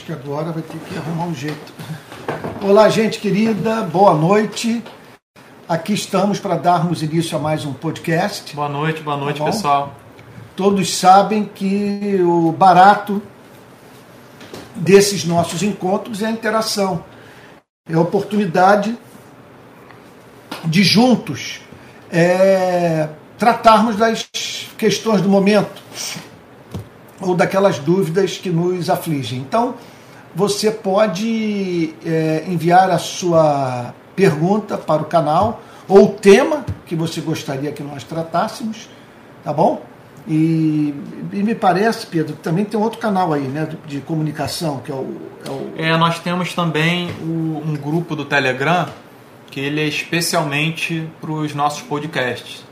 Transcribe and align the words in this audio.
Acho 0.00 0.06
que 0.06 0.12
agora 0.12 0.50
vai 0.50 0.62
ter 0.62 0.78
que 0.78 0.96
arrumar 0.96 1.24
um 1.26 1.34
jeito. 1.34 1.74
Olá, 2.62 2.88
gente 2.88 3.18
querida, 3.18 3.82
boa 3.82 4.14
noite. 4.14 4.82
Aqui 5.68 5.92
estamos 5.92 6.40
para 6.40 6.56
darmos 6.56 7.02
início 7.02 7.36
a 7.36 7.40
mais 7.40 7.66
um 7.66 7.74
podcast. 7.74 8.56
Boa 8.56 8.68
noite, 8.70 9.02
boa 9.02 9.18
noite, 9.18 9.40
Tá 9.40 9.44
pessoal. 9.44 9.94
Todos 10.56 10.96
sabem 10.96 11.44
que 11.44 12.18
o 12.22 12.50
barato 12.50 13.20
desses 14.74 15.26
nossos 15.26 15.62
encontros 15.62 16.22
é 16.22 16.28
a 16.28 16.30
interação, 16.30 17.04
é 17.86 17.92
a 17.92 18.00
oportunidade 18.00 18.96
de 20.64 20.82
juntos 20.82 21.60
é, 22.10 23.06
tratarmos 23.36 23.96
das 23.96 24.26
questões 24.78 25.20
do 25.20 25.28
momento 25.28 25.82
ou 27.20 27.34
daquelas 27.34 27.78
dúvidas 27.78 28.38
que 28.38 28.50
nos 28.50 28.88
afligem. 28.90 29.38
Então, 29.40 29.74
você 30.34 30.70
pode 30.70 31.94
é, 32.04 32.44
enviar 32.48 32.90
a 32.90 32.98
sua 32.98 33.92
pergunta 34.16 34.76
para 34.78 35.02
o 35.02 35.04
canal 35.04 35.60
ou 35.88 36.04
o 36.04 36.08
tema 36.12 36.64
que 36.86 36.94
você 36.94 37.20
gostaria 37.20 37.72
que 37.72 37.82
nós 37.82 38.04
tratássemos, 38.04 38.88
tá 39.42 39.52
bom? 39.52 39.82
E, 40.28 40.94
e 41.32 41.42
me 41.42 41.54
parece, 41.54 42.06
Pedro, 42.06 42.36
que 42.36 42.42
também 42.42 42.64
tem 42.64 42.78
outro 42.78 42.98
canal 43.00 43.32
aí, 43.32 43.42
né, 43.42 43.66
de, 43.66 43.96
de 43.96 44.00
comunicação, 44.02 44.78
que 44.84 44.92
é 44.92 44.94
o, 44.94 45.16
é 45.44 45.50
o 45.50 45.72
É, 45.76 45.96
nós 45.96 46.18
temos 46.20 46.52
também 46.54 47.10
o- 47.22 47.62
um 47.66 47.74
grupo 47.74 48.14
do 48.14 48.24
Telegram 48.24 48.86
que 49.50 49.58
ele 49.58 49.80
é 49.80 49.86
especialmente 49.86 51.08
para 51.20 51.32
os 51.32 51.54
nossos 51.54 51.82
podcasts. 51.82 52.64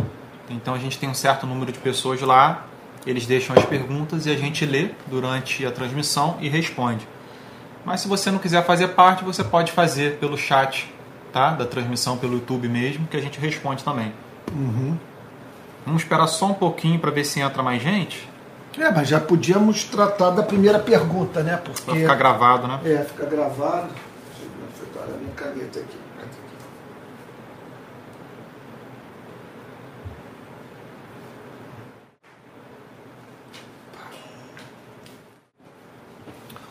Então 0.49 0.75
a 0.75 0.79
gente 0.79 0.97
tem 0.97 1.09
um 1.09 1.15
certo 1.15 1.45
número 1.47 1.73
de 1.73 1.79
pessoas 1.79 2.21
lá, 2.21 2.68
eles 3.11 3.27
deixam 3.27 3.57
as 3.57 3.65
perguntas 3.65 4.27
e 4.27 4.31
a 4.31 4.37
gente 4.37 4.65
lê 4.67 4.91
durante 5.07 5.65
a 5.65 5.71
transmissão 5.71 6.37
e 6.41 6.49
responde. 6.49 7.07
Mas 7.85 8.01
se 8.01 8.09
você 8.09 8.31
não 8.31 8.39
quiser 8.39 8.65
fazer 8.65 8.89
parte, 8.89 9.25
você 9.25 9.43
pode 9.43 9.73
fazer 9.73 10.17
pelo 10.19 10.37
chat, 10.37 10.93
tá? 11.33 11.51
Da 11.51 11.65
transmissão 11.65 12.19
pelo 12.19 12.35
YouTube 12.35 12.69
mesmo, 12.69 13.07
que 13.07 13.17
a 13.17 13.21
gente 13.21 13.39
responde 13.41 13.83
também. 13.83 14.13
Uhum. 14.53 14.97
Vamos 15.87 16.03
esperar 16.03 16.27
só 16.27 16.47
um 16.47 16.55
pouquinho 16.55 16.99
para 16.99 17.11
ver 17.11 17.25
se 17.25 17.41
entra 17.41 17.63
mais 17.63 17.83
gente, 17.83 18.29
É, 18.79 18.91
mas 18.91 19.09
já 19.09 19.19
podíamos 19.19 19.85
tratar 19.85 20.31
da 20.31 20.43
primeira 20.43 20.79
pergunta, 20.79 21.43
né? 21.43 21.57
Porque 21.57 22.01
ficar 22.01 22.15
gravado, 22.15 22.69
né? 22.69 22.79
é, 22.85 22.99
fica 23.05 23.25
gravado. 23.25 23.89
Deixa 23.89 24.85
eu 24.95 25.07
ver, 25.07 25.19
minha 25.19 25.33
caneta 25.35 25.81
aqui. 25.81 26.08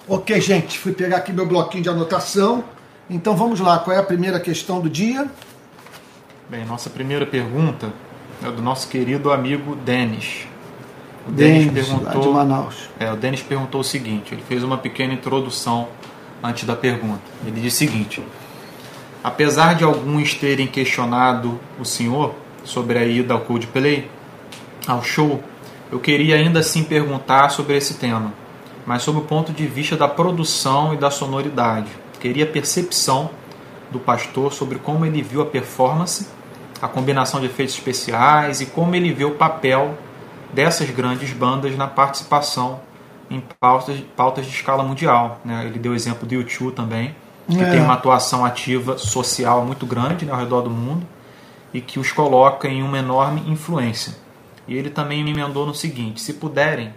Ok, 0.09 0.39
gente, 0.39 0.79
fui 0.79 0.93
pegar 0.93 1.17
aqui 1.17 1.33
meu 1.33 1.45
bloquinho 1.45 1.83
de 1.83 1.89
anotação. 1.89 2.63
Então 3.09 3.35
vamos 3.35 3.59
lá, 3.59 3.79
qual 3.79 3.95
é 3.95 3.99
a 3.99 4.03
primeira 4.03 4.39
questão 4.39 4.79
do 4.79 4.89
dia? 4.89 5.27
Bem, 6.49 6.65
nossa 6.65 6.89
primeira 6.89 7.25
pergunta 7.25 7.91
é 8.41 8.49
do 8.49 8.61
nosso 8.61 8.87
querido 8.87 9.31
amigo 9.31 9.75
Denis. 9.75 10.47
O 11.27 11.31
Denis, 11.31 11.89
lá 12.01 12.13
de 12.13 12.27
Manaus. 12.29 12.89
É, 12.97 13.11
o 13.11 13.17
Denis 13.17 13.41
perguntou 13.41 13.81
o 13.81 13.83
seguinte: 13.83 14.33
ele 14.33 14.43
fez 14.47 14.63
uma 14.63 14.77
pequena 14.77 15.13
introdução 15.13 15.89
antes 16.41 16.63
da 16.63 16.75
pergunta. 16.75 17.21
Ele 17.45 17.59
diz 17.59 17.73
o 17.73 17.77
seguinte: 17.77 18.23
apesar 19.21 19.75
de 19.75 19.83
alguns 19.83 20.33
terem 20.33 20.67
questionado 20.67 21.59
o 21.77 21.83
senhor 21.83 22.33
sobre 22.63 22.97
a 22.97 23.05
ida 23.05 23.33
ao 23.33 23.41
Coldplay, 23.41 24.09
ao 24.87 25.03
show, 25.03 25.43
eu 25.91 25.99
queria 25.99 26.35
ainda 26.35 26.61
assim 26.61 26.83
perguntar 26.83 27.49
sobre 27.49 27.75
esse 27.75 27.95
tema, 27.95 28.31
mas 28.87 29.03
sob 29.03 29.19
o 29.19 29.21
ponto 29.21 29.51
de 29.51 29.67
vista 29.67 29.97
da 29.97 30.07
produção 30.07 30.93
e 30.93 30.97
da 30.97 31.11
sonoridade. 31.11 31.89
Queria 32.21 32.45
a 32.45 32.47
percepção 32.47 33.29
do 33.91 33.99
pastor 33.99 34.53
sobre 34.53 34.79
como 34.79 35.05
ele 35.05 35.21
viu 35.21 35.41
a 35.41 35.45
performance, 35.45 36.27
a 36.81 36.87
combinação 36.87 37.41
de 37.41 37.47
efeitos 37.47 37.75
especiais 37.75 38.61
e 38.61 38.65
como 38.65 38.95
ele 38.95 39.11
vê 39.11 39.25
o 39.25 39.31
papel 39.31 39.97
dessas 40.53 40.89
grandes 40.89 41.33
bandas 41.33 41.75
na 41.75 41.85
participação 41.85 42.79
em 43.29 43.43
pautas, 43.59 43.99
pautas 44.15 44.45
de 44.45 44.51
escala 44.53 44.83
mundial. 44.83 45.41
Né? 45.43 45.65
Ele 45.65 45.77
deu 45.79 45.91
o 45.91 45.95
exemplo 45.95 46.25
do 46.25 46.33
YouTube 46.33 46.71
também, 46.73 47.13
que 47.49 47.61
É. 47.61 47.71
tem 47.71 47.81
uma 47.81 47.95
atuação 47.95 48.45
ativa 48.45 48.97
social 48.97 49.65
muito 49.65 49.85
grande 49.85 50.25
né, 50.25 50.31
ao 50.31 50.39
redor 50.39 50.61
do 50.61 50.69
mundo 50.69 51.05
e 51.73 51.81
que 51.81 51.99
os 51.99 52.13
coloca 52.13 52.69
em 52.69 52.81
uma 52.81 52.97
enorme 52.97 53.43
influência. 53.47 54.15
E 54.65 54.75
ele 54.75 54.89
também 54.89 55.23
me 55.25 55.31
emendou 55.31 55.65
no 55.65 55.75
seguinte: 55.75 56.21
se 56.21 56.33
puderem, 56.33 56.93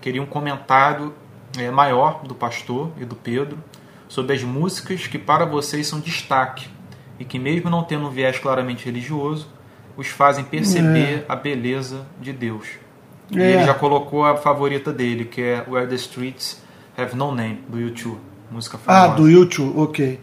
queria 0.00 0.22
um 0.22 0.26
comentário 0.26 1.12
eh, 1.58 1.70
maior 1.70 2.22
do 2.24 2.34
pastor 2.34 2.90
e 3.00 3.04
do 3.04 3.14
Pedro 3.16 3.58
sobre 4.08 4.34
as 4.34 4.42
músicas 4.42 5.06
que 5.06 5.18
para 5.18 5.44
vocês 5.44 5.86
são 5.86 5.98
destaque 6.00 6.68
e 7.18 7.24
que, 7.24 7.38
mesmo 7.38 7.68
não 7.70 7.82
tendo 7.82 8.06
um 8.06 8.10
viés 8.10 8.38
claramente 8.38 8.84
religioso, 8.84 9.48
os 9.96 10.08
fazem 10.08 10.44
perceber 10.44 11.24
a 11.28 11.34
beleza 11.34 12.06
de 12.20 12.32
Deus. 12.32 12.66
E 13.30 13.40
É. 13.40 13.52
ele 13.54 13.64
já 13.64 13.74
colocou 13.74 14.24
a 14.24 14.36
favorita 14.36 14.92
dele, 14.92 15.24
que 15.24 15.40
é 15.42 15.64
Where 15.68 15.88
the 15.88 15.94
Streets 15.96 16.62
Have 16.96 17.16
No 17.16 17.34
Name, 17.34 17.60
do 17.68 17.80
YouTube. 17.80 18.18
Música 18.50 18.78
Ah, 18.86 19.02
famosa. 19.02 19.16
do 19.16 19.28
YouTube, 19.28 19.72
ok. 19.78 20.20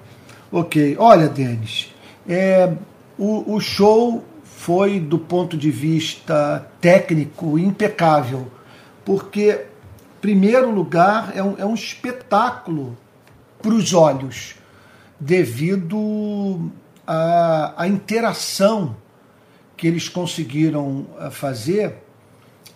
Ok. 0.51 0.95
Olha, 0.99 1.27
Denis, 1.27 1.93
é, 2.29 2.71
o, 3.17 3.55
o 3.55 3.59
show 3.59 4.23
foi, 4.43 4.99
do 4.99 5.17
ponto 5.19 5.57
de 5.57 5.69
vista 5.71 6.71
técnico, 6.79 7.57
impecável. 7.59 8.47
Porque, 9.03 9.59
primeiro 10.23 10.71
lugar, 10.71 11.33
é 11.35 11.43
um, 11.43 11.55
é 11.57 11.65
um 11.65 11.73
espetáculo 11.73 12.97
para 13.61 13.73
os 13.73 13.93
olhos, 13.93 14.55
devido 15.19 16.71
à, 17.05 17.85
interação 17.85 18.95
que 19.75 19.85
eles 19.85 20.07
conseguiram 20.07 21.05
ah, 21.19 21.29
fazer 21.29 21.97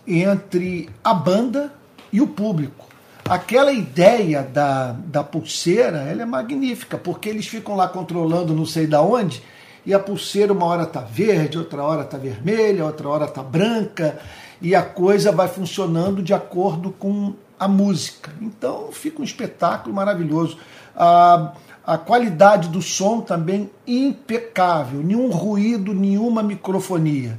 entre 0.06 0.90
a 1.02 1.14
banda 1.14 1.72
e 2.12 2.20
o 2.20 2.26
público. 2.26 2.86
Aquela 3.26 3.72
ideia 3.72 4.42
da, 4.42 4.92
da 4.92 5.24
pulseira, 5.24 6.00
ela 6.00 6.20
é 6.20 6.26
magnífica, 6.26 6.98
porque 6.98 7.30
eles 7.30 7.46
ficam 7.46 7.74
lá 7.76 7.88
controlando 7.88 8.54
não 8.54 8.66
sei 8.66 8.86
da 8.86 9.00
onde, 9.00 9.42
e 9.86 9.94
a 9.94 9.98
pulseira 9.98 10.52
uma 10.52 10.66
hora 10.66 10.84
tá 10.84 11.00
verde, 11.00 11.56
outra 11.56 11.82
hora 11.82 12.04
tá 12.04 12.18
vermelha, 12.18 12.84
outra 12.84 13.08
hora 13.08 13.26
tá 13.26 13.42
branca, 13.42 14.20
e 14.60 14.74
a 14.74 14.82
coisa 14.82 15.32
vai 15.32 15.48
funcionando 15.48 16.22
de 16.22 16.34
acordo 16.34 16.90
com 16.90 17.34
a 17.58 17.68
música. 17.68 18.32
Então 18.40 18.90
fica 18.92 19.20
um 19.20 19.24
espetáculo 19.24 19.94
maravilhoso. 19.94 20.58
A, 20.96 21.52
a 21.86 21.96
qualidade 21.96 22.68
do 22.68 22.82
som 22.82 23.20
também 23.20 23.70
impecável, 23.86 25.00
nenhum 25.02 25.30
ruído, 25.30 25.94
nenhuma 25.94 26.42
microfonia. 26.42 27.38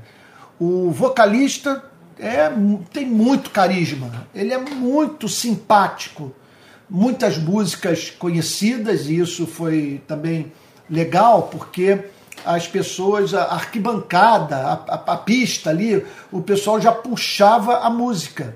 O 0.60 0.92
vocalista 0.92 1.84
é, 2.18 2.50
tem 2.92 3.06
muito 3.06 3.50
carisma, 3.50 4.28
ele 4.36 4.54
é 4.54 4.58
muito 4.58 5.30
simpático, 5.30 6.34
muitas 6.90 7.38
músicas 7.38 8.10
conhecidas, 8.10 9.08
e 9.08 9.20
isso 9.20 9.48
foi 9.48 10.02
também 10.06 10.52
legal, 10.90 11.44
porque 11.44 12.06
as 12.46 12.68
pessoas, 12.68 13.34
a 13.34 13.44
arquibancada, 13.54 14.56
a, 14.58 14.74
a- 14.74 15.14
a 15.14 15.18
pista 15.18 15.70
ali, 15.70 16.06
o 16.32 16.42
pessoal 16.42 16.80
já 16.80 16.92
puxava 16.92 17.80
a 17.80 17.90
música 17.90 18.56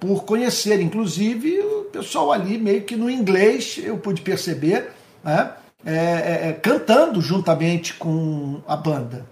por 0.00 0.24
conhecer. 0.24 0.80
Inclusive, 0.80 1.58
o 1.60 1.84
pessoal 1.92 2.32
ali, 2.32 2.58
meio 2.58 2.82
que 2.82 2.96
no 2.96 3.10
inglês, 3.10 3.80
eu 3.82 3.96
pude 3.98 4.20
perceber, 4.22 4.90
né, 5.22 5.50
é, 5.86 5.94
é, 5.94 6.48
é, 6.48 6.52
cantando 6.52 7.20
juntamente 7.20 7.94
com 7.94 8.60
a 8.66 8.76
banda. 8.76 9.26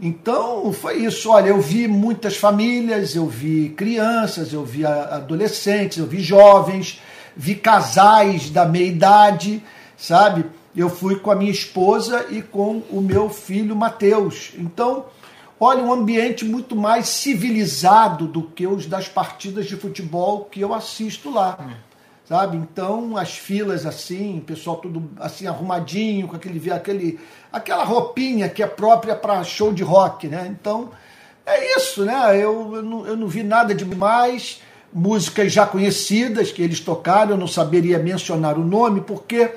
Então, 0.00 0.72
foi 0.72 0.98
isso. 1.04 1.30
Olha, 1.30 1.48
eu 1.50 1.60
vi 1.60 1.86
muitas 1.86 2.36
famílias, 2.36 3.14
eu 3.14 3.26
vi 3.26 3.68
crianças, 3.70 4.52
eu 4.52 4.64
vi 4.64 4.84
adolescentes, 4.84 5.98
eu 5.98 6.06
vi 6.06 6.20
jovens, 6.20 7.00
vi 7.36 7.54
casais 7.54 8.50
da 8.50 8.64
meia 8.66 8.86
idade, 8.86 9.62
sabe? 9.96 10.44
Eu 10.74 10.88
fui 10.88 11.16
com 11.16 11.30
a 11.30 11.34
minha 11.34 11.50
esposa 11.50 12.26
e 12.30 12.40
com 12.40 12.82
o 12.90 13.00
meu 13.00 13.28
filho 13.28 13.76
Mateus. 13.76 14.52
Então, 14.56 15.06
olha, 15.60 15.82
um 15.82 15.92
ambiente 15.92 16.44
muito 16.44 16.74
mais 16.74 17.08
civilizado 17.08 18.26
do 18.26 18.42
que 18.42 18.66
os 18.66 18.86
das 18.86 19.06
partidas 19.06 19.66
de 19.66 19.76
futebol 19.76 20.46
que 20.46 20.60
eu 20.60 20.72
assisto 20.72 21.30
lá. 21.30 21.58
Sabe? 22.26 22.56
Então, 22.56 23.16
as 23.18 23.36
filas 23.36 23.84
assim, 23.84 24.42
pessoal 24.46 24.76
tudo 24.76 25.10
assim 25.18 25.46
arrumadinho, 25.46 26.28
com 26.28 26.36
aquele, 26.36 26.70
aquele 26.70 27.20
aquela 27.52 27.84
roupinha 27.84 28.48
que 28.48 28.62
é 28.62 28.66
própria 28.66 29.14
para 29.14 29.44
show 29.44 29.72
de 29.72 29.82
rock, 29.82 30.28
né? 30.28 30.46
Então, 30.58 30.90
é 31.44 31.76
isso, 31.76 32.04
né? 32.04 32.36
Eu, 32.36 32.76
eu, 32.76 32.82
não, 32.82 33.06
eu 33.06 33.16
não 33.16 33.26
vi 33.26 33.42
nada 33.42 33.74
demais, 33.74 34.62
músicas 34.92 35.52
já 35.52 35.66
conhecidas 35.66 36.50
que 36.50 36.62
eles 36.62 36.80
tocaram, 36.80 37.32
eu 37.32 37.36
não 37.36 37.48
saberia 37.48 37.98
mencionar 37.98 38.56
o 38.56 38.64
nome, 38.64 39.00
porque 39.00 39.50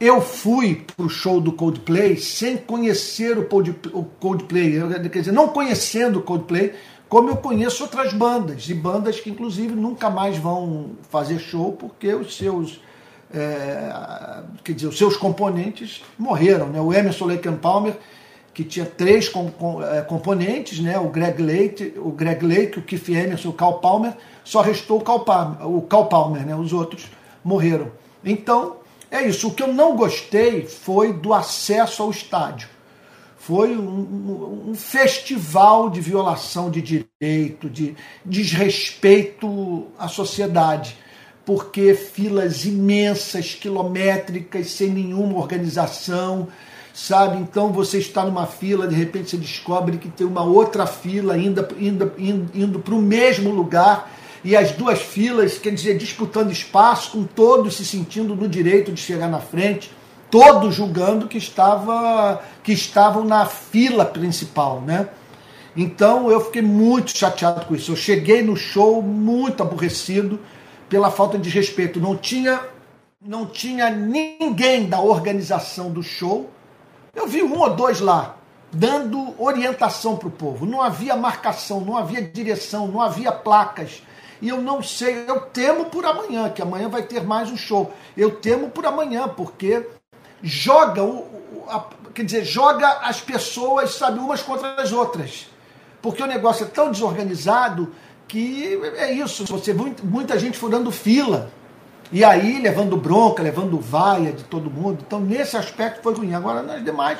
eu 0.00 0.20
fui 0.20 0.86
pro 0.96 1.08
show 1.08 1.40
do 1.40 1.52
Coldplay 1.52 2.16
sem 2.16 2.56
conhecer 2.56 3.36
o 3.38 4.04
Coldplay, 4.18 4.80
quer 5.10 5.18
dizer, 5.18 5.32
não 5.32 5.48
conhecendo 5.48 6.20
o 6.20 6.22
Coldplay, 6.22 6.72
como 7.08 7.28
eu 7.28 7.36
conheço 7.36 7.82
outras 7.82 8.12
bandas, 8.12 8.68
e 8.68 8.74
bandas 8.74 9.20
que 9.20 9.28
inclusive 9.28 9.74
nunca 9.74 10.08
mais 10.08 10.38
vão 10.38 10.92
fazer 11.10 11.38
show 11.38 11.72
porque 11.72 12.14
os 12.14 12.36
seus 12.36 12.80
é, 13.32 14.42
quer 14.64 14.72
dizer, 14.72 14.88
os 14.88 14.98
seus 14.98 15.16
componentes 15.16 16.02
morreram. 16.18 16.68
Né? 16.68 16.80
O 16.80 16.92
Emerson 16.92 17.26
Lake 17.26 17.48
Palmer, 17.52 17.96
que 18.52 18.64
tinha 18.64 18.84
três 18.84 19.28
com, 19.28 19.50
com, 19.50 19.82
é, 19.82 20.02
componentes, 20.02 20.80
né? 20.80 20.98
o 20.98 21.08
Greg 21.08 21.40
Lake, 21.40 21.94
o 21.96 22.10
Greg 22.10 22.44
Lake, 22.44 22.78
o 22.78 22.82
Keith 22.82 23.08
Emerson, 23.08 23.50
o 23.50 23.52
Cal 23.52 23.78
Palmer, 23.80 24.14
só 24.44 24.60
restou 24.60 24.98
o 24.98 25.02
Cal 25.02 25.20
Palmer, 25.20 25.68
o 25.68 25.82
Cal 25.82 26.06
Palmer 26.06 26.44
né? 26.44 26.54
os 26.54 26.72
outros 26.72 27.06
morreram. 27.44 27.92
Então, 28.24 28.76
é 29.10 29.26
isso. 29.26 29.48
O 29.48 29.54
que 29.54 29.62
eu 29.62 29.72
não 29.72 29.96
gostei 29.96 30.66
foi 30.66 31.12
do 31.12 31.34
acesso 31.34 32.02
ao 32.02 32.10
estádio. 32.10 32.68
Foi 33.38 33.76
um, 33.76 34.68
um, 34.68 34.74
festival 34.74 35.88
de 35.88 36.00
violação 36.00 36.70
de 36.70 36.82
direito, 36.82 37.70
de 37.70 37.96
desrespeito 38.24 39.86
à 39.98 40.06
sociedade, 40.06 40.96
porque 41.44 41.94
filas 41.94 42.66
imensas, 42.66 43.54
quilométricas, 43.54 44.70
sem 44.70 44.90
nenhuma 44.90 45.38
organização, 45.38 46.48
sabe? 46.92 47.38
Então 47.38 47.72
você 47.72 47.98
está 47.98 48.24
numa 48.24 48.46
fila, 48.46 48.86
de 48.86 48.94
repente 48.94 49.30
você 49.30 49.38
descobre 49.38 49.96
que 49.96 50.10
tem 50.10 50.26
uma 50.26 50.44
outra 50.44 50.86
fila 50.86 51.36
indo, 51.38 51.66
indo, 51.78 52.12
indo, 52.18 52.50
indo 52.54 52.78
para 52.78 52.94
o 52.94 53.00
mesmo 53.00 53.50
lugar 53.50 54.19
e 54.42 54.56
as 54.56 54.72
duas 54.72 55.00
filas, 55.00 55.58
quer 55.58 55.72
dizer, 55.74 55.98
disputando 55.98 56.50
espaço, 56.50 57.12
com 57.12 57.24
todos 57.24 57.76
se 57.76 57.84
sentindo 57.84 58.34
no 58.34 58.48
direito 58.48 58.92
de 58.92 59.00
chegar 59.00 59.28
na 59.28 59.40
frente 59.40 59.90
todos 60.30 60.74
julgando 60.74 61.26
que, 61.26 61.36
estava, 61.36 62.40
que 62.62 62.72
estavam 62.72 63.24
na 63.24 63.44
fila 63.44 64.04
principal, 64.04 64.80
né? 64.80 65.08
Então 65.76 66.30
eu 66.30 66.40
fiquei 66.40 66.62
muito 66.62 67.16
chateado 67.16 67.66
com 67.66 67.74
isso. 67.74 67.92
Eu 67.92 67.96
cheguei 67.96 68.42
no 68.42 68.56
show 68.56 69.02
muito 69.02 69.62
aborrecido 69.62 70.40
pela 70.88 71.10
falta 71.10 71.38
de 71.38 71.50
respeito. 71.50 72.00
Não 72.00 72.16
tinha, 72.16 72.60
não 73.20 73.46
tinha 73.46 73.90
ninguém 73.90 74.88
da 74.88 75.00
organização 75.00 75.90
do 75.90 76.02
show. 76.02 76.50
Eu 77.14 77.26
vi 77.26 77.42
um 77.42 77.58
ou 77.58 77.74
dois 77.74 78.00
lá 78.00 78.36
dando 78.72 79.34
orientação 79.36 80.16
para 80.16 80.28
o 80.28 80.30
povo. 80.30 80.64
Não 80.64 80.80
havia 80.80 81.16
marcação, 81.16 81.80
não 81.80 81.96
havia 81.96 82.22
direção, 82.22 82.86
não 82.86 83.00
havia 83.00 83.32
placas. 83.32 84.02
E 84.40 84.48
eu 84.48 84.60
não 84.60 84.82
sei, 84.82 85.24
eu 85.28 85.40
temo 85.40 85.86
por 85.86 86.04
amanhã, 86.04 86.48
que 86.50 86.62
amanhã 86.62 86.88
vai 86.88 87.02
ter 87.02 87.22
mais 87.22 87.50
um 87.50 87.56
show. 87.56 87.92
Eu 88.16 88.36
temo 88.36 88.70
por 88.70 88.86
amanhã, 88.86 89.28
porque 89.28 89.86
joga 90.42 91.02
o, 91.04 91.26
a, 91.68 91.84
quer 92.14 92.24
dizer, 92.24 92.44
joga 92.44 92.88
as 93.02 93.20
pessoas, 93.20 93.94
sabe, 93.94 94.18
umas 94.18 94.42
contra 94.42 94.80
as 94.80 94.92
outras. 94.92 95.46
Porque 96.00 96.22
o 96.22 96.26
negócio 96.26 96.64
é 96.64 96.68
tão 96.68 96.90
desorganizado 96.90 97.92
que 98.26 98.80
é 98.96 99.12
isso, 99.12 99.44
você 99.44 99.74
muita 99.74 100.38
gente 100.38 100.56
furando 100.56 100.90
fila. 100.90 101.50
E 102.12 102.24
aí 102.24 102.60
levando 102.60 102.96
bronca, 102.96 103.42
levando 103.42 103.78
vaia 103.78 104.32
de 104.32 104.42
todo 104.44 104.70
mundo. 104.70 105.04
Então, 105.06 105.20
nesse 105.20 105.56
aspecto 105.56 106.02
foi 106.02 106.14
ruim. 106.14 106.34
Agora, 106.34 106.62
nas 106.62 106.84
demais, 106.84 107.18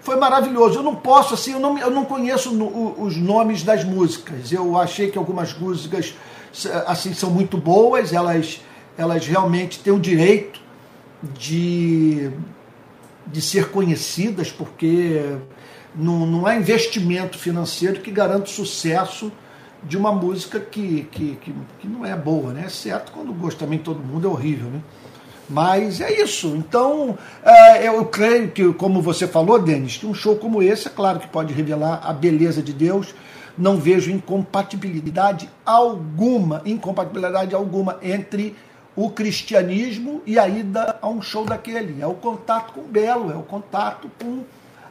foi 0.00 0.16
maravilhoso. 0.16 0.78
Eu 0.78 0.82
não 0.82 0.96
posso, 0.96 1.34
assim, 1.34 1.52
eu 1.52 1.60
não, 1.60 1.78
eu 1.78 1.90
não 1.90 2.04
conheço 2.04 2.52
no, 2.52 3.02
os 3.02 3.16
nomes 3.16 3.62
das 3.62 3.84
músicas. 3.84 4.50
Eu 4.50 4.78
achei 4.78 5.10
que 5.10 5.18
algumas 5.18 5.52
músicas, 5.52 6.14
assim, 6.86 7.14
são 7.14 7.30
muito 7.30 7.56
boas. 7.56 8.12
Elas, 8.12 8.60
elas 8.96 9.26
realmente 9.26 9.78
têm 9.80 9.92
o 9.92 10.00
direito 10.00 10.60
de 11.38 12.30
de 13.30 13.40
ser 13.40 13.70
conhecidas, 13.70 14.50
porque 14.50 15.36
não, 15.94 16.26
não 16.26 16.48
é 16.48 16.56
investimento 16.56 17.38
financeiro 17.38 18.00
que 18.00 18.10
garante 18.10 18.50
o 18.50 18.54
sucesso 18.54 19.32
de 19.82 19.96
uma 19.96 20.12
música 20.12 20.60
que, 20.60 21.08
que, 21.10 21.36
que, 21.40 21.54
que, 21.78 21.88
não 21.88 22.04
é 22.04 22.14
boa, 22.14 22.52
né? 22.52 22.68
Certo, 22.68 23.12
quando 23.12 23.30
o 23.30 23.34
gosto 23.34 23.58
também 23.58 23.78
todo 23.78 24.00
mundo 24.00 24.26
é 24.26 24.30
horrível, 24.30 24.68
né? 24.68 24.80
Mas 25.48 26.00
é 26.00 26.22
isso. 26.22 26.48
Então, 26.48 27.18
é, 27.42 27.88
eu 27.88 28.04
creio 28.04 28.50
que, 28.50 28.72
como 28.74 29.02
você 29.02 29.26
falou, 29.26 29.58
Denis, 29.58 29.96
que 29.96 30.06
um 30.06 30.14
show 30.14 30.36
como 30.36 30.62
esse, 30.62 30.86
é 30.86 30.90
claro 30.90 31.18
que 31.18 31.26
pode 31.26 31.52
revelar 31.52 32.00
a 32.04 32.12
beleza 32.12 32.62
de 32.62 32.72
Deus. 32.72 33.14
Não 33.56 33.76
vejo 33.76 34.10
incompatibilidade 34.10 35.48
alguma, 35.64 36.62
incompatibilidade 36.64 37.54
alguma 37.54 37.98
entre 38.02 38.56
o 38.96 39.10
cristianismo 39.10 40.22
e 40.26 40.38
a 40.38 40.48
ida 40.48 40.98
a 41.00 41.08
um 41.08 41.22
show 41.22 41.44
daquele. 41.44 42.00
É 42.00 42.06
o 42.06 42.14
contato 42.14 42.72
com 42.72 42.80
o 42.80 42.88
belo, 42.88 43.30
é 43.30 43.36
o 43.36 43.42
contato 43.42 44.10
com 44.20 44.44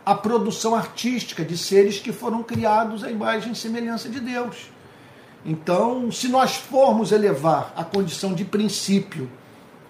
a 0.06 0.16
produção 0.16 0.74
artística 0.74 1.44
de 1.44 1.58
seres 1.58 2.00
que 2.00 2.12
foram 2.12 2.42
criados 2.42 3.04
à 3.04 3.12
imagem 3.12 3.52
e 3.52 3.56
semelhança 3.56 4.10
de 4.10 4.20
Deus. 4.20 4.72
Então, 5.46 6.12
se 6.12 6.28
nós 6.28 6.56
formos 6.56 7.12
elevar 7.12 7.74
a 7.76 7.84
condição 7.84 8.34
de 8.34 8.44
princípio, 8.44 9.30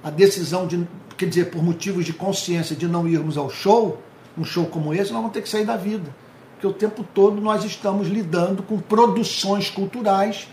a 0.03 0.09
decisão 0.09 0.67
de, 0.67 0.87
quer 1.17 1.27
dizer, 1.27 1.45
por 1.45 1.63
motivos 1.63 2.05
de 2.05 2.13
consciência 2.13 2.75
de 2.75 2.87
não 2.87 3.07
irmos 3.07 3.37
ao 3.37 3.49
show, 3.49 4.01
um 4.37 4.43
show 4.43 4.65
como 4.65 4.93
esse, 4.93 5.11
nós 5.11 5.21
vamos 5.21 5.31
ter 5.31 5.41
que 5.41 5.49
sair 5.49 5.65
da 5.65 5.75
vida. 5.75 6.13
Porque 6.59 6.67
o 6.67 6.73
tempo 6.73 7.05
todo 7.15 7.39
nós 7.39 7.63
estamos 7.63 8.09
lidando 8.09 8.61
com 8.61 8.77
produções 8.77 9.69
culturais 9.69 10.45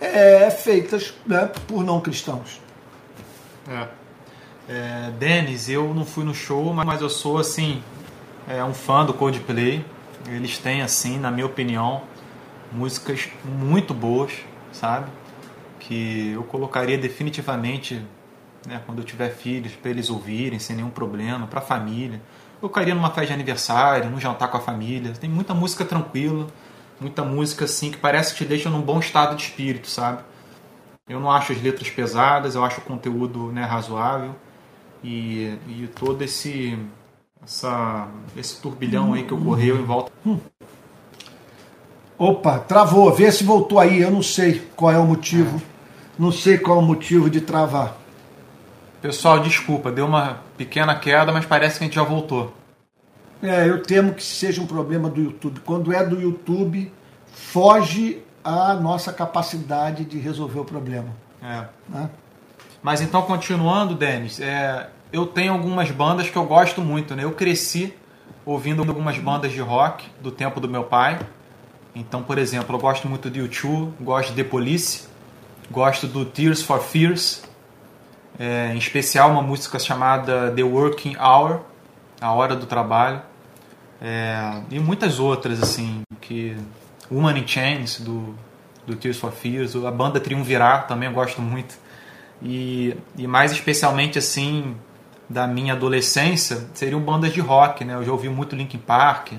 é, 0.00 0.50
feitas 0.50 1.12
né, 1.26 1.50
por 1.68 1.84
não 1.84 2.00
cristãos. 2.00 2.58
É. 3.68 3.88
é. 4.66 5.10
Denis, 5.18 5.68
eu 5.68 5.92
não 5.92 6.06
fui 6.06 6.24
no 6.24 6.34
show, 6.34 6.72
mas 6.72 7.02
eu 7.02 7.10
sou 7.10 7.36
assim 7.36 7.82
é, 8.48 8.64
um 8.64 8.72
fã 8.72 9.04
do 9.04 9.12
Coldplay. 9.12 9.84
Eles 10.26 10.56
têm 10.56 10.80
assim, 10.80 11.18
na 11.18 11.30
minha 11.30 11.44
opinião, 11.44 12.04
músicas 12.72 13.28
muito 13.44 13.92
boas, 13.92 14.32
sabe? 14.72 15.10
Que 15.78 16.32
eu 16.32 16.42
colocaria 16.44 16.96
definitivamente, 16.96 18.02
né, 18.66 18.80
quando 18.86 19.00
eu 19.00 19.04
tiver 19.04 19.28
filhos, 19.28 19.72
para 19.72 19.90
eles 19.90 20.08
ouvirem 20.08 20.58
sem 20.58 20.74
nenhum 20.76 20.88
problema, 20.88 21.46
para 21.46 21.58
a 21.58 21.62
família. 21.62 22.18
Eu 22.60 22.68
colocaria 22.68 22.94
numa 22.94 23.08
festa 23.08 23.28
de 23.28 23.32
aniversário, 23.32 24.10
num 24.10 24.20
jantar 24.20 24.48
com 24.48 24.58
a 24.58 24.60
família. 24.60 25.14
Tem 25.18 25.30
muita 25.30 25.54
música 25.54 25.82
tranquila, 25.82 26.46
muita 27.00 27.24
música 27.24 27.64
assim 27.64 27.90
que 27.90 27.96
parece 27.96 28.34
que 28.34 28.44
te 28.44 28.48
deixa 28.48 28.68
num 28.68 28.82
bom 28.82 28.98
estado 29.00 29.34
de 29.34 29.44
espírito, 29.44 29.88
sabe? 29.88 30.22
Eu 31.08 31.18
não 31.18 31.30
acho 31.30 31.52
as 31.52 31.62
letras 31.62 31.88
pesadas, 31.88 32.54
eu 32.54 32.62
acho 32.62 32.82
o 32.82 32.84
conteúdo 32.84 33.50
né, 33.50 33.64
razoável 33.64 34.36
e, 35.02 35.58
e 35.66 35.88
todo 35.98 36.20
esse, 36.20 36.78
essa, 37.42 38.06
esse 38.36 38.60
turbilhão 38.60 39.14
aí 39.14 39.24
que 39.24 39.32
ocorreu 39.32 39.80
em 39.80 39.84
volta. 39.84 40.12
Hum. 40.26 40.38
Opa, 42.18 42.58
travou. 42.58 43.10
Vê 43.10 43.32
se 43.32 43.42
voltou 43.42 43.78
aí. 43.78 44.02
Eu 44.02 44.10
não 44.10 44.22
sei 44.22 44.70
qual 44.76 44.92
é 44.92 44.98
o 44.98 45.06
motivo. 45.06 45.56
É. 45.56 45.60
Não 46.18 46.30
sei 46.30 46.58
qual 46.58 46.76
é 46.76 46.80
o 46.80 46.84
motivo 46.84 47.30
de 47.30 47.40
travar. 47.40 47.96
Pessoal, 49.00 49.40
desculpa, 49.40 49.90
deu 49.90 50.04
uma 50.04 50.42
pequena 50.58 50.94
queda, 50.94 51.32
mas 51.32 51.46
parece 51.46 51.78
que 51.78 51.84
a 51.84 51.86
gente 51.86 51.94
já 51.94 52.02
voltou. 52.02 52.52
É, 53.42 53.68
eu 53.68 53.82
temo 53.82 54.12
que 54.14 54.22
seja 54.22 54.60
um 54.60 54.66
problema 54.66 55.08
do 55.08 55.20
YouTube. 55.20 55.60
Quando 55.60 55.92
é 55.92 56.04
do 56.04 56.20
YouTube, 56.20 56.92
foge 57.26 58.22
a 58.44 58.74
nossa 58.74 59.12
capacidade 59.12 60.04
de 60.04 60.18
resolver 60.18 60.60
o 60.60 60.64
problema. 60.64 61.08
É. 61.42 61.64
Né? 61.88 62.10
Mas 62.82 63.00
então, 63.00 63.22
continuando, 63.22 63.94
Denis, 63.94 64.40
é, 64.40 64.88
eu 65.12 65.26
tenho 65.26 65.52
algumas 65.52 65.90
bandas 65.90 66.28
que 66.28 66.36
eu 66.36 66.44
gosto 66.44 66.80
muito. 66.80 67.14
Né? 67.14 67.24
Eu 67.24 67.32
cresci 67.32 67.94
ouvindo 68.44 68.82
algumas 68.82 69.18
bandas 69.18 69.52
de 69.52 69.60
rock 69.60 70.06
do 70.20 70.30
tempo 70.30 70.60
do 70.60 70.68
meu 70.68 70.84
pai. 70.84 71.18
Então, 71.94 72.22
por 72.22 72.38
exemplo, 72.38 72.74
eu 72.74 72.80
gosto 72.80 73.08
muito 73.08 73.30
de 73.30 73.40
U2, 73.40 73.90
gosto 74.00 74.30
de 74.30 74.42
The 74.42 74.48
Police, 74.48 75.08
gosto 75.70 76.06
do 76.06 76.24
Tears 76.24 76.62
for 76.62 76.80
Fears, 76.80 77.42
é, 78.38 78.72
em 78.72 78.78
especial 78.78 79.30
uma 79.30 79.42
música 79.42 79.78
chamada 79.78 80.50
The 80.52 80.62
Working 80.62 81.16
Hour, 81.16 81.60
a 82.20 82.32
hora 82.32 82.54
do 82.54 82.66
trabalho, 82.66 83.22
é, 84.00 84.62
e 84.70 84.78
muitas 84.78 85.18
outras 85.18 85.62
assim 85.62 86.02
que 86.20 86.56
Woman 87.10 87.38
in 87.38 87.46
Chains, 87.46 88.00
do, 88.00 88.34
do 88.86 88.96
Tears 88.96 89.18
for 89.18 89.32
Fears, 89.32 89.76
a 89.76 89.90
banda 89.90 90.18
Triunvirar 90.18 90.86
também 90.86 91.08
eu 91.08 91.14
gosto 91.14 91.42
muito. 91.42 91.76
E, 92.42 92.96
e 93.18 93.26
mais 93.26 93.52
especialmente 93.52 94.18
assim, 94.18 94.74
da 95.28 95.46
minha 95.46 95.74
adolescência, 95.74 96.66
seriam 96.72 97.00
bandas 97.00 97.32
de 97.32 97.40
rock, 97.40 97.84
né? 97.84 97.94
Eu 97.94 98.04
já 98.04 98.12
ouvi 98.12 98.28
muito 98.28 98.56
Linkin 98.56 98.78
Park, 98.78 99.32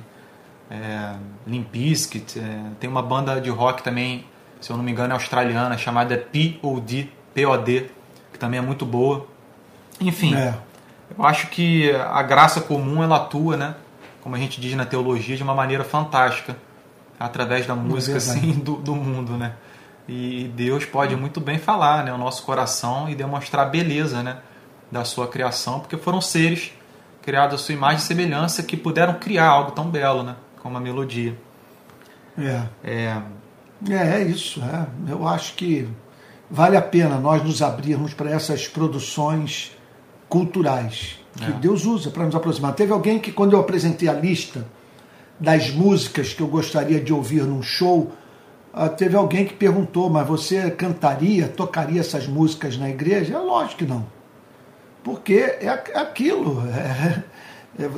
é, 0.69 1.15
Limp 1.47 1.69
Bizkit, 1.71 2.39
é, 2.39 2.61
tem 2.79 2.89
uma 2.89 3.01
banda 3.01 3.41
de 3.41 3.49
rock 3.49 3.81
também, 3.81 4.25
se 4.59 4.69
eu 4.69 4.77
não 4.77 4.83
me 4.83 4.91
engano, 4.91 5.11
é 5.11 5.15
australiana, 5.15 5.77
chamada 5.77 6.15
POD, 6.17 7.11
POD, 7.33 7.89
que 8.31 8.37
também 8.37 8.59
é 8.59 8.61
muito 8.61 8.85
boa. 8.85 9.25
Enfim, 9.99 10.35
é. 10.35 10.53
eu 11.17 11.25
acho 11.25 11.47
que 11.47 11.91
a 11.91 12.21
graça 12.21 12.61
comum 12.61 13.03
ela 13.03 13.17
atua, 13.17 13.57
né? 13.57 13.75
Como 14.21 14.35
a 14.35 14.39
gente 14.39 14.61
diz 14.61 14.75
na 14.75 14.85
teologia, 14.85 15.35
de 15.35 15.43
uma 15.43 15.53
maneira 15.53 15.83
fantástica 15.83 16.55
através 17.19 17.65
da 17.65 17.75
música 17.75 18.17
assim, 18.17 18.53
do, 18.53 18.75
do 18.75 18.95
mundo, 18.95 19.37
né? 19.37 19.53
E 20.07 20.51
Deus 20.55 20.83
pode 20.83 21.15
muito 21.15 21.39
bem 21.39 21.57
falar, 21.57 22.03
né, 22.03 22.11
o 22.11 22.17
nosso 22.17 22.43
coração 22.43 23.09
e 23.09 23.15
demonstrar 23.15 23.67
a 23.67 23.69
beleza, 23.69 24.23
né, 24.23 24.37
da 24.91 25.05
sua 25.05 25.27
criação, 25.27 25.79
porque 25.79 25.95
foram 25.95 26.19
seres 26.19 26.73
criados 27.21 27.61
à 27.61 27.63
sua 27.63 27.73
imagem 27.73 27.99
e 27.99 28.01
semelhança 28.01 28.63
que 28.63 28.75
puderam 28.75 29.13
criar 29.13 29.47
algo 29.47 29.71
tão 29.71 29.89
belo, 29.89 30.23
né, 30.23 30.35
como 30.61 30.75
a 30.75 30.81
melodia. 30.81 31.37
É. 32.37 32.63
É, 32.83 33.21
é, 33.89 33.95
é 33.95 34.23
isso. 34.23 34.61
É. 34.61 35.11
Eu 35.11 35.27
acho 35.27 35.53
que 35.53 35.87
vale 36.49 36.75
a 36.75 36.81
pena 36.81 37.17
nós 37.17 37.43
nos 37.43 37.61
abrirmos 37.61 38.13
para 38.13 38.29
essas 38.29 38.67
produções 38.67 39.77
culturais 40.27 41.20
que 41.37 41.45
É. 41.45 41.53
Deus 41.53 41.85
usa 41.85 42.09
para 42.09 42.25
nos 42.25 42.35
aproximar. 42.35 42.73
Teve 42.73 42.91
alguém 42.91 43.19
que, 43.19 43.31
quando 43.31 43.53
eu 43.53 43.59
apresentei 43.59 44.07
a 44.09 44.13
lista 44.13 44.65
das 45.39 45.69
músicas 45.71 46.33
que 46.33 46.41
eu 46.41 46.47
gostaria 46.47 46.99
de 46.99 47.13
ouvir 47.13 47.43
num 47.43 47.61
show, 47.63 48.11
ah, 48.73 48.87
teve 48.89 49.15
alguém 49.15 49.45
que 49.45 49.53
perguntou: 49.53 50.09
mas 50.09 50.27
você 50.27 50.69
cantaria, 50.71 51.47
tocaria 51.47 51.99
essas 52.01 52.27
músicas 52.27 52.77
na 52.77 52.89
igreja? 52.89 53.35
É 53.35 53.39
lógico 53.39 53.79
que 53.79 53.85
não. 53.85 54.05
Porque 55.03 55.33
é 55.33 55.83
é 55.93 55.99
aquilo. 55.99 56.61
é- 56.69 57.23
é- 57.83 57.89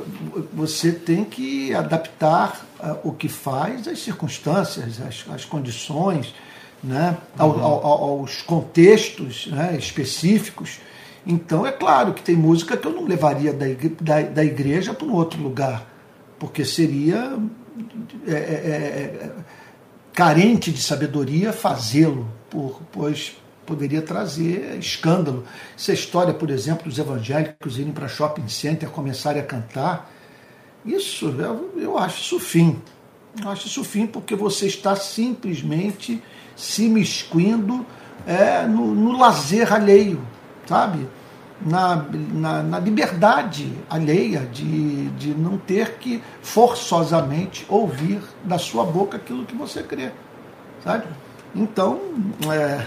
você 0.52 0.92
tem 0.92 1.24
que 1.24 1.74
adaptar 1.74 2.64
ah, 2.80 2.96
o 3.04 3.12
que 3.12 3.28
faz 3.28 3.86
às 3.88 3.98
circunstâncias, 3.98 5.00
às, 5.00 5.24
às 5.34 5.44
condições, 5.44 6.34
né, 6.82 7.16
ao- 7.38 7.58
ao- 7.60 7.86
ao- 7.86 8.02
aos 8.20 8.42
contextos 8.42 9.48
né, 9.48 9.76
específicos. 9.78 10.78
Então, 11.26 11.66
é 11.66 11.72
claro 11.72 12.12
que 12.12 12.22
tem 12.22 12.36
música 12.36 12.76
que 12.76 12.86
eu 12.86 12.92
não 12.92 13.04
levaria 13.04 13.52
da 13.52 13.66
da, 14.00 14.22
da 14.22 14.44
igreja 14.44 14.92
para 14.92 15.06
um 15.06 15.14
outro 15.14 15.42
lugar, 15.42 15.86
porque 16.38 16.64
seria 16.64 17.38
é, 18.26 18.32
é, 18.32 18.36
é, 18.36 19.30
carente 20.12 20.70
de 20.70 20.80
sabedoria 20.80 21.52
fazê-lo, 21.52 22.28
pois 22.92 23.36
poderia 23.64 24.02
trazer 24.02 24.76
escândalo. 24.78 25.44
Essa 25.76 25.92
história, 25.92 26.34
por 26.34 26.50
exemplo, 26.50 26.84
dos 26.84 26.98
evangélicos 26.98 27.78
irem 27.78 27.92
para 27.92 28.06
shopping 28.06 28.48
center, 28.48 28.90
começarem 28.90 29.42
a 29.42 29.44
cantar, 29.44 30.10
isso 30.84 31.26
eu, 31.26 31.72
eu 31.76 31.98
acho 31.98 32.20
isso 32.20 32.38
fim. 32.38 32.80
Eu 33.42 33.48
acho 33.48 33.66
isso 33.66 33.82
fim 33.82 34.06
porque 34.06 34.36
você 34.36 34.66
está 34.66 34.94
simplesmente 34.94 36.22
se 36.54 36.88
miscuindo 36.88 37.84
é, 38.26 38.66
no, 38.66 38.94
no 38.94 39.18
lazer 39.18 39.72
alheio, 39.72 40.20
sabe? 40.66 41.06
Na, 41.64 42.04
na, 42.32 42.62
na 42.62 42.78
liberdade 42.80 43.72
alheia 43.88 44.40
de, 44.40 45.08
de 45.10 45.28
não 45.34 45.56
ter 45.56 45.92
que 45.98 46.22
forçosamente 46.42 47.64
ouvir 47.68 48.20
da 48.42 48.58
sua 48.58 48.84
boca 48.84 49.16
aquilo 49.16 49.44
que 49.46 49.54
você 49.54 49.82
crê, 49.82 50.10
sabe? 50.82 51.04
Então, 51.54 52.00
é, 52.52 52.86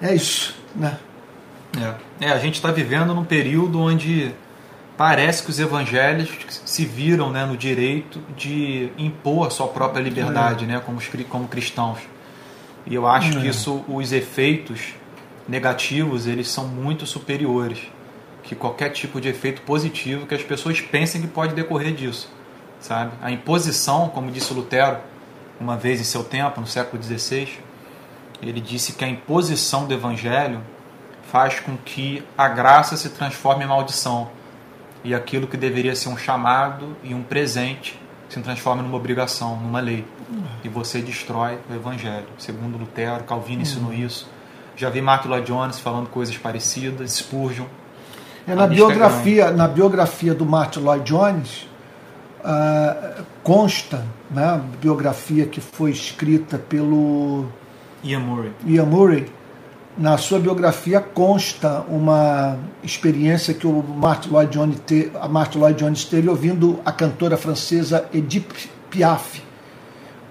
é 0.00 0.14
isso, 0.14 0.56
né? 0.74 0.98
É, 1.76 2.26
É, 2.26 2.30
a 2.32 2.38
gente 2.38 2.54
está 2.54 2.72
vivendo 2.72 3.14
num 3.14 3.24
período 3.24 3.78
onde 3.78 4.34
parece 4.96 5.42
que 5.44 5.50
os 5.50 5.60
evangélicos 5.60 6.62
se 6.64 6.84
viram 6.86 7.30
né, 7.30 7.44
no 7.44 7.56
direito 7.56 8.20
de 8.36 8.90
impor 8.96 9.46
a 9.46 9.50
sua 9.50 9.68
própria 9.68 10.00
liberdade 10.02 10.66
né, 10.66 10.80
como, 10.84 10.98
como 11.28 11.46
cristãos. 11.46 11.98
E 12.86 12.94
eu 12.94 13.06
acho 13.06 13.36
É. 13.38 13.40
que 13.42 13.48
isso, 13.48 13.84
os 13.86 14.12
efeitos 14.12 14.94
negativos 15.48 16.26
eles 16.26 16.48
são 16.48 16.68
muito 16.68 17.06
superiores 17.06 17.80
que 18.42 18.54
qualquer 18.54 18.90
tipo 18.90 19.20
de 19.20 19.28
efeito 19.28 19.62
positivo 19.62 20.26
que 20.26 20.34
as 20.34 20.42
pessoas 20.42 20.80
pensem 20.80 21.20
que 21.20 21.26
pode 21.26 21.54
decorrer 21.54 21.94
disso. 21.94 22.30
Sabe? 22.80 23.12
A 23.20 23.30
imposição, 23.30 24.08
como 24.08 24.30
disse 24.30 24.54
Lutero 24.54 24.98
uma 25.60 25.76
vez 25.76 26.00
em 26.00 26.04
seu 26.04 26.22
tempo, 26.22 26.60
no 26.60 26.66
século 26.66 27.02
XVI, 27.02 27.48
ele 28.40 28.60
disse 28.60 28.92
que 28.92 29.04
a 29.04 29.08
imposição 29.08 29.86
do 29.86 29.92
evangelho 29.92 30.60
faz 31.24 31.60
com 31.60 31.76
que 31.76 32.22
a 32.36 32.48
graça 32.48 32.96
se 32.96 33.10
transforme 33.10 33.64
em 33.64 33.66
maldição 33.66 34.30
e 35.02 35.14
aquilo 35.14 35.46
que 35.46 35.56
deveria 35.56 35.94
ser 35.94 36.08
um 36.08 36.16
chamado 36.16 36.96
e 37.02 37.14
um 37.14 37.22
presente 37.22 38.00
se 38.28 38.40
transforma 38.40 38.82
numa 38.82 38.96
obrigação, 38.96 39.56
numa 39.56 39.80
lei. 39.80 40.04
E 40.62 40.68
você 40.68 41.00
destrói 41.00 41.58
o 41.68 41.74
evangelho. 41.74 42.26
Segundo 42.38 42.78
Lutero, 42.78 43.24
Calvino 43.24 43.62
ensinou 43.62 43.92
isso. 43.92 44.28
Já 44.78 44.88
vi 44.90 45.00
Lloyd 45.00 45.44
Jones 45.44 45.80
falando 45.80 46.08
coisas 46.08 46.38
parecidas, 46.38 47.10
Spurgeon. 47.10 47.66
É, 48.46 48.54
na, 48.54 48.64
é 48.64 48.68
biografia, 48.68 49.50
na 49.50 49.66
biografia 49.66 50.32
do 50.32 50.46
Martin 50.46 50.78
Lloyd 50.78 51.04
Jones, 51.04 51.68
ah, 52.44 53.22
consta, 53.42 54.06
né, 54.30 54.62
biografia 54.80 55.46
que 55.46 55.60
foi 55.60 55.90
escrita 55.90 56.56
pelo 56.58 57.46
Ian 58.04 58.20
Murray. 58.20 58.52
Ian 58.64 58.84
Murray, 58.84 59.28
na 59.98 60.16
sua 60.16 60.38
biografia 60.38 61.00
consta 61.00 61.84
uma 61.88 62.56
experiência 62.80 63.52
que 63.52 63.66
o 63.66 63.82
Martin 63.82 64.30
Lloyd 64.30 64.52
Jones, 64.52 64.78
te, 64.86 65.10
a 65.20 65.26
Martin 65.26 65.58
Lloyd 65.58 65.76
Jones 65.76 66.04
teve 66.04 66.28
ouvindo 66.28 66.78
a 66.84 66.92
cantora 66.92 67.36
francesa 67.36 68.08
Edith 68.14 68.70
Piaf. 68.88 69.42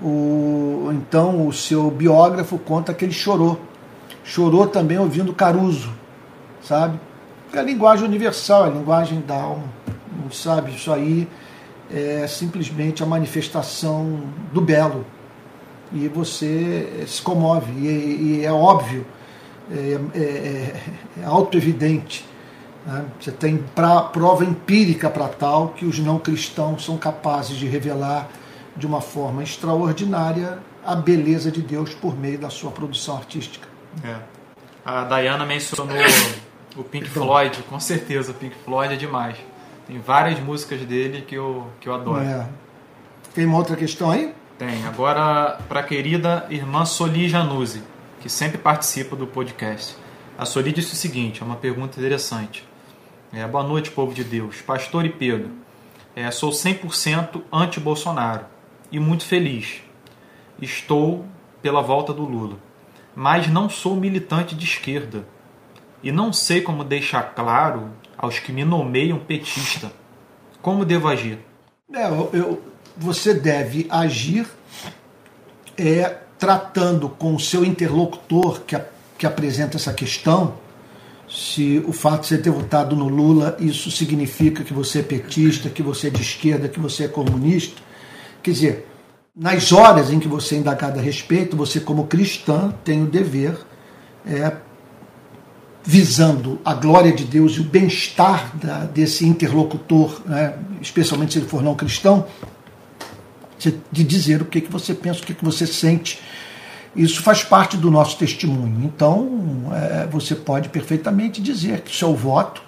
O, 0.01 0.89
então 0.93 1.45
o 1.45 1.51
seu 1.51 1.91
biógrafo 1.91 2.57
conta 2.57 2.93
que 2.93 3.03
ele 3.03 3.11
chorou. 3.11 3.59
Chorou 4.27 4.67
também 4.67 4.99
ouvindo 4.99 5.33
Caruso, 5.33 5.89
sabe? 6.61 6.99
É 7.53 7.59
a 7.59 7.61
linguagem 7.61 8.05
universal, 8.05 8.65
é 8.65 8.67
a 8.67 8.71
linguagem 8.71 9.21
da 9.21 9.35
alma, 9.41 9.63
não 10.21 10.29
sabe? 10.29 10.75
Isso 10.75 10.91
aí 10.91 11.25
é 11.89 12.27
simplesmente 12.27 13.01
a 13.01 13.05
manifestação 13.05 14.19
do 14.51 14.59
belo. 14.59 15.05
E 15.93 16.09
você 16.09 17.05
se 17.07 17.21
comove, 17.21 17.71
e, 17.71 18.41
e 18.41 18.45
é 18.45 18.51
óbvio, 18.51 19.05
é, 19.71 19.97
é, 20.13 20.75
é 21.21 21.23
auto-evidente. 21.23 22.27
Né? 22.85 23.05
Você 23.21 23.31
tem 23.31 23.55
pra, 23.73 24.01
prova 24.01 24.43
empírica 24.43 25.09
para 25.09 25.29
tal 25.29 25.69
que 25.69 25.85
os 25.85 25.99
não 25.99 26.19
cristãos 26.19 26.83
são 26.83 26.97
capazes 26.97 27.55
de 27.55 27.65
revelar 27.65 28.27
de 28.75 28.85
uma 28.85 28.99
forma 28.99 29.41
extraordinária 29.41 30.59
a 30.85 30.95
beleza 30.95 31.49
de 31.49 31.61
Deus 31.61 31.93
por 31.93 32.19
meio 32.19 32.37
da 32.37 32.49
sua 32.49 32.71
produção 32.71 33.15
artística. 33.15 33.66
É. 34.03 34.17
A 34.85 35.03
Diana 35.03 35.45
mencionou 35.45 35.97
o 36.75 36.83
Pink 36.83 37.09
Floyd, 37.09 37.63
com 37.63 37.79
certeza, 37.79 38.31
o 38.31 38.35
Pink 38.35 38.55
Floyd 38.63 38.93
é 38.93 38.97
demais. 38.97 39.37
Tem 39.87 39.99
várias 39.99 40.39
músicas 40.39 40.81
dele 40.81 41.21
que 41.21 41.35
eu, 41.35 41.67
que 41.79 41.89
eu 41.89 41.93
adoro. 41.93 42.21
É. 42.21 42.47
Tem 43.33 43.45
uma 43.45 43.57
outra 43.57 43.75
questão 43.75 44.11
aí? 44.11 44.33
Tem. 44.57 44.85
Agora, 44.85 45.59
para 45.67 45.81
a 45.81 45.83
querida 45.83 46.45
irmã 46.49 46.85
Soli 46.85 47.29
Januzzi, 47.29 47.83
que 48.21 48.29
sempre 48.29 48.57
participa 48.57 49.15
do 49.15 49.27
podcast. 49.27 49.95
A 50.37 50.45
Soli 50.45 50.71
disse 50.71 50.93
o 50.93 50.95
seguinte: 50.95 51.41
é 51.41 51.45
uma 51.45 51.55
pergunta 51.55 51.99
interessante. 51.99 52.67
É, 53.31 53.45
boa 53.47 53.63
noite, 53.63 53.91
povo 53.91 54.13
de 54.13 54.23
Deus. 54.23 54.61
Pastor 54.61 55.05
e 55.05 55.09
Pedro, 55.09 55.51
é, 56.15 56.31
sou 56.31 56.51
100% 56.51 57.41
anti-Bolsonaro 57.51 58.45
e 58.91 58.99
muito 58.99 59.25
feliz. 59.25 59.81
Estou 60.61 61.25
pela 61.61 61.81
volta 61.81 62.13
do 62.13 62.23
Lula, 62.23 62.57
mas 63.19 63.47
não 63.47 63.67
sou 63.67 63.95
militante 63.95 64.53
de 64.53 64.63
esquerda 64.63 65.25
e 66.03 66.11
não 66.11 66.31
sei 66.31 66.61
como 66.61 66.83
deixar 66.83 67.33
claro 67.33 67.89
aos 68.15 68.37
que 68.37 68.51
me 68.53 68.63
nomeiam 68.63 69.17
petista. 69.17 69.91
Como 70.61 70.85
devo 70.85 71.07
agir? 71.07 71.39
É, 71.91 72.05
eu, 72.07 72.61
você 72.95 73.33
deve 73.33 73.87
agir 73.89 74.45
é, 75.75 76.15
tratando 76.37 77.09
com 77.09 77.33
o 77.33 77.39
seu 77.39 77.65
interlocutor 77.65 78.61
que, 78.61 78.75
a- 78.75 78.85
que 79.17 79.25
apresenta 79.25 79.77
essa 79.77 79.93
questão. 79.93 80.53
Se 81.27 81.83
o 81.87 81.91
fato 81.91 82.21
de 82.21 82.27
você 82.27 82.37
ter 82.37 82.51
votado 82.51 82.95
no 82.95 83.07
Lula, 83.09 83.57
isso 83.59 83.89
significa 83.89 84.63
que 84.63 84.73
você 84.73 84.99
é 84.99 85.03
petista, 85.03 85.69
que 85.71 85.81
você 85.81 86.07
é 86.07 86.09
de 86.11 86.21
esquerda, 86.21 86.69
que 86.69 86.79
você 86.79 87.05
é 87.05 87.07
comunista. 87.07 87.81
Quer 88.43 88.51
dizer, 88.51 88.87
nas 89.37 89.71
horas 89.71 90.11
em 90.11 90.19
que 90.19 90.27
você 90.27 90.55
é 90.55 90.57
indagado 90.57 90.99
a 90.99 91.01
respeito, 91.01 91.55
você, 91.55 91.79
como 91.79 92.07
cristã, 92.07 92.73
tem 92.83 93.03
o 93.03 93.05
dever, 93.05 93.55
é, 94.25 94.51
visando 95.83 96.59
a 96.65 96.73
glória 96.73 97.13
de 97.13 97.23
Deus 97.23 97.53
e 97.53 97.61
o 97.61 97.63
bem-estar 97.63 98.51
desse 98.93 99.25
interlocutor, 99.25 100.21
né, 100.25 100.57
especialmente 100.81 101.33
se 101.33 101.39
ele 101.39 101.47
for 101.47 101.61
não 101.61 101.75
cristão, 101.75 102.25
de- 103.59 104.03
dizer 104.03 104.41
o 104.41 104.45
que, 104.45 104.59
que 104.59 104.71
você 104.71 104.93
pensa, 104.93 105.21
o 105.21 105.23
que, 105.23 105.35
que 105.35 105.45
você 105.45 105.67
sente. 105.67 106.19
Isso 106.95 107.21
faz 107.21 107.43
parte 107.43 107.77
do 107.77 107.91
nosso 107.91 108.17
testemunho. 108.17 108.83
Então, 108.85 109.71
é, 109.71 110.07
você 110.07 110.33
pode 110.33 110.69
perfeitamente 110.69 111.41
dizer 111.41 111.81
que 111.81 111.95
seu 111.95 112.15
voto 112.15 112.61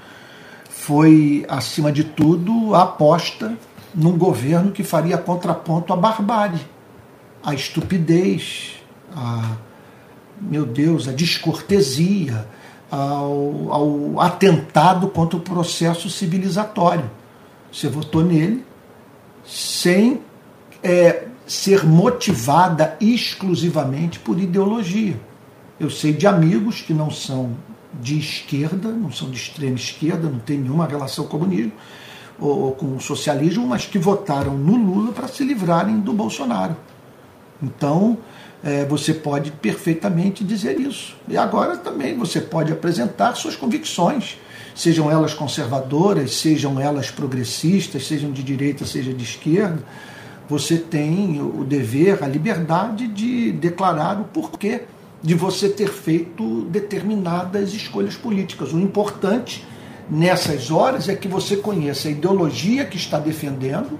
foi, 0.70 1.46
acima 1.50 1.92
de 1.92 2.04
tudo, 2.04 2.76
a 2.76 2.84
aposta 2.84 3.58
num 3.94 4.18
governo 4.18 4.72
que 4.72 4.84
faria 4.84 5.18
contraponto 5.18 5.92
à 5.94 5.96
barbárie, 5.96 6.62
à 7.44 7.54
estupidez, 7.54 8.76
à, 9.16 9.56
meu 10.40 10.66
Deus, 10.66 11.08
à 11.08 11.12
descortesia, 11.12 12.48
ao, 12.92 13.72
ao 13.72 14.22
atentado 14.22 15.08
contra 15.10 15.38
o 15.38 15.42
processo 15.42 16.10
civilizatório. 16.10 17.10
Você 17.72 17.88
votou 17.88 18.24
nele 18.24 18.66
sem 19.46 20.22
é, 20.84 21.28
ser 21.46 21.86
motivada 21.86 22.96
exclusivamente 23.00 24.20
por 24.20 24.40
ideologia. 24.40 25.20
Eu 25.80 25.90
sei 25.90 26.14
de 26.14 26.28
amigos 26.28 26.82
que 26.82 26.94
não 26.94 27.10
são 27.10 27.56
de 27.94 28.20
esquerda, 28.20 28.92
não 28.92 29.12
são 29.12 29.30
de 29.30 29.38
extrema 29.38 29.76
esquerda, 29.76 30.30
não 30.30 30.40
tem 30.40 30.58
nenhuma 30.58 30.86
relação 30.86 31.26
com 31.26 31.38
o 31.38 31.40
comunismo 31.40 31.72
ou, 32.40 32.60
ou 32.66 32.72
com 32.72 32.96
o 32.96 33.00
socialismo, 33.00 33.68
mas 33.68 33.86
que 33.86 33.98
votaram 33.98 34.58
no 34.58 34.76
Lula 34.76 35.12
para 35.12 35.28
se 35.28 35.44
livrarem 35.44 36.00
do 36.00 36.14
Bolsonaro. 36.14 36.76
Então, 37.62 38.18
é, 38.64 38.86
você 38.86 39.14
pode 39.14 39.52
perfeitamente 39.52 40.44
dizer 40.44 40.80
isso. 40.80 41.16
E 41.28 41.38
agora 41.38 41.78
também 41.78 42.18
você 42.18 42.42
pode 42.42 42.72
apresentar 42.72 43.36
suas 43.36 43.56
convicções. 43.56 44.38
sejam 44.76 45.12
elas 45.12 45.34
conservadoras, 45.34 46.36
sejam 46.36 46.80
elas 46.80 47.12
progressistas, 47.12 48.08
sejam 48.08 48.32
de 48.32 48.42
direita, 48.42 48.86
seja 48.86 49.14
de 49.14 49.24
esquerda, 49.24 49.84
você 50.50 50.78
tem 50.78 51.40
o 51.42 51.64
dever, 51.64 52.24
a 52.24 52.28
liberdade 52.28 53.08
de 53.08 53.52
declarar 53.52 54.20
o 54.20 54.24
porquê 54.24 54.84
de 55.22 55.36
você 55.36 55.70
ter 55.70 55.90
feito 55.90 56.62
determinadas 56.64 57.74
escolhas 57.74 58.16
políticas. 58.16 58.74
O 58.74 58.80
importante 58.80 59.66
nessas 60.10 60.72
horas 60.72 61.08
é 61.08 61.16
que 61.16 61.28
você 61.28 61.58
conheça 61.58 62.08
a 62.08 62.12
ideologia 62.12 62.86
que 62.86 62.98
está 62.98 63.20
defendendo, 63.20 64.00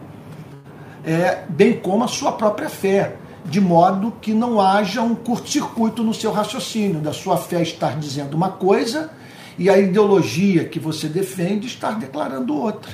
é, 1.06 1.44
bem 1.48 1.74
como 1.74 2.04
a 2.04 2.08
sua 2.08 2.32
própria 2.32 2.70
fé, 2.70 3.16
de 3.46 3.62
modo 3.62 4.14
que 4.22 4.34
não 4.34 4.60
haja 4.60 5.02
um 5.02 5.16
curto-circuito 5.16 6.04
no 6.04 6.14
seu 6.14 6.32
raciocínio, 6.32 7.00
da 7.00 7.14
sua 7.14 7.38
fé 7.38 7.62
estar 7.62 7.98
dizendo 7.98 8.36
uma 8.36 8.50
coisa 8.50 9.10
e 9.58 9.70
a 9.70 9.78
ideologia 9.78 10.66
que 10.66 10.80
você 10.80 11.08
defende 11.08 11.68
estar 11.68 12.00
declarando 12.00 12.56
outra. 12.56 12.92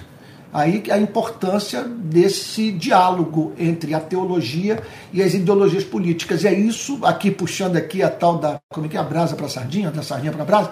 Aí 0.53 0.83
a 0.89 0.97
importância 0.97 1.83
desse 1.83 2.71
diálogo 2.71 3.51
entre 3.59 3.93
a 3.93 3.99
teologia 3.99 4.81
e 5.11 5.21
as 5.21 5.33
ideologias 5.33 5.83
políticas. 5.83 6.43
E 6.43 6.47
é 6.47 6.53
isso, 6.53 6.97
aqui 7.03 7.29
puxando 7.29 7.75
aqui 7.75 8.01
a 8.01 8.09
tal 8.09 8.37
da. 8.37 8.57
Como 8.69 8.85
é 8.85 8.89
que 8.89 8.95
é? 8.95 8.99
A 9.01 9.03
brasa 9.03 9.35
para 9.35 9.47
a 9.47 9.49
sardinha, 9.49 9.91
da 9.91 10.01
sardinha 10.01 10.31
para 10.31 10.43
a 10.43 10.45
brasa. 10.45 10.71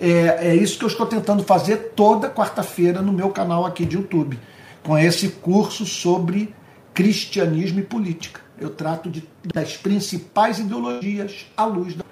É, 0.00 0.48
é 0.48 0.54
isso 0.54 0.78
que 0.78 0.84
eu 0.84 0.88
estou 0.88 1.06
tentando 1.06 1.42
fazer 1.44 1.92
toda 1.94 2.30
quarta-feira 2.30 3.02
no 3.02 3.12
meu 3.12 3.30
canal 3.30 3.66
aqui 3.66 3.84
de 3.84 3.96
YouTube, 3.96 4.38
com 4.82 4.96
esse 4.96 5.28
curso 5.28 5.84
sobre 5.84 6.54
cristianismo 6.94 7.80
e 7.80 7.82
política. 7.82 8.40
Eu 8.58 8.70
trato 8.70 9.10
de, 9.10 9.22
das 9.52 9.76
principais 9.76 10.58
ideologias 10.58 11.46
à 11.56 11.64
luz 11.64 11.94
da. 11.94 12.04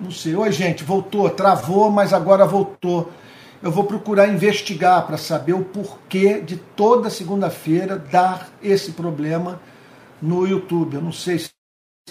Não 0.00 0.10
sei. 0.10 0.36
Oi, 0.36 0.52
gente, 0.52 0.84
voltou, 0.84 1.28
travou, 1.30 1.90
mas 1.90 2.12
agora 2.12 2.46
voltou 2.46 3.10
eu 3.62 3.70
vou 3.70 3.84
procurar 3.84 4.28
investigar 4.28 5.06
para 5.06 5.16
saber 5.16 5.54
o 5.54 5.64
porquê 5.64 6.40
de 6.40 6.56
toda 6.56 7.10
segunda-feira 7.10 7.96
dar 7.96 8.50
esse 8.62 8.92
problema 8.92 9.60
no 10.20 10.46
YouTube. 10.46 10.94
Eu 10.94 11.02
não 11.02 11.12
sei 11.12 11.38
se 11.38 11.50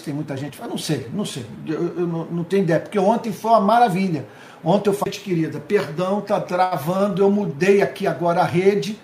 tem 0.04 0.12
muita 0.12 0.36
gente. 0.36 0.60
Eu 0.60 0.68
não 0.68 0.78
sei, 0.78 1.08
não 1.12 1.24
sei. 1.24 1.46
Eu, 1.66 2.00
eu 2.00 2.06
não, 2.06 2.24
não, 2.26 2.44
tenho 2.44 2.64
ideia, 2.64 2.80
porque 2.80 2.98
ontem 2.98 3.32
foi 3.32 3.50
uma 3.52 3.60
maravilha. 3.60 4.26
Ontem 4.66 4.90
eu 4.90 4.94
falei, 4.94 5.14
querida, 5.14 5.60
perdão, 5.60 6.20
tá 6.20 6.40
travando, 6.40 7.22
eu 7.22 7.30
mudei 7.30 7.80
aqui 7.80 8.04
agora 8.04 8.40
a 8.40 8.44
rede. 8.44 8.98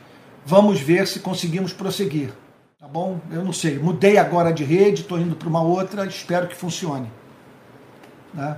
Vamos 0.45 0.81
ver 0.81 1.07
se 1.07 1.21
conseguimos 1.21 1.73
prosseguir. 1.73 2.33
Tá 2.81 2.89
bom? 2.89 3.21
Eu 3.31 3.45
não 3.45 3.53
sei. 3.53 3.79
Mudei 3.79 4.19
agora 4.19 4.53
de 4.53 4.65
rede, 4.65 5.03
estou 5.03 5.21
indo 5.21 5.37
para 5.37 5.49
uma 5.49 5.63
outra, 5.63 6.05
espero 6.05 6.49
que 6.49 6.57
funcione. 6.57 7.09
Né? 8.35 8.57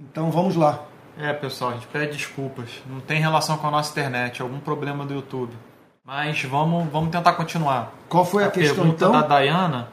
Então 0.00 0.30
vamos 0.30 0.56
lá. 0.56 0.82
É, 1.18 1.30
pessoal, 1.34 1.72
a 1.72 1.74
gente 1.74 1.88
pede 1.88 2.16
desculpas. 2.16 2.70
Não 2.86 3.00
tem 3.00 3.20
relação 3.20 3.58
com 3.58 3.66
a 3.66 3.70
nossa 3.70 3.90
internet, 3.90 4.40
algum 4.40 4.58
problema 4.58 5.04
do 5.04 5.12
YouTube. 5.12 5.52
Mas 6.02 6.42
vamos, 6.44 6.90
vamos 6.90 7.10
tentar 7.10 7.34
continuar. 7.34 7.92
Qual 8.08 8.24
foi 8.24 8.44
a, 8.44 8.46
a 8.46 8.50
questão 8.50 8.76
pergunta 8.76 9.04
então? 9.04 9.12
da 9.12 9.26
Dayana 9.26 9.88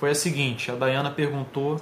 foi 0.00 0.10
a 0.10 0.14
seguinte: 0.16 0.68
a 0.68 0.74
Dayana 0.74 1.12
perguntou 1.12 1.80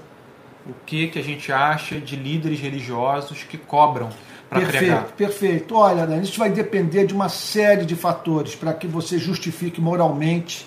o 0.68 0.74
que, 0.84 1.08
que 1.08 1.18
a 1.18 1.22
gente 1.22 1.52
acha 1.52 2.00
de 2.00 2.16
líderes 2.16 2.60
religiosos 2.60 3.44
que 3.44 3.56
cobram 3.56 4.08
para 4.48 4.60
pregar. 4.60 4.72
Perfeito, 4.72 5.14
perfeito. 5.14 5.74
Olha, 5.74 6.16
isso 6.18 6.38
vai 6.38 6.50
depender 6.50 7.06
de 7.06 7.14
uma 7.14 7.28
série 7.28 7.84
de 7.84 7.94
fatores 7.94 8.54
para 8.54 8.72
que 8.72 8.86
você 8.86 9.18
justifique 9.18 9.80
moralmente 9.80 10.66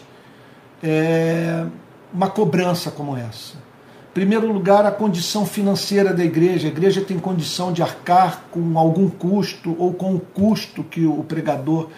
é, 0.84 1.66
uma 2.14 2.30
cobrança 2.30 2.92
como 2.92 3.16
essa 3.16 3.70
primeiro 4.20 4.52
lugar, 4.52 4.86
a 4.86 4.92
condição 4.92 5.46
financeira 5.46 6.14
da 6.14 6.26
igreja. 6.26 6.68
A 6.68 6.72
igreja 6.72 7.02
tem 7.02 7.18
condição 7.18 7.72
de 7.72 7.82
arcar 7.82 8.44
com 8.52 8.78
algum 8.78 9.10
custo 9.10 9.76
ou 9.80 9.94
com 9.94 10.16
o 10.16 10.20
custo 10.20 10.84
que 10.84 11.06
o 11.06 11.24
pregador 11.24 11.90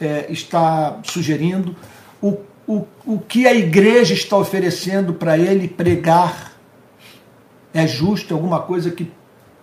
é, 0.00 0.26
está 0.30 0.98
sugerindo. 1.04 1.76
O, 2.20 2.38
o, 2.66 2.84
o 3.06 3.18
que 3.20 3.46
a 3.46 3.54
igreja 3.54 4.14
está 4.14 4.36
oferecendo 4.36 5.12
para 5.12 5.38
ele 5.38 5.68
pregar 5.68 6.49
é 7.72 7.86
justo, 7.86 8.34
alguma 8.34 8.60
coisa 8.60 8.90
que 8.90 9.12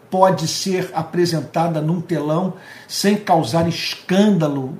pode 0.09 0.47
ser 0.47 0.89
apresentada 0.93 1.81
num 1.81 1.99
telão 1.99 2.53
sem 2.87 3.17
causar 3.17 3.67
escândalo 3.67 4.77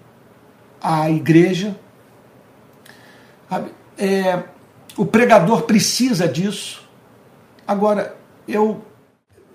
à 0.82 1.10
igreja. 1.10 1.76
É, 3.98 4.44
o 4.96 5.06
pregador 5.06 5.64
precisa 5.64 6.28
disso. 6.28 6.88
Agora, 7.68 8.16
eu 8.48 8.82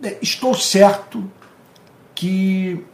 é, 0.02 0.18
estou 0.20 0.54
certo 0.54 1.30
que 2.14 2.84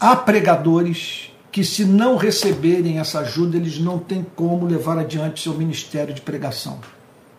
há 0.00 0.16
pregadores 0.16 1.32
que, 1.52 1.62
se 1.62 1.84
não 1.84 2.16
receberem 2.16 2.98
essa 2.98 3.20
ajuda, 3.20 3.56
eles 3.56 3.78
não 3.78 3.98
têm 3.98 4.26
como 4.34 4.66
levar 4.66 4.98
adiante 4.98 5.42
seu 5.42 5.54
ministério 5.54 6.14
de 6.14 6.20
pregação. 6.20 6.80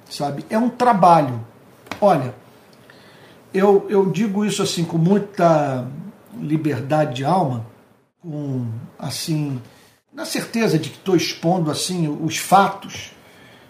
Sabe? 0.10 0.46
É 0.50 0.58
um 0.58 0.70
trabalho. 0.70 1.46
Olha, 2.02 2.34
eu, 3.54 3.86
eu 3.90 4.10
digo 4.12 4.46
isso 4.46 4.62
assim 4.62 4.84
com 4.84 4.98
muita 4.98 5.88
liberdade 6.40 7.16
de 7.16 7.26
alma, 7.26 7.66
com 8.22 8.68
assim, 9.00 9.62
na 10.14 10.26
certeza 10.26 10.78
de 10.78 10.90
que 10.90 10.98
estou 10.98 11.16
expondo 11.16 11.72
assim 11.72 12.08
os 12.08 12.38
fatos, 12.38 13.12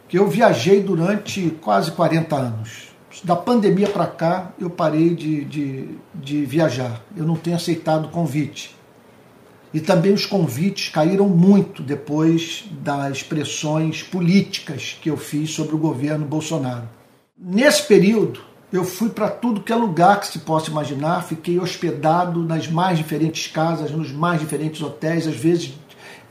que 0.07 0.17
eu 0.17 0.27
viajei 0.27 0.81
durante 0.81 1.49
quase 1.61 1.91
40 1.91 2.35
anos 2.35 2.95
da 3.23 3.35
pandemia 3.35 3.87
para 3.87 4.07
cá, 4.07 4.51
eu 4.59 4.69
parei 4.69 5.15
de, 5.15 5.45
de, 5.45 5.89
de 6.13 6.45
viajar. 6.45 7.01
Eu 7.15 7.25
não 7.25 7.35
tenho 7.35 7.55
aceitado 7.55 8.09
convite. 8.09 8.75
E 9.73 9.79
também 9.79 10.13
os 10.13 10.25
convites 10.25 10.89
caíram 10.89 11.27
muito 11.27 11.83
depois 11.83 12.65
das 12.81 13.21
pressões 13.21 14.01
políticas 14.01 14.97
que 15.01 15.09
eu 15.09 15.17
fiz 15.17 15.51
sobre 15.51 15.75
o 15.75 15.77
governo 15.77 16.25
Bolsonaro. 16.25 16.87
Nesse 17.37 17.83
período, 17.83 18.39
eu 18.71 18.85
fui 18.85 19.09
para 19.09 19.29
tudo 19.29 19.61
que 19.61 19.73
é 19.73 19.75
lugar 19.75 20.21
que 20.21 20.27
se 20.27 20.39
possa 20.39 20.71
imaginar, 20.71 21.21
fiquei 21.21 21.59
hospedado 21.59 22.41
nas 22.41 22.67
mais 22.67 22.97
diferentes 22.97 23.51
casas, 23.51 23.91
nos 23.91 24.09
mais 24.09 24.39
diferentes 24.39 24.81
hotéis, 24.81 25.27
às 25.27 25.35
vezes 25.35 25.73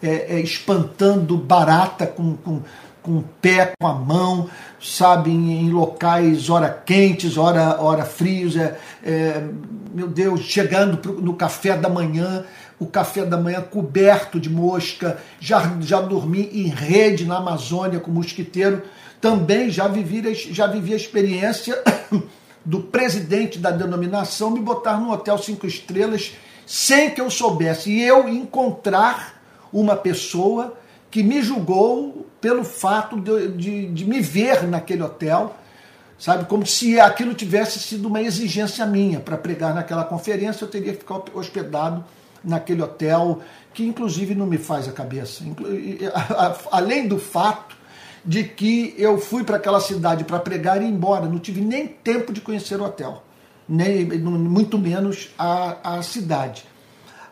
é, 0.03 0.37
é, 0.37 0.41
espantando 0.41 1.37
barata 1.37 2.07
com, 2.07 2.35
com, 2.39 2.63
com 3.03 3.19
o 3.19 3.25
pé, 3.39 3.75
com 3.79 3.87
a 3.87 3.93
mão, 3.93 4.49
sabe, 4.81 5.31
em, 5.31 5.71
locais 5.71 6.49
ora 6.49 6.71
quentes, 6.71 7.37
ora, 7.37 7.83
ora 7.83 8.07
frios, 8.07 8.57
é, 8.57 8.79
é 9.03 9.47
meu 9.95 10.09
Deus, 10.09 10.41
chegando 10.41 10.97
pro, 10.97 11.21
no 11.21 11.35
café 11.35 11.77
da 11.77 11.91
manhã, 11.91 12.45
o 12.79 12.87
café 12.87 13.25
da 13.25 13.37
manhã 13.37 13.61
coberto 13.63 14.41
de 14.41 14.51
mosca, 14.51 15.19
já, 15.41 15.77
já 15.81 16.01
dormi 16.01 16.51
em 16.53 16.69
rede 16.69 17.25
na 17.25 17.37
Amazônia 17.37 18.01
com 18.01 18.11
mosquiteiro, 18.11 18.83
também 19.21 19.71
já 19.71 19.89
vivi, 19.89 20.35
já 20.35 20.67
vivi 20.67 20.93
a 20.93 20.97
experiência 20.97 21.83
do 22.65 22.81
presidente 22.81 23.59
da 23.59 23.71
denominação 23.71 24.51
me 24.51 24.61
botar 24.61 24.99
num 24.99 25.11
hotel 25.11 25.39
cinco 25.39 25.67
estrelas 25.67 26.35
sem 26.67 27.11
que 27.11 27.21
eu 27.21 27.31
soubesse, 27.31 27.91
e 27.91 28.03
eu 28.03 28.29
encontrar 28.29 29.43
uma 29.73 29.97
pessoa 29.97 30.75
que 31.11 31.23
me 31.23 31.43
julgou 31.43 32.27
pelo 32.41 32.65
fato 32.65 33.21
de, 33.21 33.49
de, 33.49 33.87
de, 33.89 34.05
me 34.05 34.21
ver 34.21 34.67
naquele 34.67 35.03
hotel, 35.03 35.55
sabe? 36.19 36.47
Como 36.47 36.67
se 36.67 36.99
aquilo 36.99 37.35
tivesse 37.35 37.79
sido 37.79 38.09
uma 38.09 38.21
exigência 38.21 38.85
minha. 38.87 39.21
Para 39.21 39.37
pregar 39.37 39.75
naquela 39.75 40.05
conferência, 40.05 40.65
eu 40.65 40.69
teria 40.69 40.93
que 40.93 41.01
ficar 41.01 41.23
hospedado 41.35 42.05
naquele 42.45 42.83
hotel, 42.83 43.41
que 43.73 43.85
inclusive 43.85 44.35
não 44.35 44.47
me 44.47 44.59
faz 44.59 44.87
a 44.89 44.93
cabeça. 44.93 45.45
Além 46.71 47.09
do 47.09 47.19
fato 47.19 47.77
de 48.25 48.45
que 48.45 48.95
eu 48.97 49.19
fui 49.19 49.45
para 49.45 49.57
aquela 49.57 49.81
cidade 49.81 50.25
para 50.25 50.39
pregar 50.39 50.81
e 50.81 50.85
ir 50.85 50.89
embora, 50.89 51.27
não 51.27 51.39
tive 51.39 51.61
nem 51.61 51.87
tempo 51.87 52.33
de 52.33 52.41
conhecer 52.41 52.81
o 52.81 52.85
hotel, 52.85 53.23
nem 53.69 54.05
muito 54.05 54.79
menos 54.79 55.31
a, 55.39 55.97
a 55.97 56.03
cidade. 56.03 56.65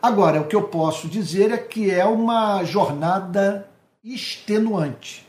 Agora, 0.01 0.41
o 0.41 0.47
que 0.47 0.55
eu 0.55 0.63
posso 0.63 1.07
dizer 1.07 1.51
é 1.51 1.57
que 1.57 1.89
é 1.89 2.05
uma 2.05 2.63
jornada 2.63 3.69
extenuante. 4.03 5.25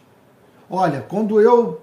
Olha, 0.68 1.00
quando 1.00 1.40
eu 1.40 1.80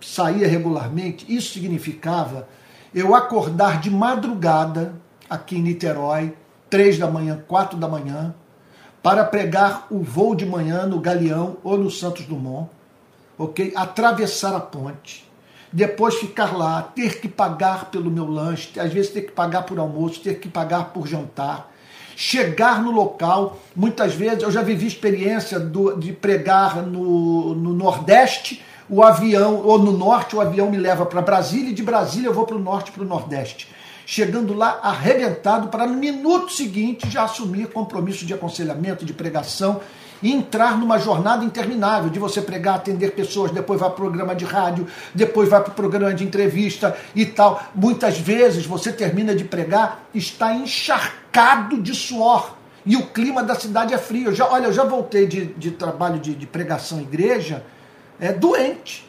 saía 0.00 0.48
regularmente, 0.48 1.24
isso 1.32 1.52
significava 1.52 2.48
eu 2.92 3.14
acordar 3.14 3.80
de 3.80 3.90
madrugada 3.90 4.94
aqui 5.28 5.56
em 5.56 5.62
Niterói, 5.62 6.34
três 6.76 6.98
da 6.98 7.10
manhã, 7.10 7.42
quatro 7.48 7.78
da 7.78 7.88
manhã, 7.88 8.34
para 9.02 9.24
pregar 9.24 9.86
o 9.90 10.00
voo 10.00 10.34
de 10.34 10.44
manhã 10.44 10.84
no 10.84 11.00
Galeão 11.00 11.56
ou 11.64 11.78
no 11.78 11.90
Santos 11.90 12.26
Dumont, 12.26 12.68
ok? 13.38 13.72
Atravessar 13.74 14.54
a 14.54 14.60
ponte, 14.60 15.26
depois 15.72 16.16
ficar 16.16 16.54
lá, 16.54 16.82
ter 16.82 17.18
que 17.18 17.28
pagar 17.28 17.86
pelo 17.86 18.10
meu 18.10 18.26
lanche, 18.26 18.78
às 18.78 18.92
vezes 18.92 19.10
ter 19.10 19.22
que 19.22 19.32
pagar 19.32 19.62
por 19.62 19.78
almoço, 19.78 20.20
ter 20.20 20.38
que 20.38 20.50
pagar 20.50 20.90
por 20.92 21.06
jantar, 21.06 21.72
chegar 22.14 22.82
no 22.82 22.90
local. 22.90 23.56
Muitas 23.74 24.12
vezes 24.12 24.42
eu 24.42 24.50
já 24.50 24.60
vivi 24.60 24.86
experiência 24.86 25.58
do, 25.58 25.96
de 25.96 26.12
pregar 26.12 26.82
no, 26.82 27.54
no 27.54 27.72
Nordeste, 27.72 28.62
o 28.86 29.02
avião, 29.02 29.62
ou 29.64 29.78
no 29.78 29.92
Norte, 29.92 30.36
o 30.36 30.42
avião 30.42 30.70
me 30.70 30.76
leva 30.76 31.06
para 31.06 31.22
Brasília, 31.22 31.70
e 31.70 31.74
de 31.74 31.82
Brasília 31.82 32.28
eu 32.28 32.34
vou 32.34 32.44
para 32.44 32.56
o 32.56 32.60
Norte 32.60 32.92
para 32.92 33.02
o 33.02 33.06
Nordeste. 33.06 33.74
Chegando 34.06 34.54
lá 34.54 34.78
arrebentado 34.84 35.66
para 35.66 35.84
no 35.84 35.94
minuto 35.94 36.52
seguinte 36.52 37.10
já 37.10 37.24
assumir 37.24 37.66
compromisso 37.66 38.24
de 38.24 38.32
aconselhamento, 38.32 39.04
de 39.04 39.12
pregação 39.12 39.80
e 40.22 40.32
entrar 40.32 40.78
numa 40.78 40.96
jornada 40.96 41.44
interminável 41.44 42.08
de 42.08 42.18
você 42.18 42.40
pregar, 42.40 42.76
atender 42.76 43.12
pessoas, 43.12 43.50
depois 43.50 43.80
vai 43.80 43.90
para 43.90 43.96
o 43.96 44.00
programa 44.00 44.34
de 44.34 44.44
rádio, 44.44 44.86
depois 45.12 45.48
vai 45.48 45.60
para 45.60 45.72
o 45.72 45.74
programa 45.74 46.14
de 46.14 46.24
entrevista 46.24 46.96
e 47.14 47.26
tal. 47.26 47.60
Muitas 47.74 48.16
vezes 48.16 48.64
você 48.64 48.92
termina 48.92 49.34
de 49.34 49.44
pregar, 49.44 50.06
está 50.14 50.54
encharcado 50.54 51.82
de 51.82 51.94
suor 51.94 52.56
e 52.86 52.96
o 52.96 53.08
clima 53.08 53.42
da 53.42 53.56
cidade 53.56 53.92
é 53.92 53.98
frio. 53.98 54.28
Eu 54.28 54.34
já, 54.34 54.48
olha, 54.48 54.66
eu 54.66 54.72
já 54.72 54.84
voltei 54.84 55.26
de, 55.26 55.46
de 55.46 55.72
trabalho 55.72 56.20
de, 56.20 56.34
de 56.34 56.46
pregação 56.46 57.00
igreja 57.00 57.64
é, 58.20 58.32
doente. 58.32 59.05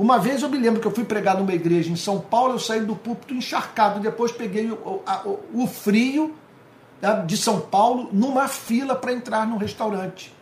Uma 0.00 0.18
vez 0.18 0.42
eu 0.42 0.48
me 0.48 0.56
lembro 0.56 0.80
que 0.80 0.86
eu 0.86 0.90
fui 0.90 1.04
pregar 1.04 1.36
numa 1.36 1.52
igreja 1.52 1.92
em 1.92 1.96
São 1.96 2.18
Paulo, 2.18 2.54
eu 2.54 2.58
saí 2.58 2.80
do 2.80 2.96
púlpito 2.96 3.34
encharcado, 3.34 4.00
depois 4.00 4.32
peguei 4.32 4.70
o, 4.70 5.02
a, 5.06 5.20
o 5.52 5.66
frio 5.66 6.34
né, 7.02 7.22
de 7.26 7.36
São 7.36 7.60
Paulo 7.60 8.08
numa 8.10 8.48
fila 8.48 8.96
para 8.96 9.12
entrar 9.12 9.46
num 9.46 9.58
restaurante. 9.58 10.34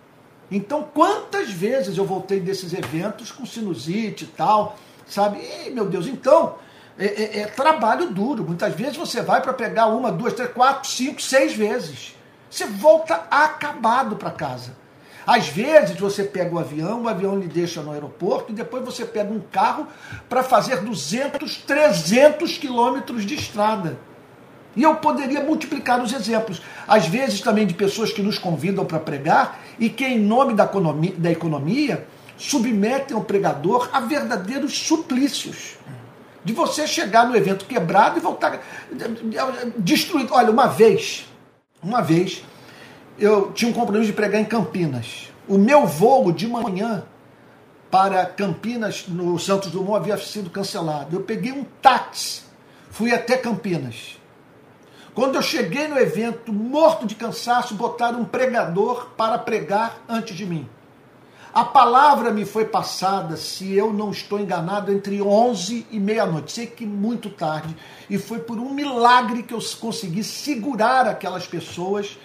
Então, 0.49 0.87
quantas 0.95 1.51
vezes 1.51 1.99
eu 1.99 2.05
voltei 2.05 2.39
desses 2.39 2.73
eventos 2.73 3.33
com 3.33 3.45
sinusite 3.45 4.27
e 4.27 4.29
tal, 4.29 4.77
sabe? 5.09 5.41
E, 5.41 5.71
meu 5.71 5.89
Deus, 5.89 6.07
então, 6.07 6.55
é, 6.97 7.07
é, 7.07 7.39
é 7.41 7.47
trabalho 7.47 8.13
duro. 8.13 8.45
Muitas 8.45 8.73
vezes 8.73 8.97
você 8.97 9.23
vai 9.23 9.43
para 9.43 9.53
pegar 9.53 9.89
uma, 9.89 10.13
duas, 10.13 10.35
três, 10.35 10.53
quatro, 10.53 10.89
cinco, 10.89 11.21
seis 11.21 11.53
vezes. 11.53 12.15
Você 12.49 12.65
volta 12.65 13.27
acabado 13.29 14.15
para 14.15 14.31
casa. 14.31 14.77
Às 15.29 15.47
vezes 15.49 16.01
você 16.01 16.25
pega 16.25 16.55
o 16.55 16.59
avião, 16.59 17.03
o 17.03 17.09
avião 17.09 17.39
lhe 17.39 17.47
deixa 17.47 17.83
no 17.83 17.93
aeroporto 17.93 18.51
e 18.51 18.55
depois 18.55 18.83
você 18.83 19.05
pega 19.05 19.31
um 19.31 19.41
carro 19.41 19.87
para 20.27 20.43
fazer 20.43 20.81
200, 20.81 21.55
300 21.67 22.57
quilômetros 22.57 23.27
de 23.27 23.35
estrada. 23.35 23.99
E 24.75 24.83
eu 24.83 24.97
poderia 24.97 25.45
multiplicar 25.45 26.03
os 26.03 26.15
exemplos. 26.15 26.63
Às 26.87 27.09
vezes 27.09 27.43
também 27.43 27.67
de 27.67 27.75
pessoas 27.75 28.11
que 28.11 28.23
nos 28.23 28.39
convidam 28.39 28.87
para 28.87 28.99
pregar 28.99 29.61
e 29.79 29.91
que, 29.91 30.07
em 30.07 30.19
nome 30.19 30.55
da 30.55 30.65
economia, 30.65 31.15
da 31.19 31.31
economia, 31.31 32.07
submetem 32.39 33.15
o 33.15 33.21
pregador 33.21 33.91
a 33.93 34.01
verdadeiros 34.01 34.79
suplícios. 34.79 35.77
De 36.43 36.55
você 36.55 36.87
chegar 36.87 37.29
no 37.29 37.37
evento 37.37 37.67
quebrado 37.67 38.17
e 38.17 38.23
voltar 38.23 38.63
destruído. 39.77 40.33
Olha, 40.33 40.51
uma 40.51 40.69
vez, 40.69 41.29
uma 41.83 42.01
vez, 42.01 42.43
eu 43.19 43.53
tinha 43.53 43.71
um 43.71 43.75
compromisso 43.75 44.07
de 44.07 44.13
pregar 44.13 44.41
em 44.41 44.45
Campinas. 44.45 45.31
O 45.49 45.59
meu 45.59 45.87
voo 45.87 46.31
de 46.31 46.47
manhã 46.47 47.05
para 47.91 48.25
Campinas, 48.27 49.07
no 49.09 49.39
Santos 49.39 49.71
Dumont, 49.71 49.97
havia 49.97 50.17
sido 50.19 50.51
cancelado. 50.51 51.17
Eu 51.17 51.23
peguei 51.23 51.53
um 51.53 51.65
táxi, 51.83 52.43
fui 52.91 53.13
até 53.13 53.37
Campinas. 53.37 54.19
Quando 55.15 55.35
eu 55.35 55.43
cheguei 55.43 55.89
no 55.89 55.99
evento, 55.99 56.53
morto 56.53 57.05
de 57.07 57.17
cansaço, 57.17 57.75
botaram 57.75 58.21
um 58.21 58.25
pregador 58.25 59.09
para 59.17 59.37
pregar 59.37 60.01
antes 60.09 60.37
de 60.37 60.47
mim. 60.47 60.69
A 61.53 61.65
palavra 61.65 62.31
me 62.31 62.45
foi 62.45 62.67
passada, 62.67 63.37
se 63.37 63.73
eu 63.73 63.93
não 63.93 64.11
estou 64.11 64.39
enganado, 64.39 64.93
entre 64.93 65.21
11 65.21 65.87
e 65.91 65.99
meia-noite. 65.99 66.53
Sei 66.53 66.67
que 66.67 66.87
muito 66.87 67.31
tarde. 67.31 67.75
E 68.09 68.17
foi 68.17 68.39
por 68.39 68.59
um 68.59 68.73
milagre 68.73 69.43
que 69.43 69.53
eu 69.53 69.59
consegui 69.81 70.23
segurar 70.23 71.09
aquelas 71.09 71.49
pessoas 71.49 72.17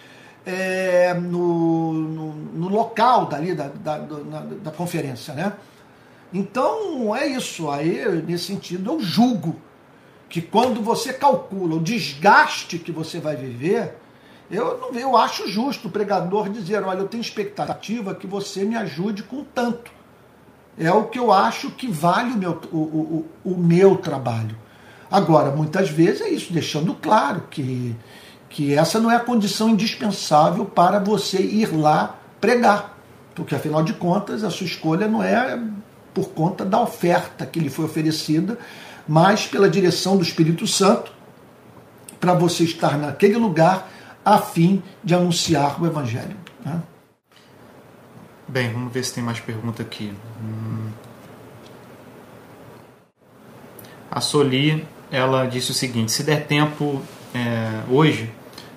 é, 0.45 1.13
no, 1.13 1.93
no, 1.93 2.33
no, 2.33 2.69
local 2.69 3.27
dali 3.27 3.53
da, 3.53 3.67
da, 3.67 3.97
da, 3.97 4.39
da 4.39 4.71
conferência. 4.71 5.33
Né? 5.33 5.53
Então 6.33 7.15
é 7.15 7.27
isso. 7.27 7.69
Aí, 7.69 8.05
nesse 8.23 8.45
sentido, 8.45 8.91
eu 8.91 8.99
julgo 8.99 9.55
que 10.29 10.41
quando 10.41 10.81
você 10.81 11.13
calcula 11.13 11.75
o 11.75 11.79
desgaste 11.79 12.79
que 12.79 12.91
você 12.91 13.19
vai 13.19 13.35
viver, 13.35 13.97
eu, 14.49 14.77
não, 14.79 14.99
eu 14.99 15.15
acho 15.15 15.47
justo 15.47 15.87
o 15.87 15.91
pregador 15.91 16.49
dizer, 16.49 16.83
olha, 16.83 16.99
eu 16.99 17.07
tenho 17.07 17.21
expectativa 17.21 18.13
que 18.13 18.27
você 18.27 18.65
me 18.65 18.75
ajude 18.75 19.23
com 19.23 19.43
tanto. 19.43 19.91
É 20.77 20.91
o 20.91 21.05
que 21.05 21.19
eu 21.19 21.31
acho 21.31 21.69
que 21.71 21.87
vale 21.87 22.31
o 22.31 22.37
meu, 22.37 22.59
o, 22.71 22.77
o, 22.77 23.25
o 23.45 23.57
meu 23.57 23.97
trabalho. 23.97 24.57
Agora, 25.09 25.51
muitas 25.51 25.89
vezes 25.89 26.21
é 26.21 26.29
isso, 26.29 26.51
deixando 26.51 26.95
claro 26.95 27.43
que, 27.49 27.95
que 28.53 28.71
essa 28.75 28.99
não 28.99 29.09
é 29.09 29.15
a 29.15 29.19
condição 29.19 29.69
indispensável 29.69 30.63
para 30.63 30.99
você 30.99 31.41
ir 31.41 31.75
lá 31.75 32.19
pregar. 32.39 32.95
Porque, 33.33 33.55
afinal 33.55 33.83
de 33.83 33.93
contas, 33.93 34.43
a 34.43 34.51
sua 34.51 34.67
escolha 34.67 35.07
não 35.07 35.23
é 35.23 35.59
por 36.13 36.29
conta 36.29 36.63
da 36.63 36.79
oferta 36.79 37.47
que 37.47 37.59
lhe 37.59 37.67
foi 37.67 37.85
oferecida, 37.85 38.59
mas 39.07 39.47
pela 39.47 39.67
direção 39.67 40.15
do 40.15 40.21
Espírito 40.21 40.67
Santo, 40.67 41.11
para 42.19 42.35
você 42.35 42.63
estar 42.63 42.95
naquele 42.95 43.37
lugar 43.37 43.89
a 44.23 44.37
fim 44.37 44.83
de 45.03 45.15
anunciar 45.15 45.81
o 45.81 45.87
Evangelho. 45.87 46.37
Né? 46.63 46.79
Bem, 48.47 48.71
vamos 48.71 48.93
ver 48.93 49.03
se 49.03 49.15
tem 49.15 49.23
mais 49.23 49.39
pergunta 49.39 49.81
aqui. 49.81 50.13
Hum. 50.39 50.89
A 54.11 54.21
Soli, 54.21 54.85
ela 55.11 55.47
disse 55.47 55.71
o 55.71 55.73
seguinte: 55.73 56.11
se 56.11 56.21
der 56.21 56.45
tempo 56.45 57.01
é, 57.33 57.81
hoje, 57.89 58.31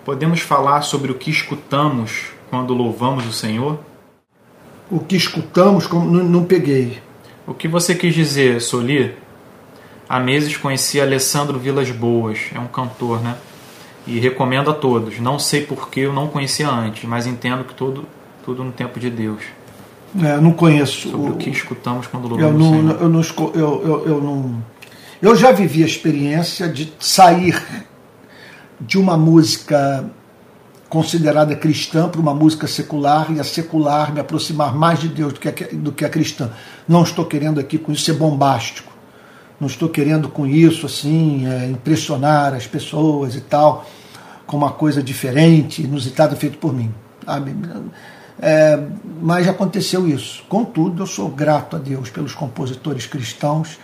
podemos 0.07 0.39
falar 0.39 0.83
sobre 0.83 1.11
o 1.11 1.17
que 1.17 1.33
escutamos 1.33 2.27
quando 2.49 2.73
louvamos 2.73 3.27
o 3.27 3.33
Senhor? 3.33 3.81
O 4.89 5.01
que 5.01 5.17
escutamos, 5.17 5.89
como 5.89 6.09
não, 6.09 6.23
não 6.23 6.45
peguei. 6.45 7.03
O 7.45 7.53
que 7.53 7.67
você 7.67 7.93
quis 7.93 8.15
dizer, 8.15 8.61
Soli? 8.61 9.17
Há 10.09 10.21
meses 10.21 10.57
conheci 10.57 11.01
Alessandro 11.01 11.59
Vilas 11.59 11.91
Boas, 11.91 12.39
é 12.55 12.61
um 12.61 12.69
cantor, 12.69 13.21
né? 13.21 13.37
E 14.07 14.21
recomendo 14.21 14.71
a 14.71 14.75
todos. 14.75 15.19
Não 15.19 15.41
sei 15.41 15.63
porque 15.63 16.01
eu 16.01 16.13
não 16.13 16.29
conhecia 16.29 16.71
antes, 16.71 17.03
mas 17.03 17.27
entendo 17.27 17.65
que 17.65 17.75
tudo, 17.75 18.05
tudo 18.45 18.63
no 18.63 18.71
tempo 18.71 19.01
de 19.01 19.11
Deus. 19.11 19.43
É, 20.23 20.35
eu 20.35 20.41
não 20.41 20.53
conheço. 20.53 21.11
Sobre 21.11 21.31
o, 21.31 21.35
o 21.35 21.37
que 21.37 21.51
escutamos 21.51 22.07
quando 22.07 22.29
louvamos 22.29 22.65
eu 22.65 22.83
não, 22.83 22.91
eu 22.93 23.09
não, 23.09 23.21
eu, 23.55 23.83
eu, 23.85 24.07
eu 24.07 24.23
não. 24.23 24.63
Eu 25.21 25.35
já 25.35 25.51
vivi 25.51 25.83
a 25.83 25.87
experiência 25.87 26.69
de 26.69 26.93
sair 27.01 27.61
de 28.81 28.99
uma 28.99 29.17
música 29.17 30.09
considerada 30.89 31.55
cristã 31.57 32.09
para 32.09 32.21
uma 32.21 32.35
música 32.35 32.67
secular 32.67 33.31
e 33.33 33.41
a 33.41 33.45
secular 33.45 34.13
me 34.13 34.21
aproximar 34.21 34.75
mais 34.75 35.01
de 35.01 35.09
Deus 35.09 35.33
do 35.33 35.41
que 35.41 35.49
a, 35.49 35.69
do 35.73 35.93
que 35.93 36.05
a 36.05 36.09
cristã. 36.09 36.51
Não 36.87 37.03
estou 37.03 37.25
querendo 37.25 37.59
aqui 37.59 37.79
com 37.79 37.93
isso 37.93 38.05
ser 38.05 38.15
bombástico 38.15 38.97
não 39.59 39.69
estou 39.69 39.89
querendo 39.89 40.29
com 40.29 40.47
isso 40.47 40.87
assim 40.87 41.47
é, 41.47 41.67
impressionar 41.67 42.55
as 42.55 42.67
pessoas 42.67 43.35
e 43.35 43.41
tal, 43.41 43.87
com 44.47 44.57
uma 44.57 44.73
coisa 44.73 45.03
diferente, 45.03 45.83
inusitada, 45.83 46.37
feita 46.37 46.59
por 46.59 46.75
mim. 46.75 46.93
É, 48.39 48.79
mas 49.21 49.49
aconteceu 49.49 50.07
isso. 50.07 50.45
Contudo, 50.49 51.03
eu 51.03 51.07
sou 51.07 51.29
grato 51.31 51.77
a 51.77 51.79
Deus 51.79 52.11
pelos 52.11 52.35
compositores 52.35 53.07
cristãos 53.07 53.79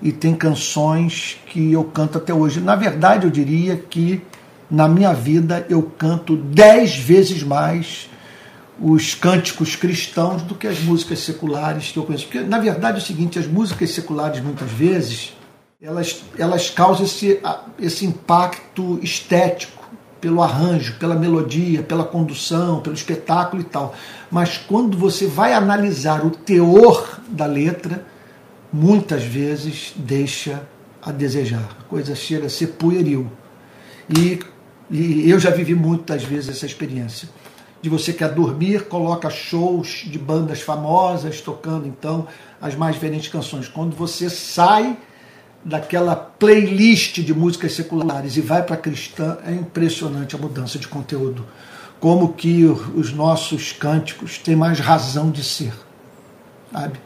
e 0.00 0.12
tem 0.12 0.34
canções 0.34 1.38
que 1.46 1.72
eu 1.72 1.84
canto 1.84 2.18
até 2.18 2.32
hoje. 2.32 2.60
Na 2.60 2.76
verdade, 2.76 3.26
eu 3.26 3.30
diria 3.30 3.76
que 3.76 4.22
na 4.70 4.88
minha 4.88 5.12
vida 5.12 5.66
eu 5.68 5.82
canto 5.82 6.36
dez 6.36 6.96
vezes 6.96 7.42
mais 7.42 8.08
os 8.80 9.14
cânticos 9.14 9.74
cristãos 9.74 10.42
do 10.42 10.54
que 10.54 10.66
as 10.66 10.78
músicas 10.78 11.18
seculares 11.20 11.90
que 11.90 11.98
eu 11.98 12.04
conheço. 12.04 12.26
Porque, 12.26 12.40
na 12.40 12.58
verdade, 12.58 12.98
é 12.98 13.02
o 13.02 13.04
seguinte, 13.04 13.38
as 13.38 13.46
músicas 13.46 13.90
seculares, 13.90 14.40
muitas 14.40 14.70
vezes, 14.70 15.32
elas, 15.82 16.22
elas 16.38 16.70
causam 16.70 17.04
esse, 17.04 17.40
esse 17.78 18.06
impacto 18.06 19.00
estético 19.02 19.78
pelo 20.20 20.42
arranjo, 20.42 20.96
pela 20.98 21.14
melodia, 21.14 21.82
pela 21.82 22.04
condução, 22.04 22.80
pelo 22.80 22.94
espetáculo 22.94 23.62
e 23.62 23.64
tal. 23.64 23.94
Mas 24.30 24.58
quando 24.58 24.96
você 24.96 25.26
vai 25.26 25.52
analisar 25.52 26.24
o 26.24 26.30
teor 26.30 27.20
da 27.28 27.46
letra, 27.46 28.04
muitas 28.72 29.22
vezes 29.22 29.92
deixa 29.96 30.62
a 31.02 31.12
desejar. 31.12 31.76
A 31.80 31.84
coisa 31.84 32.14
chega 32.14 32.46
a 32.46 32.50
ser 32.50 32.68
pueril. 32.68 33.30
E, 34.08 34.40
e 34.90 35.30
eu 35.30 35.38
já 35.38 35.50
vivi 35.50 35.74
muitas 35.74 36.22
vezes 36.22 36.50
essa 36.50 36.66
experiência 36.66 37.28
de 37.80 37.88
você 37.88 38.12
quer 38.12 38.32
dormir, 38.32 38.88
coloca 38.88 39.30
shows 39.30 40.04
de 40.06 40.18
bandas 40.18 40.60
famosas 40.60 41.40
tocando 41.40 41.86
então 41.86 42.26
as 42.60 42.74
mais 42.74 42.94
diferentes 42.94 43.28
canções. 43.28 43.68
Quando 43.68 43.94
você 43.94 44.28
sai 44.28 44.96
daquela 45.64 46.16
playlist 46.16 47.20
de 47.20 47.32
músicas 47.32 47.72
seculares 47.72 48.36
e 48.36 48.40
vai 48.40 48.62
para 48.62 48.76
cristã, 48.76 49.38
é 49.44 49.52
impressionante 49.52 50.34
a 50.34 50.38
mudança 50.38 50.78
de 50.78 50.88
conteúdo. 50.88 51.46
Como 52.00 52.32
que 52.32 52.64
os 52.64 53.12
nossos 53.12 53.72
cânticos 53.72 54.38
têm 54.38 54.56
mais 54.56 54.78
razão 54.78 55.30
de 55.30 55.42
ser. 55.42 55.72
Sabe? 56.72 57.00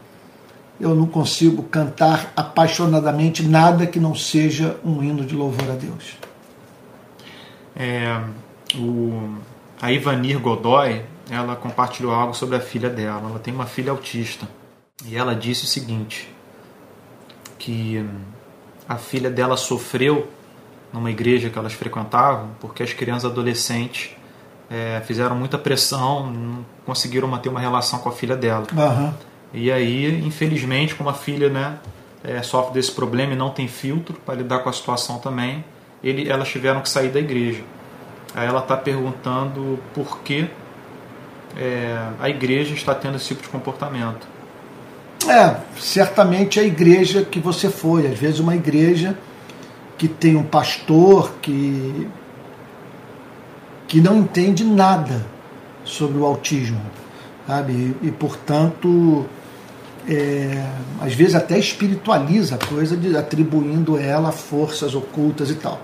Eu 0.79 0.95
não 0.95 1.05
consigo 1.05 1.63
cantar 1.63 2.33
apaixonadamente 2.35 3.43
nada 3.43 3.85
que 3.85 3.99
não 3.99 4.15
seja 4.15 4.77
um 4.83 5.03
hino 5.03 5.25
de 5.25 5.35
louvor 5.35 5.69
a 5.69 5.75
Deus. 5.75 6.17
É, 7.75 8.21
o 8.75 9.37
a 9.83 9.91
Ivanir 9.91 10.39
Godoy, 10.39 11.01
ela 11.29 11.57
compartilhou 11.57 12.13
algo 12.13 12.33
sobre 12.33 12.55
a 12.55 12.59
filha 12.61 12.89
dela. 12.89 13.29
Ela 13.29 13.39
tem 13.39 13.53
uma 13.53 13.65
filha 13.65 13.91
autista. 13.91 14.47
E 15.05 15.17
ela 15.17 15.35
disse 15.35 15.65
o 15.65 15.67
seguinte, 15.67 16.33
que 17.59 18.01
a 18.87 18.95
filha 18.95 19.29
dela 19.29 19.57
sofreu 19.57 20.29
numa 20.93 21.11
igreja 21.11 21.49
que 21.49 21.59
elas 21.59 21.73
frequentavam, 21.73 22.51
porque 22.61 22.81
as 22.81 22.93
crianças 22.93 23.29
adolescentes 23.29 24.11
é, 24.69 25.01
fizeram 25.05 25.35
muita 25.35 25.57
pressão, 25.57 26.31
não 26.31 26.65
conseguiram 26.85 27.27
manter 27.27 27.49
uma 27.49 27.59
relação 27.59 27.99
com 27.99 28.07
a 28.07 28.13
filha 28.13 28.37
dela. 28.37 28.67
Aham. 28.77 29.13
E 29.53 29.71
aí, 29.71 30.25
infelizmente, 30.25 30.95
como 30.95 31.09
a 31.09 31.13
filha 31.13 31.49
né, 31.49 31.77
é, 32.23 32.41
sofre 32.41 32.73
desse 32.73 32.91
problema 32.91 33.33
e 33.33 33.35
não 33.35 33.51
tem 33.51 33.67
filtro 33.67 34.15
para 34.25 34.35
lidar 34.35 34.59
com 34.59 34.69
a 34.69 34.73
situação 34.73 35.19
também, 35.19 35.63
ele, 36.03 36.29
elas 36.29 36.49
tiveram 36.49 36.81
que 36.81 36.89
sair 36.89 37.09
da 37.09 37.19
igreja. 37.19 37.61
Aí 38.33 38.47
ela 38.47 38.59
está 38.59 38.75
perguntando 38.75 39.79
por 39.93 40.19
que 40.19 40.49
é, 41.55 42.07
a 42.19 42.29
igreja 42.29 42.73
está 42.73 42.95
tendo 42.95 43.17
esse 43.17 43.27
tipo 43.27 43.43
de 43.43 43.49
comportamento. 43.49 44.27
É, 45.29 45.55
certamente 45.79 46.59
a 46.59 46.63
igreja 46.63 47.23
que 47.23 47.39
você 47.39 47.69
foi, 47.69 48.07
às 48.07 48.17
vezes 48.17 48.39
uma 48.39 48.55
igreja 48.55 49.17
que 49.97 50.07
tem 50.07 50.35
um 50.35 50.43
pastor 50.43 51.33
que 51.41 52.09
que 53.87 54.01
não 54.01 54.17
entende 54.17 54.63
nada 54.63 55.23
sobre 55.85 56.17
o 56.17 56.25
autismo, 56.25 56.81
sabe? 57.45 57.73
E, 57.73 58.07
e 58.07 58.11
portanto, 58.11 59.25
é, 60.07 60.65
às 61.01 61.13
vezes 61.13 61.35
até 61.35 61.57
espiritualiza 61.57 62.55
a 62.55 62.65
coisa, 62.65 62.95
de, 62.95 63.15
atribuindo 63.15 63.97
ela 63.97 64.31
forças 64.31 64.95
ocultas 64.95 65.49
e 65.49 65.55
tal. 65.55 65.79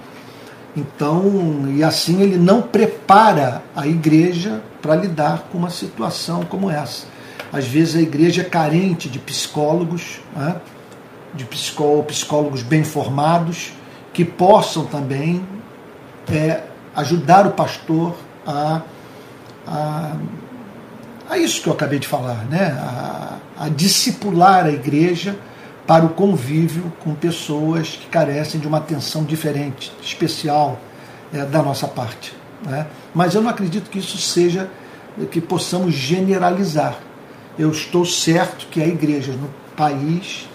Então, 0.75 1.65
e 1.75 1.84
assim 1.84 2.21
ele 2.21 2.38
não 2.38 2.62
prepara 2.62 3.63
a 3.75 3.88
igreja 3.88 4.62
para 4.82 4.95
lidar 4.95 5.47
com 5.51 5.58
uma 5.58 5.69
situação 5.69 6.43
como 6.43 6.69
essa. 6.69 7.08
Às 7.51 7.65
vezes 7.65 7.95
a 7.95 8.01
igreja 8.01 8.41
é 8.41 8.45
carente 8.45 9.10
de 9.10 9.19
psicólogos, 9.19 10.19
né? 10.36 10.55
de 11.34 11.45
psicólogos 11.45 12.63
bem 12.63 12.84
formados, 12.84 13.73
que 14.13 14.23
possam 14.23 14.86
também 14.86 15.43
é, 16.32 16.63
ajudar 16.95 17.47
o 17.47 17.51
pastor 17.51 18.15
a, 18.45 18.82
a, 19.67 20.15
a, 21.29 21.37
isso 21.37 21.61
que 21.61 21.69
eu 21.69 21.73
acabei 21.73 21.99
de 21.99 22.07
falar, 22.07 22.45
né? 22.45 22.77
a, 22.79 23.37
a 23.57 23.69
discipular 23.69 24.65
a 24.65 24.71
igreja 24.71 25.37
para 25.85 26.05
o 26.05 26.09
convívio 26.09 26.91
com 27.03 27.13
pessoas 27.15 27.89
que 27.89 28.07
carecem 28.07 28.59
de 28.59 28.67
uma 28.67 28.77
atenção 28.77 29.23
diferente, 29.23 29.91
especial 30.01 30.79
é, 31.33 31.45
da 31.45 31.61
nossa 31.63 31.87
parte. 31.87 32.33
Né? 32.65 32.87
Mas 33.13 33.33
eu 33.33 33.41
não 33.41 33.49
acredito 33.49 33.89
que 33.89 33.99
isso 33.99 34.17
seja 34.17 34.69
que 35.31 35.41
possamos 35.41 35.93
generalizar. 35.93 36.99
Eu 37.57 37.71
estou 37.71 38.05
certo 38.05 38.67
que 38.67 38.81
há 38.81 38.87
igrejas 38.87 39.35
no 39.35 39.49
país 39.75 40.47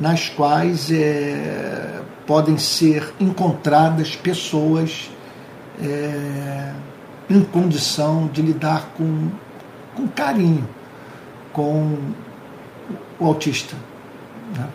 nas 0.00 0.28
quais 0.28 0.90
é, 0.90 2.00
podem 2.26 2.58
ser 2.58 3.12
encontradas 3.18 4.14
pessoas 4.14 5.10
é, 5.82 6.72
em 7.28 7.42
condição 7.42 8.28
de 8.32 8.42
lidar 8.42 8.92
com, 8.96 9.30
com 9.96 10.06
carinho 10.06 10.68
com 11.52 11.96
o 13.18 13.26
autista. 13.26 13.74
Né? 14.54 14.68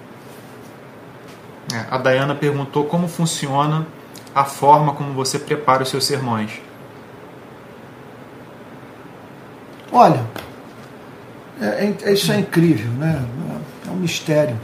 É, 1.74 1.86
a 1.92 1.98
Dayana 1.98 2.34
perguntou 2.34 2.86
como 2.86 3.08
funciona 3.08 3.86
a 4.34 4.44
forma 4.44 4.94
como 4.94 5.14
você 5.14 5.38
prepara 5.38 5.84
os 5.84 5.90
seus 5.90 6.06
sermões. 6.06 6.60
Olha, 9.92 10.26
é, 11.62 11.94
é, 12.04 12.14
isso 12.14 12.32
é 12.32 12.40
incrível, 12.40 12.90
né? 12.94 13.24
É 13.88 13.92
um 13.92 13.98
mistério. 13.98 14.60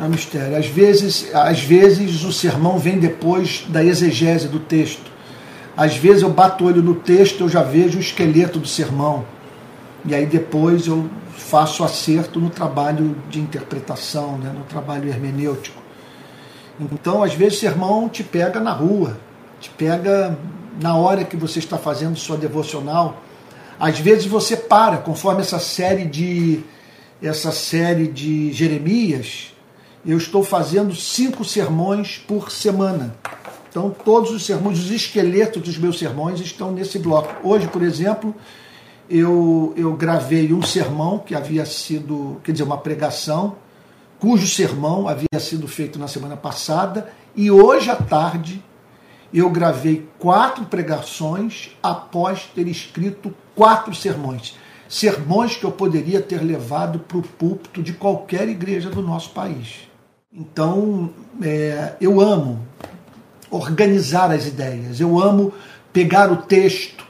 É 0.00 0.02
um 0.02 0.08
mistério. 0.08 0.56
Às 0.56 0.66
vezes, 0.66 1.34
às 1.34 1.60
vezes 1.60 2.24
o 2.24 2.32
sermão 2.32 2.78
vem 2.78 2.98
depois 2.98 3.66
da 3.68 3.84
exegese 3.84 4.48
do 4.48 4.60
texto. 4.60 5.15
Às 5.76 5.96
vezes 5.96 6.22
eu 6.22 6.30
bato 6.30 6.64
o 6.64 6.66
olho 6.68 6.82
no 6.82 6.94
texto, 6.94 7.42
eu 7.42 7.48
já 7.48 7.62
vejo 7.62 7.98
o 7.98 8.00
esqueleto 8.00 8.58
do 8.58 8.66
sermão. 8.66 9.24
E 10.04 10.14
aí 10.14 10.24
depois 10.24 10.86
eu 10.86 11.08
faço 11.36 11.84
acerto 11.84 12.40
no 12.40 12.48
trabalho 12.48 13.16
de 13.28 13.40
interpretação, 13.40 14.38
né, 14.38 14.52
no 14.56 14.64
trabalho 14.64 15.08
hermenêutico. 15.08 15.82
Então, 16.80 17.22
às 17.22 17.34
vezes, 17.34 17.58
o 17.58 17.60
sermão 17.60 18.08
te 18.08 18.22
pega 18.22 18.60
na 18.60 18.72
rua, 18.72 19.18
te 19.60 19.70
pega 19.70 20.38
na 20.80 20.96
hora 20.96 21.24
que 21.24 21.36
você 21.36 21.58
está 21.58 21.78
fazendo 21.78 22.16
sua 22.16 22.36
devocional. 22.36 23.22
Às 23.78 23.98
vezes 23.98 24.26
você 24.26 24.56
para, 24.56 24.98
conforme 24.98 25.40
essa 25.40 25.58
série 25.58 26.04
de 26.04 26.62
essa 27.22 27.50
série 27.50 28.08
de 28.08 28.52
Jeremias, 28.52 29.54
eu 30.04 30.18
estou 30.18 30.42
fazendo 30.42 30.94
cinco 30.94 31.44
sermões 31.44 32.18
por 32.18 32.50
semana. 32.50 33.14
Então, 33.76 33.90
todos 33.90 34.30
os 34.30 34.46
sermões, 34.46 34.78
os 34.78 34.90
esqueletos 34.90 35.60
dos 35.60 35.76
meus 35.76 35.98
sermões 35.98 36.40
estão 36.40 36.72
nesse 36.72 36.98
bloco. 36.98 37.46
Hoje, 37.46 37.68
por 37.68 37.82
exemplo, 37.82 38.34
eu, 39.06 39.74
eu 39.76 39.92
gravei 39.92 40.50
um 40.50 40.62
sermão 40.62 41.18
que 41.18 41.34
havia 41.34 41.66
sido, 41.66 42.40
quer 42.42 42.52
dizer, 42.52 42.64
uma 42.64 42.78
pregação, 42.78 43.56
cujo 44.18 44.46
sermão 44.46 45.06
havia 45.06 45.38
sido 45.38 45.68
feito 45.68 45.98
na 45.98 46.08
semana 46.08 46.38
passada, 46.38 47.12
e 47.36 47.50
hoje 47.50 47.90
à 47.90 47.96
tarde 47.96 48.64
eu 49.30 49.50
gravei 49.50 50.08
quatro 50.18 50.64
pregações 50.64 51.76
após 51.82 52.44
ter 52.54 52.66
escrito 52.68 53.34
quatro 53.54 53.94
sermões. 53.94 54.56
Sermões 54.88 55.54
que 55.54 55.64
eu 55.64 55.70
poderia 55.70 56.22
ter 56.22 56.42
levado 56.42 57.00
para 57.00 57.18
o 57.18 57.22
púlpito 57.22 57.82
de 57.82 57.92
qualquer 57.92 58.48
igreja 58.48 58.88
do 58.88 59.02
nosso 59.02 59.32
país. 59.32 59.86
Então, 60.32 61.10
é, 61.42 61.92
eu 62.00 62.22
amo 62.22 62.60
organizar 63.50 64.30
as 64.30 64.46
ideias, 64.46 65.00
eu 65.00 65.20
amo 65.20 65.52
pegar 65.92 66.30
o 66.30 66.36
texto 66.36 67.04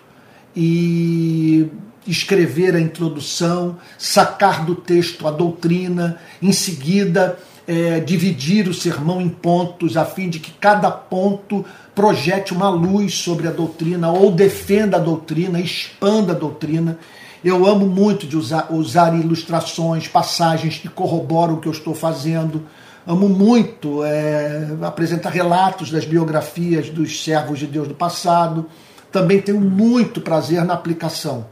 e 0.55 1.68
escrever 2.07 2.75
a 2.75 2.81
introdução, 2.81 3.77
sacar 3.99 4.64
do 4.64 4.75
texto 4.75 5.27
a 5.27 5.31
doutrina, 5.31 6.18
em 6.40 6.53
seguida 6.53 7.38
é, 7.66 7.99
dividir 7.99 8.68
o 8.68 8.75
sermão 8.75 9.20
em 9.20 9.29
pontos, 9.29 9.96
a 9.96 10.05
fim 10.05 10.29
de 10.29 10.38
que 10.38 10.53
cada 10.53 10.90
ponto 10.90 11.64
projete 11.94 12.53
uma 12.53 12.68
luz 12.68 13.14
sobre 13.14 13.49
a 13.49 13.51
doutrina 13.51 14.11
ou 14.11 14.31
defenda 14.31 14.99
a 14.99 15.01
doutrina, 15.01 15.59
expanda 15.59 16.33
a 16.33 16.37
doutrina. 16.37 16.99
Eu 17.44 17.66
amo 17.66 17.87
muito 17.87 18.27
de 18.27 18.37
usar, 18.37 18.68
usar 18.70 19.18
ilustrações, 19.18 20.07
passagens 20.07 20.79
que 20.79 20.88
corroboram 20.88 21.55
o 21.55 21.61
que 21.61 21.68
eu 21.68 21.72
estou 21.72 21.94
fazendo. 21.94 22.62
Amo 23.07 23.29
muito 23.29 24.03
é, 24.05 24.69
apresentar 24.83 25.31
relatos 25.31 25.92
das 25.92 26.05
biografias 26.05 26.90
dos 26.90 27.23
servos 27.23 27.59
de 27.59 27.66
Deus 27.66 27.87
do 27.87 27.95
passado. 27.95 28.66
Também 29.12 29.40
tenho 29.40 29.61
muito 29.61 30.21
prazer 30.21 30.64
na 30.64 30.75
aplicação 30.75 31.47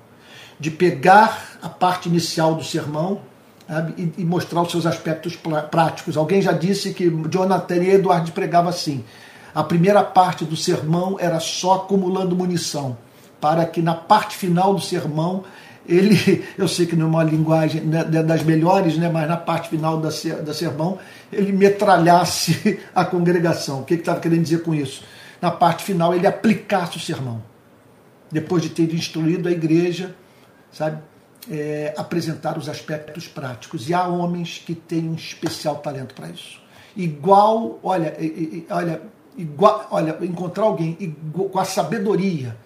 de 0.59 0.71
pegar 0.71 1.59
a 1.63 1.69
parte 1.69 2.09
inicial 2.09 2.57
do 2.57 2.65
sermão 2.65 3.21
sabe, 3.69 4.13
e, 4.19 4.25
mostrar 4.25 4.63
os 4.63 4.71
seus 4.71 4.85
aspectos 4.85 5.39
práticos. 5.71 6.17
Alguém 6.17 6.43
já 6.43 6.53
disse 6.53 6.93
que 6.93 7.09
Jonathan 7.31 7.83
Edwards 7.83 8.31
pregava 8.31 8.71
assim: 8.71 9.05
a 9.55 9.63
primeira 9.63 10.03
parte 10.03 10.45
do 10.45 10.57
sermão 10.57 11.17
era 11.21 11.39
só 11.39 11.75
acumulando 11.75 12.35
munição, 12.35 12.97
para 13.41 13.65
que 13.65 13.81
na 13.81 13.95
parte 13.95 14.37
final 14.37 14.75
do 14.75 14.81
sermão 14.81 15.45
ele, 15.87 16.45
eu 16.59 16.69
sei 16.69 16.87
que 16.87 16.97
não 16.97 17.07
é 17.07 17.09
uma 17.09 17.25
linguagem 17.25 17.83
né, 17.83 18.05
das 18.05 18.43
melhores, 18.43 18.97
né, 18.97 19.09
mas 19.09 19.29
na 19.29 19.37
parte 19.37 19.69
final 19.69 20.01
da, 20.01 20.11
da 20.45 20.55
sermão, 20.55 20.99
ele 21.33 21.53
metralhasse 21.53 22.81
a 22.95 23.05
congregação. 23.05 23.81
O 23.81 23.85
que 23.85 23.95
ele 23.95 24.03
estava 24.03 24.21
querendo 24.21 24.43
dizer 24.43 24.63
com 24.63 24.75
isso? 24.75 25.03
Na 25.41 25.51
parte 25.51 25.85
final, 25.85 26.15
ele 26.15 26.27
aplicasse 26.27 26.97
o 26.97 27.01
sermão. 27.01 27.43
Depois 28.31 28.63
de 28.63 28.71
ter 28.71 28.93
instruído 28.95 29.49
a 29.49 29.53
igreja 29.53 30.15
sabe? 30.75 31.01
É, 31.51 31.95
apresentar 31.97 32.59
os 32.59 32.69
aspectos 32.69 33.29
práticos. 33.29 33.89
E 33.89 33.95
há 33.95 34.07
homens 34.07 34.63
que 34.65 34.75
têm 34.75 35.09
um 35.09 35.15
especial 35.15 35.77
talento 35.77 36.15
para 36.15 36.29
isso. 36.29 36.61
Igual, 36.97 37.79
olha, 37.83 38.17
olha, 38.71 39.03
igual, 39.37 39.87
olha, 39.91 40.17
encontrar 40.23 40.65
alguém 40.65 40.97
igual, 40.99 41.49
com 41.49 41.59
a 41.59 41.65
sabedoria 41.65 42.57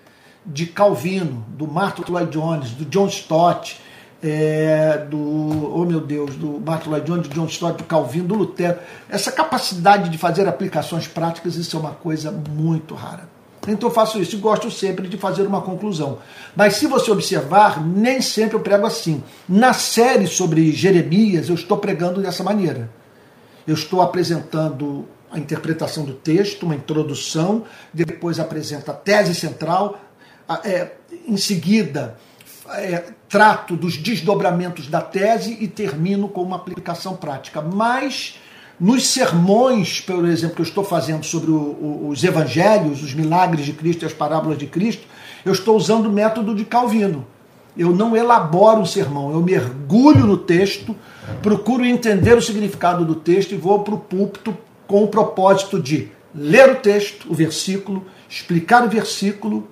de 0.48 0.66
Calvino, 0.66 1.44
do 1.50 1.66
Martin 1.66 2.02
Lloyd 2.08 2.32
Jones, 2.32 2.70
do 2.70 2.86
John 2.86 3.06
Stott, 3.06 3.78
é, 4.22 5.06
do, 5.08 5.18
oh 5.18 5.84
meu 5.84 6.00
Deus, 6.00 6.34
do 6.36 6.58
Martin 6.58 6.88
Lloyd 6.88 7.06
Jones, 7.06 7.28
do 7.28 7.34
John 7.34 7.46
Stott, 7.46 7.76
do 7.76 7.84
Calvino, 7.84 8.28
do 8.28 8.34
Lutero. 8.34 8.78
Essa 9.08 9.30
capacidade 9.30 10.08
de 10.08 10.16
fazer 10.16 10.48
aplicações 10.48 11.06
práticas, 11.06 11.56
isso 11.56 11.76
é 11.76 11.80
uma 11.80 11.92
coisa 11.92 12.32
muito 12.32 12.94
rara. 12.94 13.28
Então 13.66 13.90
eu 13.90 13.94
faço 13.94 14.18
isso 14.18 14.36
e 14.36 14.38
gosto 14.38 14.70
sempre 14.70 15.06
de 15.06 15.18
fazer 15.18 15.42
uma 15.42 15.60
conclusão. 15.60 16.18
Mas 16.56 16.76
se 16.76 16.86
você 16.86 17.10
observar, 17.10 17.84
nem 17.84 18.22
sempre 18.22 18.56
eu 18.56 18.60
prego 18.60 18.86
assim. 18.86 19.22
Na 19.46 19.74
série 19.74 20.26
sobre 20.26 20.72
Jeremias, 20.72 21.50
eu 21.50 21.54
estou 21.54 21.76
pregando 21.76 22.22
dessa 22.22 22.42
maneira. 22.42 22.88
Eu 23.66 23.74
estou 23.74 24.00
apresentando 24.00 25.06
a 25.30 25.38
interpretação 25.38 26.04
do 26.04 26.14
texto, 26.14 26.62
uma 26.62 26.74
introdução, 26.74 27.64
depois 27.92 28.40
apresento 28.40 28.90
a 28.90 28.94
tese 28.94 29.34
central, 29.34 29.98
é, 30.64 30.92
em 31.26 31.36
seguida 31.36 32.16
é, 32.70 33.04
trato 33.28 33.76
dos 33.76 33.96
desdobramentos 33.96 34.86
da 34.86 35.00
tese 35.00 35.56
e 35.60 35.68
termino 35.68 36.28
com 36.28 36.42
uma 36.42 36.56
aplicação 36.56 37.16
prática. 37.16 37.60
Mas 37.60 38.38
Nos 38.80 39.08
sermões, 39.08 40.00
por 40.00 40.24
exemplo, 40.24 40.54
que 40.56 40.62
eu 40.62 40.66
estou 40.66 40.84
fazendo 40.84 41.24
sobre 41.24 41.50
o, 41.50 41.56
o, 41.56 42.08
os 42.10 42.22
evangelhos, 42.22 43.02
os 43.02 43.12
milagres 43.12 43.66
de 43.66 43.72
Cristo 43.72 44.04
e 44.04 44.06
as 44.06 44.12
parábolas 44.12 44.56
de 44.56 44.66
Cristo, 44.66 45.04
eu 45.44 45.52
estou 45.52 45.76
usando 45.76 46.06
o 46.06 46.12
método 46.12 46.54
de 46.54 46.64
Calvino. 46.64 47.26
Eu 47.76 47.90
não 47.90 48.16
elaboro 48.16 48.80
um 48.80 48.86
sermão, 48.86 49.32
eu 49.32 49.42
mergulho 49.42 50.26
no 50.26 50.36
texto, 50.36 50.94
procuro 51.42 51.84
entender 51.84 52.36
o 52.36 52.42
significado 52.42 53.04
do 53.04 53.16
texto 53.16 53.52
e 53.52 53.56
vou 53.56 53.80
para 53.80 53.94
o 53.94 53.98
púlpito 53.98 54.56
com 54.86 55.02
o 55.02 55.08
propósito 55.08 55.80
de 55.80 56.08
ler 56.34 56.70
o 56.70 56.76
texto, 56.76 57.30
o 57.30 57.34
versículo, 57.34 58.06
explicar 58.28 58.84
o 58.84 58.88
versículo, 58.88 59.68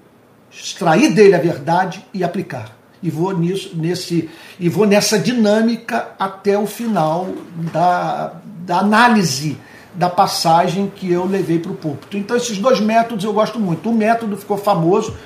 extrair 0.50 1.12
dele 1.12 1.35
a 1.35 1.38
verdade 1.38 2.04
e 2.12 2.24
aplicar. 2.24 2.76
E 3.02 3.11
vou 3.11 3.37
nisso, 3.37 3.72
nesse, 3.74 4.28
e 4.59 4.68
vou 4.68 4.87
nessa 4.87 5.18
dinâmica 5.18 6.09
até 6.18 6.59
o 6.59 6.66
final 6.66 7.28
da, 7.72 8.32
da 8.64 8.78
análise 8.78 9.59
da 9.94 10.11
passagem 10.11 10.92
que 10.94 11.11
eu 11.11 11.24
levei 11.24 11.59
para 11.59 11.72
o 11.72 11.74
púlpito. 11.74 12.16
Então 12.16 12.37
esses 12.37 12.59
dois 12.59 12.80
métodos 12.80 13.24
eu 13.24 13.32
gosto 13.32 13.59
muito. 13.59 13.90
O 13.90 13.94
método 13.94 14.37
ficou 14.37 14.59
famoso 14.59 15.16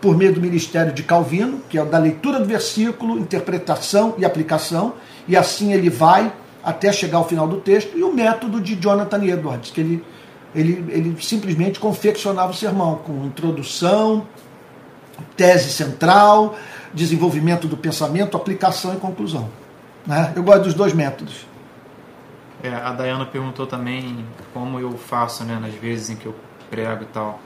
por 0.00 0.16
meio 0.16 0.32
do 0.32 0.40
ministério 0.40 0.92
de 0.92 1.02
Calvino, 1.02 1.60
que 1.68 1.76
é 1.76 1.82
o 1.82 1.86
da 1.86 1.98
leitura 1.98 2.38
do 2.38 2.44
versículo, 2.44 3.18
interpretação 3.18 4.14
e 4.18 4.24
aplicação, 4.24 4.94
e 5.26 5.36
assim 5.36 5.72
ele 5.72 5.90
vai 5.90 6.32
até 6.62 6.92
chegar 6.92 7.18
ao 7.18 7.26
final 7.26 7.48
do 7.48 7.56
texto, 7.60 7.96
e 7.96 8.02
o 8.02 8.12
método 8.12 8.60
de 8.60 8.74
Jonathan 8.76 9.24
Edwards, 9.24 9.70
que 9.70 9.80
ele, 9.80 10.04
ele, 10.54 10.84
ele 10.88 11.16
simplesmente 11.20 11.80
confeccionava 11.80 12.52
o 12.52 12.54
sermão 12.54 12.96
com 12.96 13.24
introdução, 13.24 14.26
tese 15.38 15.70
central, 15.70 16.58
desenvolvimento 16.92 17.68
do 17.68 17.76
pensamento, 17.76 18.36
aplicação 18.36 18.92
e 18.92 18.96
conclusão. 18.96 19.48
Né? 20.04 20.32
Eu 20.34 20.42
gosto 20.42 20.64
dos 20.64 20.74
dois 20.74 20.92
métodos. 20.92 21.46
É, 22.62 22.74
a 22.74 22.92
Dayana 22.92 23.24
perguntou 23.24 23.68
também 23.68 24.26
como 24.52 24.80
eu 24.80 24.98
faço 24.98 25.44
né, 25.44 25.58
nas 25.60 25.72
vezes 25.74 26.10
em 26.10 26.16
que 26.16 26.26
eu 26.26 26.34
prego 26.68 27.04
e 27.04 27.06
tal. 27.06 27.40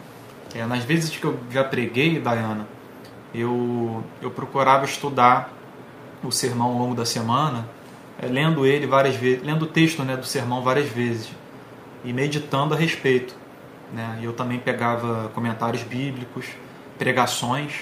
É, 0.55 0.65
nas 0.65 0.85
vezes 0.85 1.11
que 1.11 1.25
eu 1.25 1.39
já 1.51 1.63
preguei, 1.63 2.19
Dayana, 2.19 2.67
eu, 3.35 4.03
eu 4.23 4.31
procurava 4.31 4.87
estudar 4.87 5.53
o 6.25 6.31
sermão 6.31 6.69
ao 6.69 6.79
longo 6.79 6.95
da 6.95 7.05
semana, 7.05 7.69
é, 8.21 8.27
lendo 8.27 8.65
ele 8.65 8.87
várias 8.87 9.17
vezes, 9.17 9.45
lendo 9.45 9.63
o 9.63 9.67
texto 9.67 10.03
né, 10.03 10.17
do 10.17 10.25
sermão 10.25 10.63
várias 10.63 10.89
vezes 10.89 11.31
e 12.05 12.13
meditando 12.13 12.73
a 12.73 12.77
respeito. 12.77 13.37
Né? 13.93 14.21
Eu 14.23 14.33
também 14.33 14.59
pegava 14.59 15.31
comentários 15.35 15.83
bíblicos, 15.83 16.47
pregações 17.03 17.81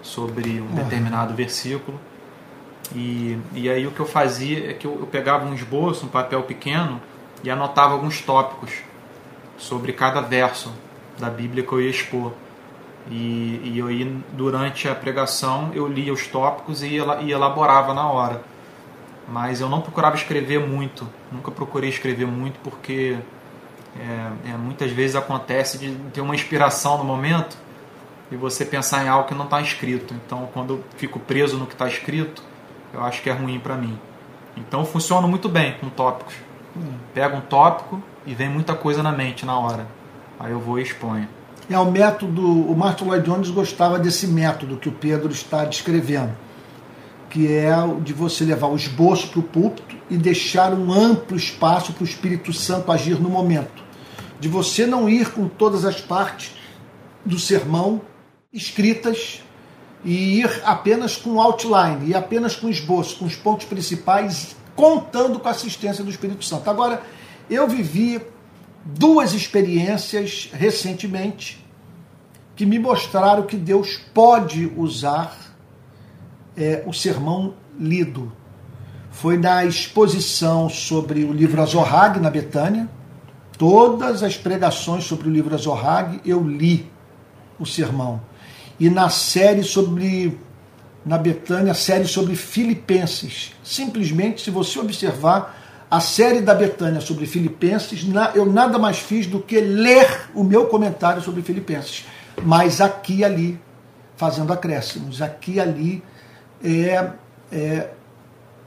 sobre 0.00 0.60
um 0.60 0.76
determinado 0.76 1.34
versículo. 1.34 1.98
E, 2.94 3.36
e 3.52 3.68
aí 3.68 3.84
o 3.84 3.90
que 3.90 3.98
eu 3.98 4.06
fazia 4.06 4.70
é 4.70 4.72
que 4.72 4.86
eu, 4.86 4.96
eu 5.00 5.08
pegava 5.08 5.44
um 5.44 5.52
esboço, 5.52 6.06
um 6.06 6.08
papel 6.08 6.44
pequeno 6.44 7.00
e 7.42 7.50
anotava 7.50 7.94
alguns 7.94 8.20
tópicos 8.20 8.70
sobre 9.58 9.92
cada 9.92 10.20
verso 10.20 10.72
da 11.18 11.28
Bíblia 11.28 11.64
que 11.64 11.72
eu 11.72 11.80
ia 11.80 11.90
expor. 11.90 12.30
E, 13.10 13.60
e 13.64 13.74
eu 13.76 13.90
ia, 13.90 14.08
durante 14.34 14.88
a 14.88 14.94
pregação 14.94 15.72
eu 15.74 15.88
lia 15.88 16.12
os 16.12 16.28
tópicos 16.28 16.80
e, 16.84 16.90
e 17.22 17.32
elaborava 17.32 17.92
na 17.92 18.08
hora. 18.08 18.40
Mas 19.26 19.60
eu 19.60 19.68
não 19.68 19.80
procurava 19.80 20.14
escrever 20.14 20.60
muito, 20.60 21.08
nunca 21.32 21.50
procurei 21.50 21.90
escrever 21.90 22.26
muito 22.26 22.60
porque 22.62 23.18
é, 23.98 24.50
é, 24.50 24.56
muitas 24.56 24.92
vezes 24.92 25.16
acontece 25.16 25.76
de 25.76 25.92
ter 26.12 26.20
uma 26.20 26.36
inspiração 26.36 26.98
no 26.98 27.04
momento 27.04 27.56
e 28.30 28.36
você 28.36 28.64
pensar 28.64 29.04
em 29.04 29.08
algo 29.08 29.28
que 29.28 29.34
não 29.34 29.44
está 29.44 29.60
escrito. 29.60 30.14
Então, 30.14 30.48
quando 30.52 30.74
eu 30.74 30.84
fico 30.96 31.18
preso 31.18 31.56
no 31.56 31.66
que 31.66 31.72
está 31.74 31.88
escrito, 31.88 32.42
eu 32.92 33.02
acho 33.02 33.22
que 33.22 33.30
é 33.30 33.32
ruim 33.32 33.58
para 33.58 33.76
mim. 33.76 33.98
Então, 34.56 34.84
funciona 34.84 35.26
muito 35.26 35.48
bem 35.48 35.74
com 35.80 35.88
tópicos. 35.88 36.34
Pega 37.12 37.36
um 37.36 37.40
tópico 37.40 38.02
e 38.24 38.34
vem 38.34 38.48
muita 38.48 38.74
coisa 38.74 39.02
na 39.02 39.12
mente 39.12 39.44
na 39.44 39.58
hora. 39.58 39.86
Aí 40.38 40.52
eu 40.52 40.60
vou 40.60 40.78
e 40.78 40.82
exponho. 40.82 41.28
É 41.68 41.78
o 41.78 41.90
método, 41.90 42.42
o 42.42 42.76
Martin 42.76 43.04
Lloyd 43.04 43.24
Jones 43.24 43.50
gostava 43.50 43.98
desse 43.98 44.26
método 44.26 44.76
que 44.76 44.88
o 44.88 44.92
Pedro 44.92 45.30
está 45.30 45.64
descrevendo, 45.64 46.32
que 47.28 47.52
é 47.52 47.76
o 47.78 48.00
de 48.00 48.12
você 48.12 48.44
levar 48.44 48.66
o 48.66 48.74
esboço 48.74 49.28
para 49.28 49.38
o 49.38 49.42
púlpito 49.42 49.94
e 50.08 50.16
deixar 50.16 50.72
um 50.72 50.92
amplo 50.92 51.36
espaço 51.36 51.92
para 51.92 52.02
o 52.02 52.06
Espírito 52.06 52.52
Santo 52.52 52.90
agir 52.90 53.20
no 53.20 53.28
momento. 53.28 53.84
De 54.40 54.48
você 54.48 54.84
não 54.84 55.08
ir 55.08 55.30
com 55.30 55.46
todas 55.46 55.84
as 55.84 56.00
partes 56.00 56.56
do 57.24 57.38
sermão 57.38 58.00
escritas 58.52 59.42
e 60.04 60.40
ir 60.40 60.62
apenas 60.64 61.16
com 61.16 61.40
outline 61.40 62.08
e 62.08 62.14
apenas 62.14 62.56
com 62.56 62.68
esboço, 62.68 63.18
com 63.18 63.24
os 63.24 63.36
pontos 63.36 63.66
principais, 63.66 64.56
contando 64.74 65.38
com 65.38 65.46
a 65.46 65.52
assistência 65.52 66.02
do 66.02 66.10
Espírito 66.10 66.44
Santo. 66.44 66.68
Agora, 66.68 67.02
eu 67.48 67.68
vivi 67.68 68.20
duas 68.84 69.34
experiências 69.34 70.48
recentemente 70.52 71.64
que 72.56 72.66
me 72.66 72.78
mostraram 72.78 73.44
que 73.44 73.56
Deus 73.56 73.98
pode 74.12 74.70
usar 74.76 75.36
é, 76.56 76.82
o 76.86 76.92
sermão 76.92 77.54
lido. 77.78 78.32
Foi 79.10 79.36
na 79.36 79.64
exposição 79.64 80.68
sobre 80.68 81.24
o 81.24 81.32
livro 81.32 81.62
Azorrag 81.62 82.18
na 82.18 82.30
Betânia. 82.30 82.88
Todas 83.56 84.22
as 84.22 84.36
pregações 84.36 85.04
sobre 85.04 85.28
o 85.28 85.32
livro 85.32 85.54
Azorrag 85.54 86.20
eu 86.24 86.42
li 86.42 86.90
o 87.58 87.66
sermão. 87.66 88.20
E 88.80 88.88
na 88.88 89.10
série 89.10 89.62
sobre 89.62 90.36
na 91.04 91.16
Betânia, 91.16 91.74
série 91.74 92.06
sobre 92.06 92.34
Filipenses. 92.34 93.52
Simplesmente, 93.62 94.42
se 94.42 94.50
você 94.50 94.78
observar, 94.78 95.58
a 95.90 95.98
série 95.98 96.40
da 96.40 96.54
Betânia 96.54 97.00
sobre 97.00 97.26
Filipenses, 97.26 98.06
eu 98.34 98.46
nada 98.46 98.78
mais 98.78 98.98
fiz 98.98 99.26
do 99.26 99.40
que 99.40 99.60
ler 99.60 100.30
o 100.34 100.44
meu 100.44 100.66
comentário 100.66 101.20
sobre 101.20 101.42
Filipenses. 101.42 102.06
Mas 102.42 102.80
aqui 102.80 103.16
e 103.16 103.24
ali, 103.24 103.60
fazendo 104.16 104.52
acréscimos, 104.52 105.20
aqui 105.20 105.54
e 105.54 105.60
ali, 105.60 106.02
é, 106.62 107.10
é, 107.50 107.88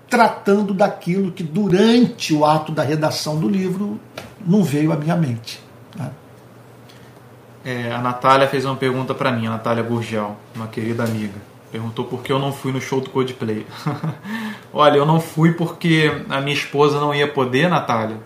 tratando 0.10 0.74
daquilo 0.74 1.32
que 1.32 1.44
durante 1.44 2.34
o 2.34 2.46
ato 2.46 2.72
da 2.72 2.84
redação 2.84 3.40
do 3.40 3.48
livro 3.48 4.00
não 4.46 4.64
veio 4.64 4.92
à 4.92 4.98
minha 4.98 5.16
mente. 5.16 5.62
Né? 5.96 6.12
É, 7.66 7.92
a 7.92 8.00
Natália 8.00 8.48
fez 8.48 8.66
uma 8.66 8.76
pergunta 8.76 9.14
para 9.14 9.32
mim, 9.32 9.48
a 9.48 9.52
Natália 9.52 9.84
Gurgel, 9.84 10.36
uma 10.56 10.68
querida 10.68 11.04
amiga 11.04 11.54
Perguntou 11.74 12.06
por 12.06 12.22
que 12.22 12.32
eu 12.32 12.38
não 12.38 12.54
fui 12.54 12.72
no 12.72 12.80
show 12.80 13.02
do 13.02 13.10
Coldplay. 13.10 13.66
Olha, 14.72 14.98
eu 14.98 15.08
não 15.08 15.20
fui 15.20 15.54
porque 15.54 16.22
a 16.30 16.40
minha 16.40 16.56
esposa 16.56 17.00
não 17.00 17.16
ia 17.16 17.28
poder, 17.28 17.68
Natália. 17.68 18.18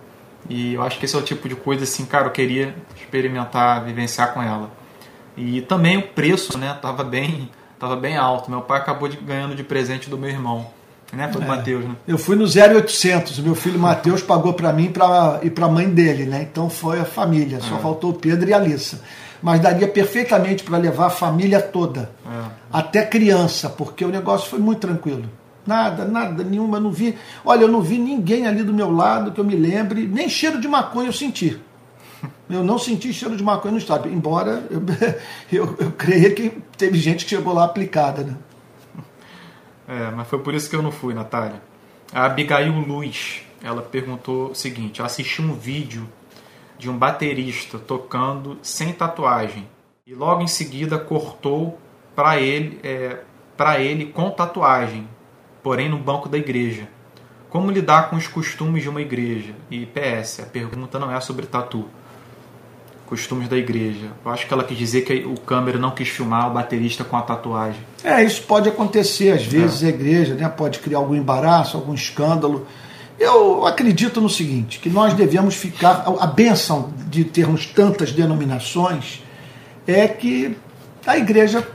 E 0.49 0.73
eu 0.73 0.81
acho 0.81 0.99
que 0.99 1.05
esse 1.05 1.15
é 1.15 1.17
o 1.17 1.21
tipo 1.21 1.47
de 1.47 1.55
coisa 1.55 1.85
assim, 1.85 2.03
cara, 2.03 2.27
eu 2.27 2.31
queria 2.31 2.75
experimentar, 2.97 3.85
vivenciar 3.85 4.33
com 4.33 4.43
ela. 4.43 4.69
E 5.37 5.61
também 5.61 5.97
o 5.97 6.01
preço, 6.01 6.57
né, 6.57 6.77
tava 6.81 7.05
bem, 7.05 7.49
tava 7.79 7.95
bem 7.95 8.17
alto. 8.17 8.51
Meu 8.51 8.59
pai 8.59 8.79
acabou 8.79 9.07
de, 9.07 9.15
ganhando 9.15 9.55
de 9.55 9.63
presente 9.63 10.09
do 10.09 10.17
meu 10.17 10.29
irmão. 10.29 10.67
Né, 11.13 11.25
do 11.29 11.41
é, 11.41 11.45
Matheus, 11.45 11.85
né? 11.85 11.95
Eu 12.05 12.17
fui 12.17 12.35
no 12.35 12.43
0800, 12.43 13.39
o 13.39 13.43
meu 13.43 13.55
filho 13.55 13.79
Matheus 13.79 14.21
pagou 14.21 14.51
para 14.51 14.73
mim 14.73 14.91
pra, 14.91 15.39
e 15.41 15.49
para 15.49 15.67
a 15.67 15.69
mãe 15.69 15.89
dele, 15.89 16.25
né? 16.25 16.41
Então 16.51 16.69
foi 16.69 16.99
a 16.99 17.05
família, 17.05 17.61
só 17.61 17.77
é. 17.77 17.79
faltou 17.79 18.09
o 18.09 18.13
Pedro 18.13 18.49
e 18.49 18.53
a 18.53 18.57
Alissa 18.57 19.01
mas 19.41 19.59
daria 19.59 19.87
perfeitamente 19.87 20.63
para 20.63 20.77
levar 20.77 21.07
a 21.07 21.09
família 21.09 21.61
toda, 21.61 22.11
é. 22.25 22.45
até 22.71 23.05
criança, 23.05 23.69
porque 23.69 24.03
o 24.03 24.09
negócio 24.09 24.49
foi 24.49 24.59
muito 24.59 24.79
tranquilo. 24.79 25.29
Nada, 25.65 26.05
nada, 26.05 26.43
nenhuma, 26.43 26.79
não 26.79 26.91
vi. 26.91 27.17
Olha, 27.43 27.63
eu 27.63 27.67
não 27.67 27.81
vi 27.81 27.97
ninguém 27.97 28.47
ali 28.47 28.63
do 28.63 28.73
meu 28.73 28.89
lado 28.89 29.33
que 29.33 29.39
eu 29.39 29.43
me 29.43 29.55
lembre, 29.55 30.07
nem 30.07 30.29
cheiro 30.29 30.61
de 30.61 30.67
maconha 30.67 31.09
eu 31.09 31.13
senti. 31.13 31.59
Eu 32.49 32.63
não 32.63 32.79
senti 32.79 33.13
cheiro 33.13 33.35
de 33.35 33.43
maconha 33.43 33.73
no 33.73 33.77
estádio, 33.77 34.11
embora 34.11 34.63
eu, 34.71 34.81
eu, 35.51 35.75
eu 35.79 35.91
creia 35.91 36.33
que 36.33 36.49
teve 36.77 36.97
gente 36.97 37.25
que 37.25 37.29
chegou 37.29 37.53
lá 37.53 37.65
aplicada, 37.65 38.23
né? 38.23 38.35
É, 39.87 40.11
mas 40.11 40.27
foi 40.27 40.39
por 40.39 40.53
isso 40.53 40.69
que 40.69 40.75
eu 40.75 40.81
não 40.81 40.91
fui, 40.91 41.13
Natália. 41.13 41.61
A 42.11 42.25
Abigail 42.25 42.73
Luz, 42.73 43.41
ela 43.63 43.81
perguntou 43.81 44.51
o 44.51 44.55
seguinte: 44.55 45.01
assisti 45.01 45.41
um 45.41 45.53
vídeo 45.53 46.07
de 46.77 46.89
um 46.89 46.97
baterista 46.97 47.79
tocando 47.79 48.57
sem 48.61 48.93
tatuagem 48.93 49.67
e 50.05 50.13
logo 50.13 50.41
em 50.41 50.47
seguida 50.47 50.97
cortou 50.97 51.77
para 52.15 52.39
ele, 52.39 52.79
é, 52.83 53.17
para 53.57 53.79
ele 53.79 54.05
com 54.05 54.29
tatuagem, 54.29 55.07
porém 55.61 55.89
no 55.89 55.97
banco 55.97 56.29
da 56.29 56.37
igreja. 56.37 56.87
Como 57.49 57.71
lidar 57.71 58.09
com 58.09 58.15
os 58.15 58.27
costumes 58.27 58.83
de 58.83 58.89
uma 58.89 59.01
igreja? 59.01 59.53
E 59.69 59.85
PS, 59.85 60.41
a 60.41 60.45
pergunta 60.45 60.97
não 60.97 61.11
é 61.11 61.19
sobre 61.19 61.45
tatu. 61.45 61.85
Costumes 63.05 63.47
da 63.47 63.57
igreja. 63.57 64.11
Eu 64.23 64.31
acho 64.31 64.47
que 64.47 64.53
ela 64.53 64.63
quis 64.63 64.77
dizer 64.77 65.01
que 65.01 65.25
o 65.25 65.39
câmera 65.39 65.77
não 65.77 65.91
quis 65.91 66.09
filmar 66.09 66.49
o 66.49 66.53
baterista 66.53 67.03
com 67.03 67.15
a 67.15 67.21
tatuagem. 67.21 67.81
É, 68.03 68.23
isso 68.23 68.43
pode 68.43 68.67
acontecer 68.67 69.31
às 69.31 69.43
vezes 69.43 69.83
é. 69.83 69.87
a 69.87 69.89
igreja, 69.89 70.35
né? 70.35 70.47
Pode 70.49 70.79
criar 70.79 70.97
algum 70.97 71.15
embaraço, 71.15 71.77
algum 71.77 71.93
escândalo. 71.93 72.67
Eu 73.19 73.65
acredito 73.65 74.21
no 74.21 74.29
seguinte, 74.29 74.79
que 74.79 74.89
nós 74.89 75.13
devemos 75.13 75.55
ficar. 75.55 76.05
A 76.19 76.27
benção 76.27 76.91
de 77.09 77.23
termos 77.23 77.65
tantas 77.65 78.11
denominações 78.11 79.23
é 79.87 80.07
que 80.07 80.55
a 81.05 81.17
igreja 81.17 81.67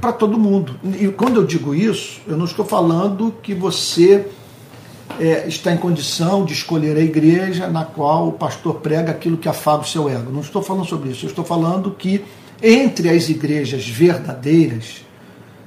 para 0.00 0.12
todo 0.12 0.38
mundo. 0.38 0.78
E 1.00 1.08
quando 1.08 1.36
eu 1.36 1.46
digo 1.46 1.74
isso, 1.74 2.20
eu 2.26 2.36
não 2.36 2.44
estou 2.44 2.64
falando 2.64 3.34
que 3.42 3.54
você 3.54 4.26
é, 5.18 5.46
está 5.48 5.72
em 5.72 5.76
condição 5.76 6.44
de 6.44 6.52
escolher 6.52 6.96
a 6.96 7.00
igreja 7.00 7.66
na 7.66 7.84
qual 7.84 8.28
o 8.28 8.32
pastor 8.32 8.76
prega 8.76 9.10
aquilo 9.10 9.36
que 9.36 9.48
afaga 9.48 9.82
o 9.82 9.86
seu 9.86 10.08
ego. 10.08 10.30
Não 10.30 10.40
estou 10.40 10.62
falando 10.62 10.86
sobre 10.86 11.10
isso, 11.10 11.24
eu 11.24 11.30
estou 11.30 11.44
falando 11.44 11.90
que 11.90 12.24
entre 12.62 13.08
as 13.08 13.28
igrejas 13.28 13.88
verdadeiras, 13.88 15.04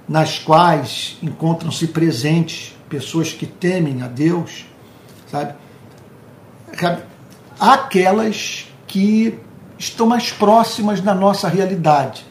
nas 0.07 0.39
quais 0.39 1.17
encontram-se 1.21 1.87
presentes 1.87 2.75
pessoas 2.87 3.31
que 3.31 3.45
temem 3.45 4.01
a 4.01 4.07
Deus, 4.07 4.65
sabe? 5.31 5.53
Aquelas 7.59 8.67
que 8.87 9.37
estão 9.77 10.07
mais 10.07 10.31
próximas 10.31 10.99
da 11.01 11.13
nossa 11.13 11.47
realidade, 11.47 12.25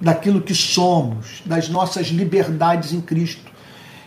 daquilo 0.00 0.40
que 0.40 0.54
somos, 0.54 1.42
das 1.44 1.68
nossas 1.68 2.06
liberdades 2.08 2.92
em 2.92 3.00
Cristo. 3.00 3.50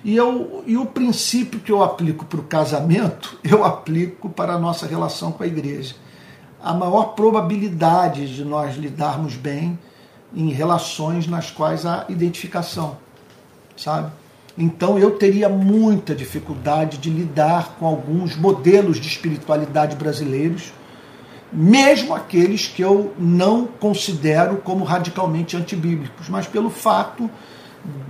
E, 0.04 0.16
eu, 0.16 0.64
e 0.66 0.78
o 0.78 0.86
princípio 0.86 1.60
que 1.60 1.72
eu 1.72 1.84
aplico 1.84 2.26
para 2.26 2.40
o 2.40 2.44
casamento, 2.44 3.38
eu 3.44 3.64
aplico 3.64 4.30
para 4.30 4.54
a 4.54 4.60
nossa 4.60 4.88
relação 4.88 5.32
com 5.32 5.44
a 5.44 5.48
igreja. 5.48 5.96
A 6.64 6.74
maior 6.74 7.14
probabilidade 7.16 8.34
de 8.34 8.46
nós 8.46 8.76
lidarmos 8.76 9.36
bem 9.36 9.78
em 10.34 10.50
relações 10.50 11.28
nas 11.28 11.52
quais 11.52 11.86
há 11.86 12.06
identificação, 12.08 12.98
sabe? 13.76 14.12
Então 14.58 15.00
eu 15.00 15.12
teria 15.12 15.48
muita 15.48 16.14
dificuldade 16.14 16.98
de 16.98 17.10
lidar 17.10 17.76
com 17.80 17.86
alguns 17.86 18.36
modelos 18.36 19.00
de 19.00 19.08
espiritualidade 19.08 19.96
brasileiros, 19.96 20.74
mesmo 21.52 22.14
aqueles 22.14 22.68
que 22.68 22.82
eu 22.82 23.14
não 23.18 23.66
considero 23.66 24.58
como 24.58 24.84
radicalmente 24.84 25.56
antibíblicos, 25.56 26.30
mas 26.30 26.48
pelo 26.48 26.70
fato 26.70 27.30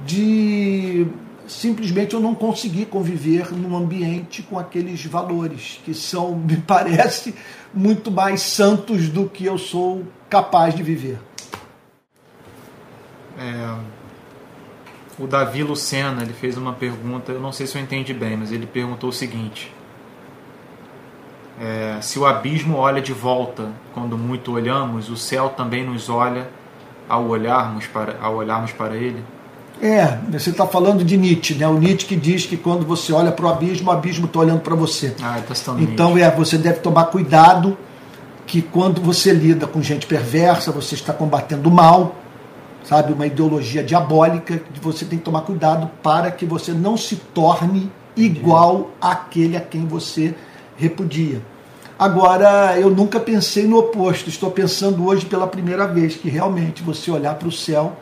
de 0.05 1.07
simplesmente 1.47 2.13
eu 2.13 2.19
não 2.19 2.33
conseguir 2.33 2.85
conviver 2.85 3.51
num 3.51 3.75
ambiente 3.75 4.41
com 4.41 4.57
aqueles 4.57 5.05
valores 5.05 5.79
que 5.83 5.93
são, 5.93 6.35
me 6.37 6.57
parece, 6.57 7.35
muito 7.73 8.11
mais 8.11 8.41
santos 8.41 9.09
do 9.09 9.27
que 9.27 9.45
eu 9.45 9.57
sou 9.57 10.03
capaz 10.29 10.73
de 10.75 10.81
viver. 10.83 11.19
É, 13.37 14.00
o 15.21 15.27
Davi 15.27 15.61
Lucena 15.63 16.23
ele 16.23 16.33
fez 16.33 16.57
uma 16.57 16.73
pergunta, 16.73 17.31
eu 17.31 17.39
não 17.39 17.51
sei 17.51 17.67
se 17.67 17.77
eu 17.77 17.81
entendi 17.81 18.13
bem, 18.13 18.35
mas 18.35 18.51
ele 18.51 18.65
perguntou 18.65 19.09
o 19.09 19.13
seguinte: 19.13 19.71
é, 21.59 21.97
se 22.01 22.17
o 22.17 22.25
abismo 22.25 22.77
olha 22.77 23.01
de 23.01 23.13
volta 23.13 23.69
quando 23.93 24.17
muito 24.17 24.51
olhamos, 24.51 25.09
o 25.09 25.17
céu 25.17 25.49
também 25.49 25.85
nos 25.85 26.09
olha 26.09 26.49
ao 27.07 27.27
olharmos 27.27 27.85
para, 27.85 28.17
ao 28.21 28.35
olharmos 28.35 28.71
para 28.71 28.95
ele? 28.95 29.23
É, 29.81 30.17
você 30.29 30.51
está 30.51 30.67
falando 30.67 31.03
de 31.03 31.17
Nietzsche, 31.17 31.55
né? 31.55 31.67
O 31.67 31.73
Nietzsche 31.73 32.05
que 32.05 32.15
diz 32.15 32.45
que 32.45 32.57
quando 32.57 32.85
você 32.85 33.11
olha 33.13 33.31
para 33.31 33.45
o 33.45 33.49
abismo, 33.49 33.89
o 33.89 33.91
abismo 33.91 34.25
está 34.25 34.39
olhando 34.39 34.61
para 34.61 34.75
você. 34.75 35.15
Ah, 35.21 35.39
tá 35.47 35.55
então 35.79 36.17
é, 36.17 36.29
você 36.29 36.57
deve 36.57 36.79
tomar 36.79 37.05
cuidado 37.05 37.77
que 38.45 38.61
quando 38.61 39.01
você 39.01 39.31
lida 39.31 39.65
com 39.65 39.81
gente 39.81 40.05
perversa, 40.05 40.71
você 40.71 40.93
está 40.93 41.13
combatendo 41.13 41.69
o 41.69 41.71
mal, 41.71 42.15
sabe, 42.83 43.13
uma 43.13 43.25
ideologia 43.25 43.83
diabólica, 43.83 44.61
você 44.81 45.05
tem 45.05 45.19
que 45.19 45.25
tomar 45.25 45.41
cuidado 45.41 45.89
para 46.01 46.31
que 46.31 46.45
você 46.45 46.71
não 46.71 46.97
se 46.97 47.15
torne 47.15 47.91
igual 48.15 48.91
àquele 48.99 49.55
a 49.55 49.61
quem 49.61 49.85
você 49.85 50.35
repudia. 50.77 51.41
Agora, 51.97 52.79
eu 52.79 52.89
nunca 52.89 53.19
pensei 53.19 53.67
no 53.67 53.77
oposto, 53.77 54.27
estou 54.27 54.49
pensando 54.49 55.05
hoje 55.05 55.25
pela 55.25 55.45
primeira 55.45 55.85
vez 55.87 56.15
que 56.15 56.29
realmente 56.29 56.81
você 56.81 57.11
olhar 57.11 57.35
para 57.35 57.47
o 57.47 57.51
céu 57.51 57.95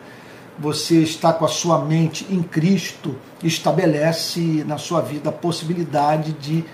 você 0.59 1.01
está 1.01 1.31
com 1.31 1.45
a 1.45 1.47
sua 1.47 1.79
mente 1.85 2.27
em 2.29 2.43
Cristo, 2.43 3.15
estabelece 3.41 4.63
na 4.67 4.77
sua 4.77 4.99
vida 4.99 5.29
a 5.29 5.33
possibilidade 5.33 6.33
de 6.33 6.65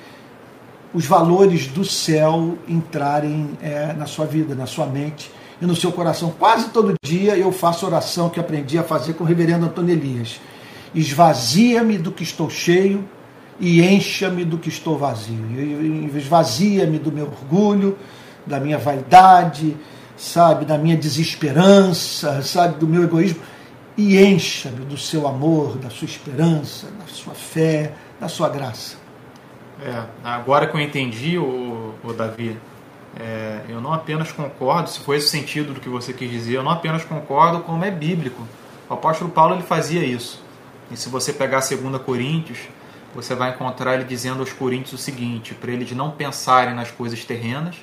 os 0.91 1.05
valores 1.05 1.67
do 1.67 1.85
céu 1.85 2.57
entrarem 2.67 3.51
é, 3.61 3.93
na 3.93 4.07
sua 4.07 4.25
vida, 4.25 4.55
na 4.55 4.65
sua 4.65 4.87
mente 4.87 5.29
e 5.61 5.65
no 5.65 5.75
seu 5.75 5.91
coração. 5.91 6.33
Quase 6.37 6.69
todo 6.69 6.93
dia 7.03 7.37
eu 7.37 7.51
faço 7.51 7.85
oração 7.85 8.29
que 8.29 8.39
aprendi 8.39 8.77
a 8.77 8.83
fazer 8.83 9.13
com 9.13 9.23
o 9.23 9.27
reverendo 9.27 9.65
Antônio 9.65 9.93
Elias. 9.93 10.39
Esvazia-me 10.93 11.97
do 11.97 12.11
que 12.11 12.23
estou 12.23 12.49
cheio 12.49 13.07
e 13.59 13.81
encha-me 13.81 14.43
do 14.45 14.57
que 14.57 14.69
estou 14.69 14.97
vazio. 14.97 15.45
Esvazia-me 16.15 16.99
do 16.99 17.11
meu 17.11 17.25
orgulho, 17.25 17.97
da 18.45 18.59
minha 18.59 18.77
vaidade, 18.77 19.75
sabe, 20.17 20.65
da 20.65 20.77
minha 20.77 20.95
desesperança, 20.95 22.41
sabe, 22.41 22.79
do 22.79 22.87
meu 22.87 23.03
egoísmo 23.03 23.41
e 23.97 24.17
encha-me 24.21 24.85
do 24.85 24.97
seu 24.97 25.27
amor, 25.27 25.77
da 25.77 25.89
sua 25.89 26.05
esperança, 26.05 26.87
da 26.99 27.07
sua 27.07 27.33
fé, 27.33 27.93
da 28.19 28.27
sua 28.27 28.49
graça. 28.49 28.97
É, 29.81 30.03
agora 30.23 30.67
que 30.67 30.75
eu 30.75 30.81
entendi, 30.81 31.37
o, 31.37 31.93
o 32.03 32.13
Davi, 32.13 32.57
é, 33.19 33.61
eu 33.69 33.79
não 33.79 33.93
apenas 33.93 34.31
concordo, 34.31 34.89
se 34.89 34.99
foi 34.99 35.17
esse 35.17 35.27
o 35.27 35.29
sentido 35.29 35.73
do 35.73 35.79
que 35.79 35.89
você 35.89 36.13
quis 36.13 36.29
dizer, 36.29 36.55
eu 36.55 36.63
não 36.63 36.71
apenas 36.71 37.03
concordo, 37.03 37.61
como 37.61 37.83
é 37.83 37.91
bíblico. 37.91 38.45
O 38.89 38.93
apóstolo 38.93 39.31
Paulo 39.31 39.55
ele 39.55 39.63
fazia 39.63 40.03
isso. 40.03 40.43
E 40.91 40.97
se 40.97 41.09
você 41.09 41.33
pegar 41.33 41.59
2 41.59 42.01
Coríntios, 42.03 42.59
você 43.13 43.33
vai 43.33 43.51
encontrar 43.51 43.95
ele 43.95 44.03
dizendo 44.03 44.41
aos 44.41 44.53
Coríntios 44.53 44.93
o 44.93 44.97
seguinte: 44.97 45.53
para 45.55 45.71
eles 45.71 45.91
não 45.93 46.11
pensarem 46.11 46.75
nas 46.75 46.91
coisas 46.91 47.23
terrenas, 47.23 47.77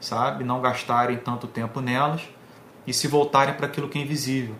sabe, 0.00 0.42
não 0.42 0.60
gastarem 0.60 1.16
tanto 1.18 1.46
tempo 1.46 1.80
nelas 1.80 2.22
e 2.86 2.92
se 2.92 3.06
voltarem 3.06 3.54
para 3.54 3.66
aquilo 3.66 3.88
que 3.88 3.98
é 3.98 4.02
invisível 4.02 4.56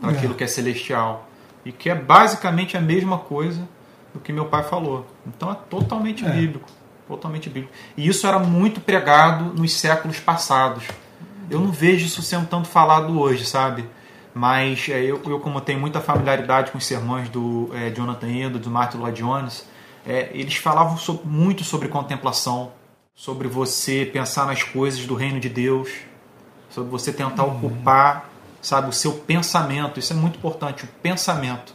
para 0.00 0.12
é. 0.12 0.16
aquilo 0.16 0.34
que 0.34 0.44
é 0.44 0.46
celestial. 0.46 1.28
E 1.64 1.72
que 1.72 1.88
é 1.88 1.94
basicamente 1.94 2.76
a 2.76 2.80
mesma 2.80 3.18
coisa 3.18 3.66
do 4.12 4.20
que 4.20 4.32
meu 4.32 4.46
pai 4.46 4.62
falou. 4.62 5.06
Então 5.26 5.50
é 5.50 5.54
totalmente 5.54 6.24
é. 6.24 6.28
bíblico. 6.28 6.68
Totalmente 7.06 7.50
bíblico. 7.50 7.72
E 7.96 8.08
isso 8.08 8.26
era 8.26 8.38
muito 8.38 8.80
pregado 8.80 9.54
nos 9.54 9.72
séculos 9.72 10.18
passados. 10.18 10.84
Eu 11.50 11.60
não 11.60 11.70
vejo 11.70 12.06
isso 12.06 12.22
sendo 12.22 12.46
tanto 12.46 12.68
falado 12.68 13.20
hoje, 13.20 13.44
sabe? 13.44 13.88
Mas 14.34 14.88
é, 14.88 15.02
eu, 15.02 15.20
eu, 15.24 15.38
como 15.40 15.60
tenho 15.60 15.78
muita 15.78 16.00
familiaridade 16.00 16.70
com 16.70 16.78
os 16.78 16.86
sermões 16.86 17.28
do 17.28 17.70
é, 17.74 17.90
Jonathan 17.90 18.28
Edwards, 18.28 18.62
do 18.62 18.70
Martin 18.70 18.96
Lloyd 18.98 19.18
Jones, 19.18 19.66
é, 20.06 20.30
eles 20.32 20.56
falavam 20.56 20.96
muito 21.24 21.62
sobre 21.62 21.88
contemplação, 21.88 22.72
sobre 23.14 23.46
você 23.46 24.08
pensar 24.10 24.46
nas 24.46 24.62
coisas 24.62 25.06
do 25.06 25.14
reino 25.14 25.38
de 25.38 25.48
Deus, 25.48 25.90
sobre 26.70 26.90
você 26.90 27.12
tentar 27.12 27.44
ocupar 27.44 28.34
sabe? 28.64 28.88
O 28.88 28.92
seu 28.92 29.12
pensamento. 29.12 30.00
Isso 30.00 30.12
é 30.12 30.16
muito 30.16 30.38
importante, 30.38 30.84
o 30.84 30.88
pensamento, 31.02 31.74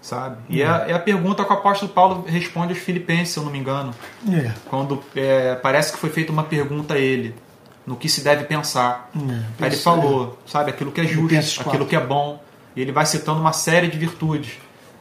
sabe? 0.00 0.36
E 0.48 0.62
é, 0.62 0.66
é, 0.66 0.92
a 0.92 0.98
pergunta 0.98 1.44
que 1.44 1.50
o 1.50 1.54
apóstolo 1.54 1.92
Paulo 1.92 2.24
responde 2.26 2.72
aos 2.72 2.78
filipenses, 2.78 3.30
se 3.34 3.38
eu 3.38 3.44
não 3.44 3.50
me 3.50 3.58
engano. 3.58 3.94
É. 4.30 4.52
Quando 4.68 5.02
é, 5.14 5.54
parece 5.56 5.92
que 5.92 5.98
foi 5.98 6.10
feita 6.10 6.32
uma 6.32 6.44
pergunta 6.44 6.94
a 6.94 6.98
ele, 6.98 7.34
no 7.86 7.96
que 7.96 8.08
se 8.08 8.20
deve 8.20 8.44
pensar. 8.44 9.10
É, 9.16 9.64
Aí 9.64 9.68
ele 9.70 9.76
falou, 9.76 10.38
sabe? 10.46 10.70
Aquilo 10.70 10.92
que 10.92 11.00
é 11.00 11.06
justo, 11.06 11.62
aquilo 11.66 11.86
que 11.86 11.96
é 11.96 12.00
bom. 12.00 12.42
E 12.76 12.82
ele 12.82 12.92
vai 12.92 13.06
citando 13.06 13.40
uma 13.40 13.52
série 13.52 13.88
de 13.88 13.98
virtudes. 13.98 14.52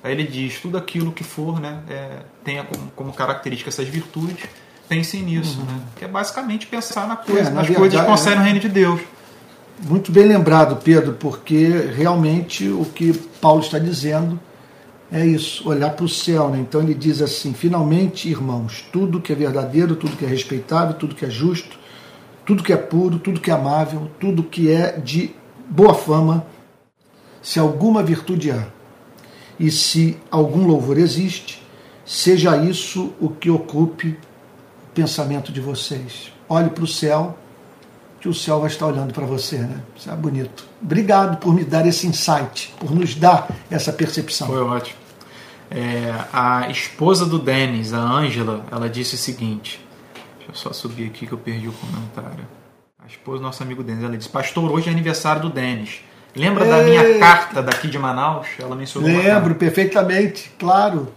Aí 0.04 0.14
ele 0.14 0.24
diz, 0.24 0.60
tudo 0.60 0.78
aquilo 0.78 1.12
que 1.12 1.24
for, 1.24 1.60
né, 1.60 1.80
é, 1.90 2.10
tenha 2.44 2.64
como, 2.64 2.92
como, 2.96 3.14
característica 3.14 3.70
essas 3.70 3.88
virtudes, 3.88 4.46
pensem 4.88 5.22
nisso, 5.22 5.60
uhum. 5.60 5.66
né? 5.66 5.82
Que 5.98 6.06
é 6.06 6.08
basicamente 6.08 6.66
pensar 6.66 7.08
na 7.08 7.18
coisa, 7.18 7.42
é, 7.42 7.44
nas 7.44 7.68
verdade, 7.68 7.76
coisas 7.76 8.00
que 8.00 8.06
concernem 8.06 8.40
o 8.40 8.44
reino 8.44 8.60
de 8.60 8.70
Deus. 8.70 9.02
Muito 9.82 10.12
bem 10.12 10.26
lembrado, 10.26 10.78
Pedro, 10.78 11.14
porque 11.14 11.68
realmente 11.96 12.68
o 12.68 12.86
que 12.86 13.14
Paulo 13.42 13.62
está 13.62 13.78
dizendo 13.78 14.40
é 15.12 15.26
isso, 15.26 15.68
olhar 15.68 15.92
para 15.92 16.06
o 16.06 16.10
céu. 16.10 16.50
Né? 16.50 16.60
Então 16.60 16.82
ele 16.82 16.94
diz 16.94 17.22
assim: 17.22 17.54
finalmente, 17.54 18.30
irmãos, 18.30 18.86
tudo 18.92 19.22
que 19.22 19.32
é 19.32 19.36
verdadeiro, 19.36 19.96
tudo 19.96 20.18
que 20.18 20.26
é 20.26 20.28
respeitável, 20.28 20.94
tudo 20.94 21.16
que 21.16 21.26
é 21.26 21.30
justo, 21.30 21.78
tudo 22.46 22.64
que 22.64 22.74
é 22.74 22.78
puro, 22.78 23.20
tudo 23.20 23.40
que 23.40 23.52
é 23.52 23.54
amável, 23.54 24.10
tudo 24.20 24.44
que 24.44 24.72
é 24.72 24.98
de 24.98 25.34
boa 25.70 25.94
fama, 25.94 26.46
se 27.42 27.60
alguma 27.60 28.04
virtude 28.04 28.52
há 28.52 28.68
e 29.60 29.72
se 29.72 30.18
algum 30.30 30.68
louvor 30.68 30.98
existe, 30.98 31.64
seja 32.06 32.56
isso 32.58 33.14
o 33.20 33.30
que 33.30 33.50
ocupe 33.50 34.10
o 34.10 34.94
pensamento 34.94 35.52
de 35.52 35.60
vocês. 35.60 36.32
Olhe 36.48 36.70
para 36.70 36.84
o 36.84 36.88
céu 36.88 37.38
que 38.20 38.28
o 38.28 38.34
céu 38.34 38.60
vai 38.60 38.70
estar 38.70 38.88
olhando 38.88 39.14
para 39.14 39.26
você, 39.26 39.58
né? 39.58 39.80
Isso 39.96 40.10
é 40.10 40.16
bonito. 40.16 40.66
Obrigado 40.82 41.38
por 41.38 41.54
me 41.54 41.64
dar 41.64 41.86
esse 41.86 42.08
insight, 42.08 42.74
por 42.80 42.92
nos 42.92 43.16
dar 43.16 43.48
essa 43.70 43.94
percepção. 43.94 44.48
Foi 44.48 44.62
ótimo. 44.62 44.98
É, 45.70 46.14
a 46.32 46.70
esposa 46.70 47.26
do 47.26 47.38
Denis, 47.38 47.94
a 47.94 48.00
Ângela, 48.00 48.66
ela 48.72 48.90
disse 48.90 49.16
o 49.16 49.18
seguinte: 49.18 49.86
deixa 50.38 50.52
eu 50.52 50.56
só 50.56 50.74
subir 50.74 51.08
aqui 51.08 51.28
que 51.28 51.34
eu 51.34 51.38
perdi 51.38 51.68
o 51.68 51.74
comentário. 51.74 52.48
A 53.04 53.08
esposa 53.08 53.40
do 53.40 53.44
nosso 53.44 53.62
amigo 53.62 53.84
Denis, 53.84 54.04
ela 54.04 54.18
disse: 54.18 54.30
Pastor, 54.30 54.72
hoje 54.72 54.90
é 54.90 54.92
aniversário 54.92 55.42
do 55.42 55.50
Denis. 55.50 56.02
Lembra 56.36 56.66
da 56.66 56.84
minha 56.84 57.20
carta 57.20 57.64
daqui 57.64 57.88
de 57.88 57.98
Manaus? 57.98 58.48
Ela 58.60 58.76
mencionou. 58.76 59.10
Lembro 59.10 59.56
perfeitamente, 59.56 60.52
claro. 60.58 61.12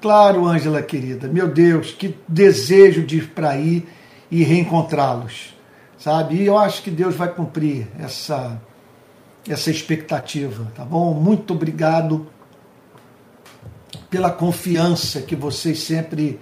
Claro, 0.00 0.46
Ângela 0.46 0.80
querida. 0.80 1.26
Meu 1.26 1.48
Deus, 1.48 1.90
que 1.90 2.16
desejo 2.26 3.02
de 3.02 3.18
ir 3.18 3.28
para 3.28 3.50
aí 3.50 3.86
e 4.30 4.44
reencontrá-los 4.44 5.57
sabe? 5.98 6.36
E 6.36 6.46
eu 6.46 6.56
acho 6.56 6.82
que 6.82 6.90
Deus 6.90 7.14
vai 7.14 7.28
cumprir 7.28 7.88
essa, 7.98 8.60
essa 9.48 9.70
expectativa, 9.70 10.70
tá 10.74 10.84
bom? 10.84 11.12
Muito 11.12 11.52
obrigado 11.52 12.26
pela 14.08 14.30
confiança 14.30 15.20
que 15.20 15.36
vocês 15.36 15.80
sempre 15.80 16.40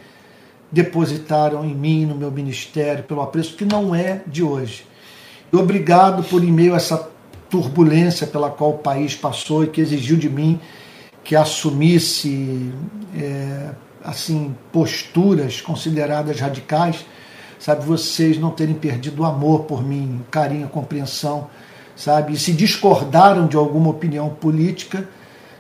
depositaram 0.71 1.65
em 1.65 1.75
mim, 1.75 2.05
no 2.07 2.15
meu 2.15 2.31
ministério, 2.31 3.05
pelo 3.05 3.23
apreço 3.23 3.57
que 3.57 3.65
não 3.65 3.95
é 3.95 4.23
de 4.27 4.43
hoje. 4.43 4.87
E 5.53 5.57
obrigado 5.57 6.23
por, 6.25 6.45
em 6.45 6.53
meio 6.53 6.75
a 6.75 6.77
essa 6.77 7.09
turbulência 7.49 8.27
pela 8.27 8.51
qual 8.51 8.71
o 8.71 8.79
país 8.79 9.15
passou 9.15 9.65
e 9.65 9.69
que 9.69 9.81
exigiu 9.81 10.17
de 10.17 10.29
mim 10.29 10.61
que 11.23 11.35
assumisse 11.35 12.73
é, 13.17 13.71
assim 14.05 14.55
posturas 14.73 15.61
consideradas 15.61 16.39
radicais, 16.39 17.05
sabe, 17.59 17.85
vocês 17.85 18.39
não 18.39 18.51
terem 18.51 18.75
perdido 18.75 19.23
o 19.23 19.25
amor 19.25 19.65
por 19.65 19.83
mim, 19.83 20.21
o 20.21 20.31
carinho, 20.31 20.67
a 20.67 20.69
compreensão, 20.69 21.49
sabe, 21.95 22.35
e 22.35 22.37
se 22.37 22.53
discordaram 22.53 23.47
de 23.47 23.57
alguma 23.57 23.91
opinião 23.91 24.29
política, 24.29 25.09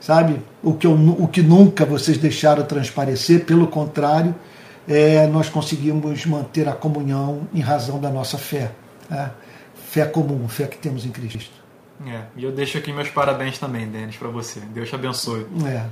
sabe, 0.00 0.40
o 0.62 0.74
que, 0.74 0.86
eu, 0.86 0.92
o 0.92 1.26
que 1.26 1.42
nunca 1.42 1.84
vocês 1.84 2.18
deixaram 2.18 2.64
transparecer, 2.64 3.44
pelo 3.44 3.66
contrário, 3.66 4.34
é, 4.88 5.26
nós 5.26 5.48
conseguimos 5.48 6.24
manter 6.26 6.68
a 6.68 6.72
comunhão 6.72 7.48
em 7.52 7.60
razão 7.60 7.98
da 7.98 8.10
nossa 8.10 8.38
fé, 8.38 8.70
né? 9.10 9.30
fé 9.74 10.04
comum, 10.04 10.46
fé 10.48 10.66
que 10.66 10.76
temos 10.76 11.04
em 11.04 11.10
Cristo. 11.10 11.50
É, 12.06 12.22
e 12.36 12.44
eu 12.44 12.52
deixo 12.52 12.76
aqui 12.76 12.92
meus 12.92 13.08
parabéns 13.08 13.58
também, 13.58 13.88
Denis, 13.88 14.16
para 14.16 14.28
você. 14.28 14.60
Deus 14.60 14.88
te 14.88 14.94
abençoe. 14.94 15.46
É. 15.66 15.86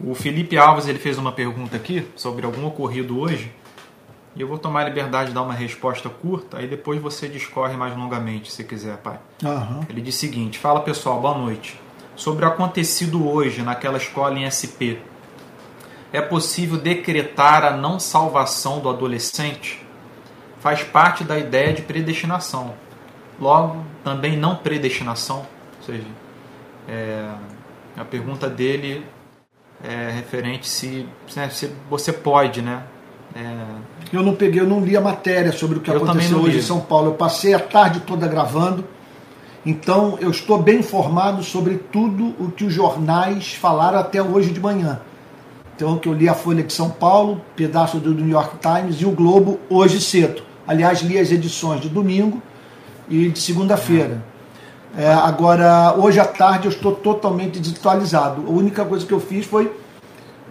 O 0.00 0.14
Felipe 0.14 0.56
Alves 0.56 0.86
ele 0.86 0.98
fez 0.98 1.18
uma 1.18 1.32
pergunta 1.32 1.76
aqui 1.76 2.06
sobre 2.16 2.46
algum 2.46 2.66
ocorrido 2.66 3.18
hoje. 3.18 3.52
E 4.34 4.40
eu 4.40 4.48
vou 4.48 4.58
tomar 4.58 4.80
a 4.80 4.84
liberdade 4.88 5.28
de 5.28 5.34
dar 5.34 5.42
uma 5.42 5.52
resposta 5.52 6.08
curta, 6.08 6.58
aí 6.58 6.66
depois 6.66 7.00
você 7.00 7.28
discorre 7.28 7.76
mais 7.76 7.94
longamente, 7.96 8.50
se 8.50 8.64
quiser, 8.64 8.96
pai. 8.98 9.18
Uhum. 9.42 9.84
Ele 9.88 10.00
diz 10.00 10.16
o 10.16 10.18
seguinte: 10.18 10.58
Fala 10.58 10.80
pessoal, 10.80 11.20
boa 11.20 11.36
noite. 11.36 11.78
Sobre 12.16 12.44
o 12.44 12.48
acontecido 12.48 13.28
hoje 13.28 13.62
naquela 13.62 13.98
escola 13.98 14.38
em 14.38 14.48
SP, 14.48 15.00
é 16.12 16.20
possível 16.20 16.78
decretar 16.78 17.64
a 17.64 17.76
não 17.76 17.98
salvação 17.98 18.80
do 18.80 18.88
adolescente? 18.88 19.84
Faz 20.60 20.82
parte 20.82 21.24
da 21.24 21.38
ideia 21.38 21.72
de 21.72 21.82
predestinação. 21.82 22.74
Logo, 23.40 23.84
também 24.04 24.36
não 24.36 24.56
predestinação, 24.56 25.46
ou 25.78 25.86
seja, 25.86 26.06
é, 26.88 27.28
a 27.96 28.04
pergunta 28.04 28.48
dele 28.48 29.04
é 29.82 30.10
referente 30.10 30.68
se, 30.68 31.08
né, 31.34 31.48
se 31.48 31.72
você 31.90 32.12
pode, 32.12 32.62
né? 32.62 32.84
É... 33.34 33.82
Eu 34.12 34.22
não 34.22 34.34
peguei, 34.34 34.60
eu 34.60 34.66
não 34.66 34.80
li 34.80 34.96
a 34.96 35.00
matéria 35.00 35.52
sobre 35.52 35.78
o 35.78 35.80
que 35.80 35.90
eu 35.90 35.96
aconteceu 35.96 36.38
hoje 36.38 36.58
em 36.58 36.62
São 36.62 36.80
Paulo. 36.80 37.08
Eu 37.08 37.14
passei 37.14 37.54
a 37.54 37.58
tarde 37.58 38.00
toda 38.00 38.28
gravando, 38.28 38.84
então 39.64 40.18
eu 40.20 40.30
estou 40.30 40.58
bem 40.58 40.80
informado 40.80 41.42
sobre 41.42 41.76
tudo 41.76 42.34
o 42.38 42.50
que 42.50 42.64
os 42.64 42.74
jornais 42.74 43.54
falaram 43.54 43.98
até 43.98 44.22
hoje 44.22 44.50
de 44.50 44.60
manhã. 44.60 45.00
Então 45.74 45.98
que 45.98 46.08
eu 46.08 46.12
li 46.12 46.28
a 46.28 46.34
Folha 46.34 46.62
de 46.62 46.72
São 46.72 46.90
Paulo, 46.90 47.40
pedaço 47.56 47.98
do 47.98 48.12
New 48.12 48.28
York 48.28 48.56
Times 48.58 49.00
e 49.00 49.06
o 49.06 49.12
Globo 49.12 49.58
hoje 49.70 50.00
cedo. 50.00 50.42
Aliás, 50.66 51.00
li 51.00 51.18
as 51.18 51.32
edições 51.32 51.80
de 51.80 51.88
domingo 51.88 52.42
e 53.08 53.28
de 53.28 53.38
segunda-feira. 53.38 54.22
É, 54.96 55.10
agora, 55.10 55.94
hoje 55.96 56.20
à 56.20 56.24
tarde 56.24 56.66
eu 56.66 56.70
estou 56.70 56.92
totalmente 56.92 57.58
desatualizado. 57.58 58.44
A 58.46 58.50
única 58.50 58.84
coisa 58.84 59.06
que 59.06 59.12
eu 59.12 59.20
fiz 59.20 59.46
foi, 59.46 59.72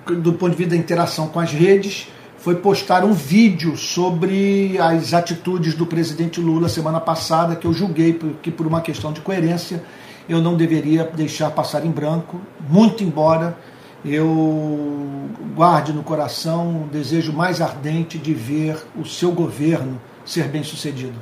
do 0.07 0.33
ponto 0.33 0.51
de 0.51 0.57
vista 0.57 0.71
da 0.71 0.77
interação 0.77 1.27
com 1.27 1.39
as 1.39 1.51
redes, 1.51 2.07
foi 2.41 2.55
postar 2.55 3.05
um 3.05 3.13
vídeo 3.13 3.77
sobre 3.77 4.75
as 4.79 5.13
atitudes 5.13 5.75
do 5.75 5.85
presidente 5.85 6.41
Lula 6.41 6.67
semana 6.67 6.99
passada, 6.99 7.55
que 7.55 7.67
eu 7.67 7.73
julguei 7.73 8.19
que 8.41 8.49
por 8.49 8.65
uma 8.65 8.81
questão 8.81 9.13
de 9.13 9.21
coerência 9.21 9.83
eu 10.27 10.41
não 10.41 10.55
deveria 10.55 11.03
deixar 11.03 11.51
passar 11.51 11.85
em 11.85 11.91
branco, 11.91 12.41
muito 12.67 13.03
embora 13.03 13.55
eu 14.03 15.29
guarde 15.55 15.93
no 15.93 16.01
coração 16.01 16.85
o 16.85 16.87
desejo 16.87 17.31
mais 17.31 17.61
ardente 17.61 18.17
de 18.17 18.33
ver 18.33 18.83
o 18.99 19.05
seu 19.05 19.31
governo 19.31 20.01
ser 20.25 20.47
bem 20.47 20.63
sucedido. 20.63 21.19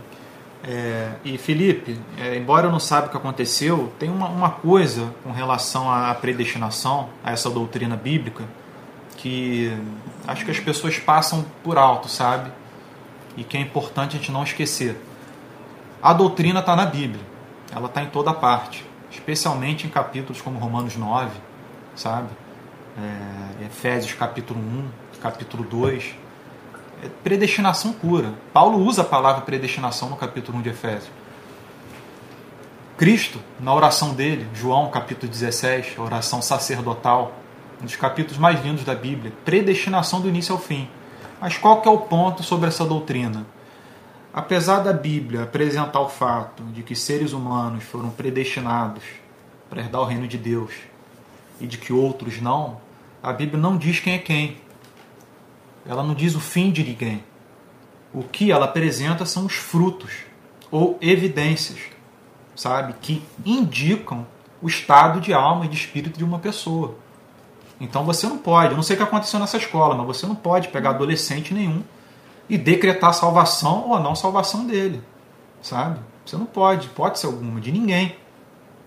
É, 0.63 1.11
e 1.25 1.37
Felipe, 1.37 1.99
é, 2.17 2.37
embora 2.37 2.67
eu 2.67 2.71
não 2.71 2.79
saiba 2.79 3.07
o 3.07 3.09
que 3.09 3.17
aconteceu, 3.17 3.91
tem 3.99 4.09
uma, 4.09 4.29
uma 4.29 4.49
coisa 4.51 5.13
com 5.23 5.31
relação 5.31 5.91
à 5.91 6.13
predestinação, 6.13 7.09
a 7.23 7.31
essa 7.33 7.49
doutrina 7.49 7.97
bíblica, 7.97 8.45
que 9.19 9.77
acho 10.25 10.45
que 10.45 10.51
as 10.51 10.59
pessoas 10.59 10.97
passam 10.97 11.45
por 11.61 11.77
alto, 11.77 12.07
sabe? 12.07 12.51
E 13.35 13.43
que 13.43 13.57
é 13.57 13.59
importante 13.59 14.15
a 14.15 14.19
gente 14.19 14.31
não 14.31 14.43
esquecer. 14.43 14.97
A 16.01 16.13
doutrina 16.13 16.61
está 16.61 16.73
na 16.73 16.85
Bíblia, 16.85 17.21
ela 17.75 17.87
está 17.87 18.01
em 18.01 18.07
toda 18.07 18.33
parte, 18.33 18.85
especialmente 19.11 19.85
em 19.85 19.89
capítulos 19.89 20.41
como 20.41 20.57
Romanos 20.57 20.95
9, 20.95 21.31
sabe? 21.95 22.29
É, 22.97 23.65
Efésios 23.65 24.13
capítulo 24.13 24.59
1, 24.59 24.89
capítulo 25.21 25.63
2 25.63 26.15
é 27.03 27.09
predestinação 27.23 27.93
pura. 27.93 28.33
Paulo 28.53 28.77
usa 28.79 29.01
a 29.01 29.05
palavra 29.05 29.41
predestinação 29.41 30.09
no 30.09 30.15
capítulo 30.15 30.57
1 30.59 30.61
de 30.61 30.69
Efésios. 30.69 31.11
Cristo, 32.97 33.39
na 33.59 33.73
oração 33.73 34.13
dele, 34.13 34.47
João 34.53 34.89
capítulo 34.89 35.29
16, 35.29 35.95
a 35.97 36.01
oração 36.01 36.41
sacerdotal, 36.41 37.33
um 37.81 37.85
dos 37.85 37.95
capítulos 37.95 38.37
mais 38.37 38.63
lindos 38.63 38.83
da 38.83 38.93
Bíblia, 38.93 39.33
predestinação 39.45 40.19
do 40.19 40.27
início 40.27 40.53
ao 40.53 40.59
fim. 40.59 40.89
Mas 41.39 41.57
qual 41.57 41.81
que 41.81 41.87
é 41.87 41.91
o 41.91 41.99
ponto 41.99 42.43
sobre 42.43 42.67
essa 42.67 42.85
doutrina? 42.85 43.45
Apesar 44.33 44.79
da 44.79 44.91
Bíblia 44.93 45.43
apresentar 45.43 46.01
o 46.01 46.09
fato 46.09 46.63
de 46.63 46.83
que 46.83 46.95
seres 46.95 47.31
humanos 47.31 47.83
foram 47.83 48.09
predestinados 48.09 49.03
para 49.69 49.81
herdar 49.81 50.01
o 50.01 50.05
reino 50.05 50.27
de 50.27 50.37
Deus 50.37 50.71
e 51.59 51.65
de 51.65 51.77
que 51.77 51.93
outros 51.93 52.41
não, 52.41 52.79
a 53.23 53.31
Bíblia 53.31 53.59
não 53.59 53.77
diz 53.77 53.99
quem 53.99 54.13
é 54.13 54.17
quem. 54.17 54.57
Ela 55.85 56.03
não 56.03 56.13
diz 56.13 56.35
o 56.35 56.39
fim 56.39 56.71
de 56.71 56.83
ninguém. 56.83 57.23
O 58.13 58.23
que 58.23 58.51
ela 58.51 58.65
apresenta 58.65 59.25
são 59.25 59.45
os 59.45 59.53
frutos 59.53 60.11
ou 60.69 60.97
evidências, 61.01 61.79
sabe, 62.55 62.93
que 63.01 63.23
indicam 63.45 64.27
o 64.61 64.67
estado 64.67 65.19
de 65.19 65.33
alma 65.33 65.65
e 65.65 65.69
de 65.69 65.75
espírito 65.75 66.17
de 66.17 66.23
uma 66.23 66.39
pessoa. 66.39 66.95
Então 67.79 68.03
você 68.03 68.27
não 68.27 68.37
pode, 68.37 68.71
eu 68.71 68.75
não 68.75 68.83
sei 68.83 68.95
o 68.95 68.97
que 68.97 69.03
aconteceu 69.03 69.39
nessa 69.39 69.57
escola, 69.57 69.95
mas 69.95 70.05
você 70.05 70.27
não 70.27 70.35
pode 70.35 70.67
pegar 70.67 70.91
adolescente 70.91 71.53
nenhum 71.53 71.83
e 72.49 72.57
decretar 72.57 73.13
salvação 73.13 73.87
ou 73.87 73.95
a 73.95 73.99
não 73.99 74.15
salvação 74.15 74.65
dele, 74.65 75.01
sabe? 75.61 75.99
Você 76.25 76.35
não 76.35 76.45
pode, 76.45 76.89
pode 76.89 77.19
ser 77.19 77.27
alguma, 77.27 77.61
de 77.61 77.71
ninguém, 77.71 78.15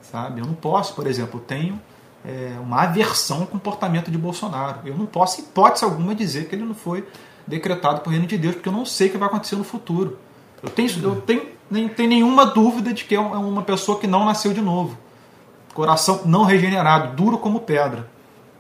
sabe? 0.03 0.41
Eu 0.41 0.47
não 0.47 0.55
posso, 0.55 0.95
por 0.95 1.07
exemplo, 1.07 1.41
tenho 1.41 1.81
é, 2.25 2.57
uma 2.61 2.83
aversão 2.83 3.41
ao 3.41 3.47
comportamento 3.47 4.11
de 4.11 4.19
Bolsonaro. 4.19 4.81
Eu 4.85 4.97
não 4.97 5.07
posso, 5.07 5.41
hipótese 5.41 5.85
alguma, 5.85 6.15
dizer 6.15 6.49
que 6.49 6.55
ele 6.55 6.65
não 6.65 6.75
foi 6.75 7.07
decretado 7.47 8.01
por 8.01 8.11
reino 8.11 8.27
de 8.27 8.39
Deus, 8.39 8.55
porque 8.55 8.69
eu 8.69 8.73
não 8.73 8.85
sei 8.85 9.09
o 9.09 9.11
que 9.11 9.19
vai 9.19 9.29
acontecer 9.29 9.57
no 9.57 9.65
futuro. 9.65 10.19
Eu 10.63 10.71
tenho, 10.71 10.91
eu 11.03 11.21
tenho, 11.23 11.49
nem 11.71 11.89
tenho 11.89 12.09
nenhuma 12.09 12.47
dúvida 12.47 12.93
de 12.93 13.05
que 13.05 13.15
é, 13.15 13.19
é 13.19 13.21
uma 13.21 13.63
pessoa 13.63 13.99
que 13.99 14.07
não 14.07 14.25
nasceu 14.25 14.53
de 14.53 14.61
novo. 14.61 14.97
Coração 15.75 16.21
não 16.25 16.45
regenerado, 16.45 17.17
duro 17.17 17.39
como 17.39 17.61
pedra. 17.61 18.09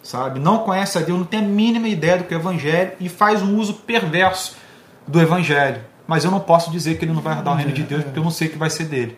Sabe? 0.03 0.41
Não 0.41 0.59
conhece 0.59 0.99
a 0.99 1.01
Deus, 1.01 1.19
não 1.19 1.27
tem 1.27 1.41
a 1.41 1.43
mínima 1.43 1.89
ideia 1.89 2.19
do 2.19 2.25
que 2.25 2.35
é 2.35 2.37
o 2.37 2.41
Evangelho 2.41 2.93
e 2.99 3.09
faz 3.09 3.41
um 3.41 3.57
uso 3.57 3.75
perverso 3.75 4.57
do 5.07 5.21
Evangelho. 5.21 5.81
Mas 6.07 6.25
eu 6.25 6.31
não 6.31 6.41
posso 6.41 6.71
dizer 6.71 6.99
que 6.99 7.05
ele 7.05 7.13
não 7.13 7.23
vai 7.23 7.37
herdar 7.37 7.55
o 7.55 7.57
reino 7.57 7.73
de 7.73 7.83
Deus, 7.83 8.03
porque 8.03 8.19
eu 8.19 8.25
não 8.25 8.31
sei 8.31 8.49
o 8.49 8.51
que 8.51 8.59
vai 8.59 8.69
ser 8.69 8.85
dele. 8.85 9.17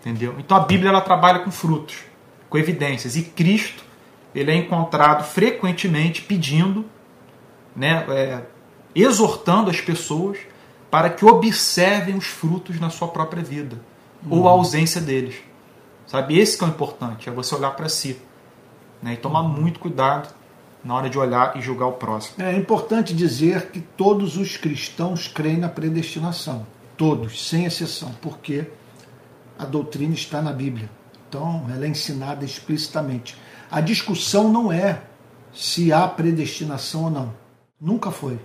Entendeu? 0.00 0.34
Então 0.38 0.56
a 0.56 0.60
Bíblia 0.60 0.90
ela 0.90 1.00
trabalha 1.00 1.38
com 1.38 1.50
frutos, 1.50 1.96
com 2.50 2.58
evidências. 2.58 3.16
E 3.16 3.22
Cristo 3.22 3.82
ele 4.34 4.50
é 4.50 4.54
encontrado 4.54 5.24
frequentemente 5.24 6.20
pedindo, 6.20 6.84
né, 7.74 8.04
é, 8.10 8.42
exortando 8.94 9.70
as 9.70 9.80
pessoas 9.80 10.38
para 10.90 11.08
que 11.08 11.24
observem 11.24 12.14
os 12.14 12.26
frutos 12.26 12.78
na 12.78 12.90
sua 12.90 13.08
própria 13.08 13.42
vida 13.42 13.80
ou 14.28 14.46
a 14.46 14.52
ausência 14.52 15.00
deles. 15.00 15.36
Sabe, 16.06 16.38
esse 16.38 16.56
que 16.56 16.64
é 16.64 16.66
o 16.66 16.70
importante, 16.70 17.28
é 17.28 17.32
você 17.32 17.54
olhar 17.54 17.72
para 17.72 17.88
si 17.88 18.20
né, 19.02 19.14
e 19.14 19.16
tomar 19.16 19.42
muito 19.42 19.78
cuidado 19.78 20.28
na 20.84 20.94
hora 20.94 21.10
de 21.10 21.18
olhar 21.18 21.56
e 21.56 21.60
julgar 21.60 21.86
o 21.86 21.92
próximo. 21.92 22.42
É 22.42 22.56
importante 22.56 23.12
dizer 23.12 23.70
que 23.70 23.80
todos 23.80 24.36
os 24.36 24.56
cristãos 24.56 25.26
creem 25.26 25.58
na 25.58 25.68
predestinação, 25.68 26.66
todos, 26.96 27.48
sem 27.48 27.64
exceção, 27.64 28.14
porque 28.22 28.66
a 29.58 29.64
doutrina 29.64 30.14
está 30.14 30.40
na 30.40 30.52
Bíblia. 30.52 30.88
Então, 31.28 31.66
ela 31.68 31.84
é 31.84 31.88
ensinada 31.88 32.44
explicitamente. 32.44 33.36
A 33.70 33.80
discussão 33.80 34.50
não 34.50 34.70
é 34.70 35.02
se 35.52 35.92
há 35.92 36.06
predestinação 36.06 37.04
ou 37.04 37.10
não. 37.10 37.34
Nunca 37.80 38.10
foi. 38.10 38.38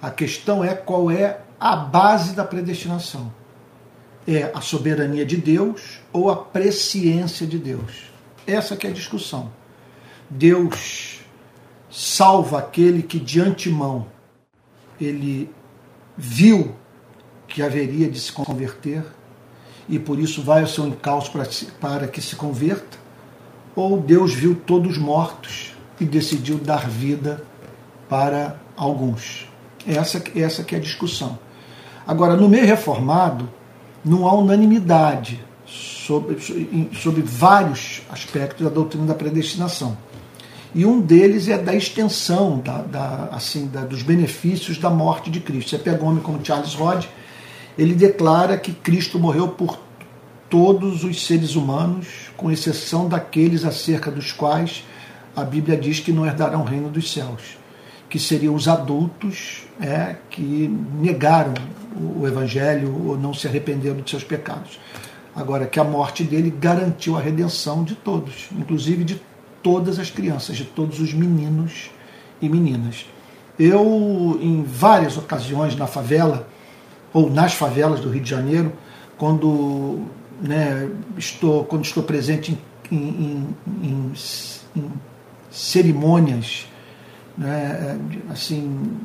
A 0.00 0.10
questão 0.10 0.62
é 0.62 0.74
qual 0.74 1.10
é 1.10 1.40
a 1.58 1.74
base 1.74 2.34
da 2.34 2.44
predestinação. 2.44 3.32
É 4.26 4.50
a 4.54 4.60
soberania 4.60 5.26
de 5.26 5.36
Deus 5.36 6.00
ou 6.12 6.30
a 6.30 6.36
presciência 6.36 7.46
de 7.46 7.58
Deus? 7.58 8.10
Essa 8.46 8.76
que 8.76 8.86
é 8.86 8.90
a 8.90 8.92
discussão. 8.92 9.50
Deus 10.28 11.20
salva 11.90 12.58
aquele 12.58 13.02
que 13.02 13.20
de 13.20 13.40
antemão 13.40 14.06
ele 15.00 15.50
viu 16.16 16.74
que 17.46 17.62
haveria 17.62 18.10
de 18.10 18.18
se 18.18 18.32
converter 18.32 19.04
e 19.88 19.98
por 19.98 20.18
isso 20.18 20.42
vai 20.42 20.62
ao 20.62 20.66
seu 20.66 20.86
encalço 20.86 21.30
para, 21.80 22.08
que 22.08 22.20
se 22.20 22.36
converta 22.36 22.98
ou 23.76 24.00
Deus 24.00 24.32
viu 24.32 24.54
todos 24.54 24.98
mortos 24.98 25.74
e 26.00 26.04
decidiu 26.04 26.58
dar 26.58 26.88
vida 26.88 27.44
para 28.08 28.56
alguns. 28.76 29.48
Essa, 29.86 30.22
essa 30.34 30.64
que 30.64 30.74
é 30.74 30.78
a 30.78 30.80
discussão. 30.80 31.38
Agora, 32.06 32.36
no 32.36 32.48
meio 32.48 32.66
reformado, 32.66 33.48
não 34.04 34.26
há 34.26 34.34
unanimidade 34.34 35.44
sobre, 35.66 36.38
sobre 36.94 37.22
vários 37.22 38.02
aspectos 38.10 38.64
da 38.64 38.70
doutrina 38.70 39.06
da 39.06 39.14
predestinação. 39.14 39.96
E 40.74 40.84
um 40.84 41.00
deles 41.00 41.48
é 41.48 41.56
da 41.56 41.72
extensão 41.72 42.58
da, 42.58 42.78
da, 42.78 43.28
assim, 43.30 43.68
da, 43.68 43.82
dos 43.82 44.02
benefícios 44.02 44.76
da 44.76 44.90
morte 44.90 45.30
de 45.30 45.38
Cristo. 45.38 45.70
Você 45.70 45.78
pega 45.78 46.02
um 46.02 46.08
homem 46.08 46.22
como 46.22 46.44
Charles 46.44 46.74
Rod, 46.74 47.04
ele 47.78 47.94
declara 47.94 48.58
que 48.58 48.72
Cristo 48.72 49.18
morreu 49.18 49.48
por 49.48 49.78
todos 50.50 51.04
os 51.04 51.24
seres 51.26 51.54
humanos, 51.54 52.30
com 52.36 52.50
exceção 52.50 53.08
daqueles 53.08 53.64
acerca 53.64 54.10
dos 54.10 54.32
quais 54.32 54.84
a 55.34 55.44
Bíblia 55.44 55.76
diz 55.76 56.00
que 56.00 56.12
não 56.12 56.26
herdarão 56.26 56.62
o 56.62 56.64
reino 56.64 56.88
dos 56.88 57.12
céus, 57.12 57.56
que 58.08 58.18
seriam 58.18 58.54
os 58.54 58.68
adultos 58.68 59.64
é, 59.80 60.16
que 60.30 60.68
negaram 61.00 61.54
o 62.18 62.26
Evangelho 62.26 63.08
ou 63.08 63.16
não 63.16 63.32
se 63.32 63.46
arrependeram 63.46 64.00
de 64.00 64.10
seus 64.10 64.24
pecados. 64.24 64.78
Agora, 65.34 65.66
que 65.66 65.80
a 65.80 65.84
morte 65.84 66.22
dele 66.22 66.50
garantiu 66.50 67.16
a 67.16 67.20
redenção 67.20 67.82
de 67.82 67.94
todos, 67.96 68.48
inclusive 68.56 69.02
de 69.02 69.20
todas 69.64 69.98
as 69.98 70.10
crianças, 70.10 70.56
de 70.56 70.64
todos 70.64 71.00
os 71.00 71.14
meninos 71.14 71.90
e 72.40 72.48
meninas. 72.48 73.06
Eu, 73.58 74.38
em 74.40 74.62
várias 74.62 75.16
ocasiões 75.16 75.74
na 75.74 75.86
favela, 75.86 76.46
ou 77.14 77.30
nas 77.30 77.54
favelas 77.54 78.00
do 78.00 78.10
Rio 78.10 78.22
de 78.22 78.28
Janeiro, 78.28 78.72
quando, 79.16 80.02
né, 80.42 80.90
estou, 81.16 81.64
quando 81.64 81.84
estou 81.84 82.02
presente 82.02 82.58
em, 82.92 82.98
em, 82.98 83.48
em, 83.82 84.12
em 84.76 84.92
cerimônias, 85.50 86.68
né, 87.38 87.98
assim, 88.30 88.98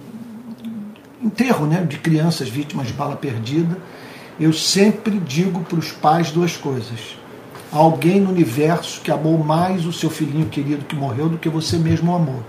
enterro 1.24 1.66
né, 1.68 1.86
de 1.86 2.00
crianças 2.00 2.50
vítimas 2.50 2.88
de 2.88 2.94
bala 2.94 3.16
perdida, 3.16 3.78
eu 4.38 4.52
sempre 4.52 5.20
digo 5.20 5.62
para 5.62 5.80
os 5.80 5.92
pais 5.92 6.32
duas 6.32 6.58
coisas 6.58 7.19
alguém 7.72 8.20
no 8.20 8.30
universo 8.30 9.02
que 9.02 9.12
amou 9.12 9.38
mais 9.38 9.86
o 9.86 9.94
seu 9.94 10.10
filhinho 10.10 10.48
querido 10.48 10.86
que 10.86 10.96
morreu 10.96 11.30
do 11.30 11.38
que 11.38 11.50
você 11.50 11.78
mesmo 11.78 12.14
amou. 12.14 12.44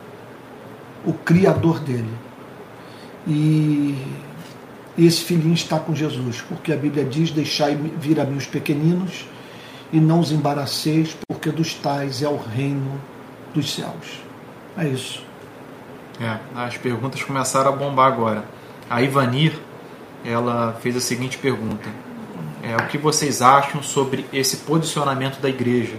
O 1.04 1.12
Criador 1.12 1.80
dele. 1.80 2.12
E 3.26 3.94
esse 4.98 5.24
filhinho 5.24 5.54
está 5.54 5.78
com 5.78 5.94
Jesus, 5.94 6.42
porque 6.42 6.72
a 6.72 6.76
Bíblia 6.76 7.04
diz: 7.04 7.30
Deixai 7.30 7.74
vir 7.74 8.20
a 8.20 8.24
mim 8.24 8.36
os 8.36 8.46
pequeninos 8.46 9.26
e 9.92 10.00
não 10.00 10.20
os 10.20 10.30
embaraceis, 10.30 11.16
porque 11.28 11.50
dos 11.50 11.74
tais 11.74 12.22
é 12.22 12.28
o 12.28 12.36
reino 12.36 13.00
dos 13.54 13.74
céus. 13.74 14.22
É 14.76 14.86
isso. 14.86 15.22
É, 16.20 16.38
as 16.54 16.76
perguntas 16.76 17.22
começaram 17.22 17.72
a 17.72 17.76
bombar 17.76 18.12
agora. 18.12 18.44
A 18.88 19.02
Ivanir, 19.02 19.58
ela 20.24 20.76
fez 20.80 20.96
a 20.96 21.00
seguinte 21.00 21.38
pergunta: 21.38 21.88
é, 22.62 22.76
o 22.76 22.86
que 22.88 22.98
vocês 22.98 23.40
acham 23.40 23.82
sobre 23.82 24.26
esse 24.32 24.58
posicionamento 24.58 25.40
da 25.40 25.48
igreja 25.48 25.96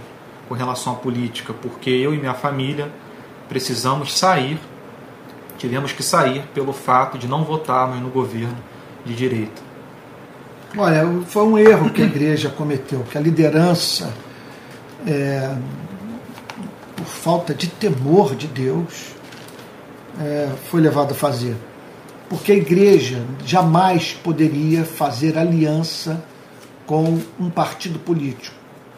com 0.48 0.54
relação 0.54 0.92
à 0.92 0.96
política, 0.96 1.52
porque 1.52 1.90
eu 1.90 2.14
e 2.14 2.18
minha 2.18 2.34
família 2.34 2.90
precisamos 3.48 4.16
sair, 4.16 4.58
tivemos 5.58 5.92
que 5.92 6.02
sair 6.02 6.42
pelo 6.54 6.72
fato 6.72 7.18
de 7.18 7.26
não 7.26 7.44
votarmos 7.44 8.00
no 8.00 8.08
governo 8.08 8.56
de 9.04 9.14
direita. 9.14 9.62
Olha, 10.76 11.06
foi 11.26 11.42
um 11.42 11.58
erro 11.58 11.90
que 11.90 12.02
a 12.02 12.04
igreja 12.04 12.48
cometeu, 12.48 13.04
que 13.10 13.18
a 13.18 13.20
liderança, 13.20 14.12
é, 15.06 15.54
por 16.96 17.06
falta 17.06 17.52
de 17.52 17.66
temor 17.66 18.34
de 18.34 18.46
Deus, 18.46 19.14
é, 20.18 20.48
foi 20.70 20.80
levada 20.80 21.12
a 21.12 21.14
fazer. 21.14 21.56
Porque 22.28 22.52
a 22.52 22.54
igreja 22.54 23.22
jamais 23.44 24.14
poderia 24.14 24.84
fazer 24.84 25.36
aliança 25.36 26.24
com 26.92 27.18
um 27.40 27.48
partido 27.48 27.98
político, 27.98 28.54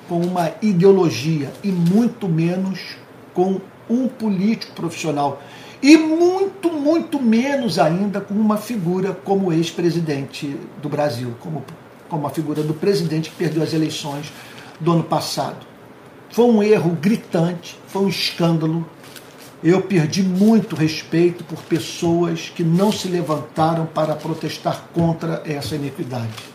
com 0.08 0.18
uma 0.18 0.50
ideologia 0.60 1.52
e 1.62 1.68
muito 1.68 2.28
menos 2.28 2.96
com 3.32 3.60
um 3.88 4.08
político 4.08 4.72
profissional 4.72 5.40
e 5.80 5.96
muito, 5.96 6.72
muito 6.72 7.22
menos 7.22 7.78
ainda 7.78 8.20
com 8.20 8.34
uma 8.34 8.56
figura 8.56 9.12
como 9.12 9.52
ex-presidente 9.52 10.56
do 10.82 10.88
Brasil, 10.88 11.36
como, 11.38 11.64
como 12.08 12.26
a 12.26 12.30
figura 12.30 12.64
do 12.64 12.74
presidente 12.74 13.30
que 13.30 13.36
perdeu 13.36 13.62
as 13.62 13.72
eleições 13.72 14.32
do 14.80 14.90
ano 14.90 15.04
passado. 15.04 15.64
Foi 16.30 16.46
um 16.46 16.64
erro 16.64 16.98
gritante, 17.00 17.78
foi 17.86 18.02
um 18.02 18.08
escândalo. 18.08 18.84
Eu 19.62 19.82
perdi 19.82 20.24
muito 20.24 20.74
respeito 20.74 21.44
por 21.44 21.62
pessoas 21.62 22.52
que 22.52 22.64
não 22.64 22.90
se 22.90 23.06
levantaram 23.06 23.86
para 23.86 24.16
protestar 24.16 24.88
contra 24.92 25.44
essa 25.46 25.76
iniquidade 25.76 26.53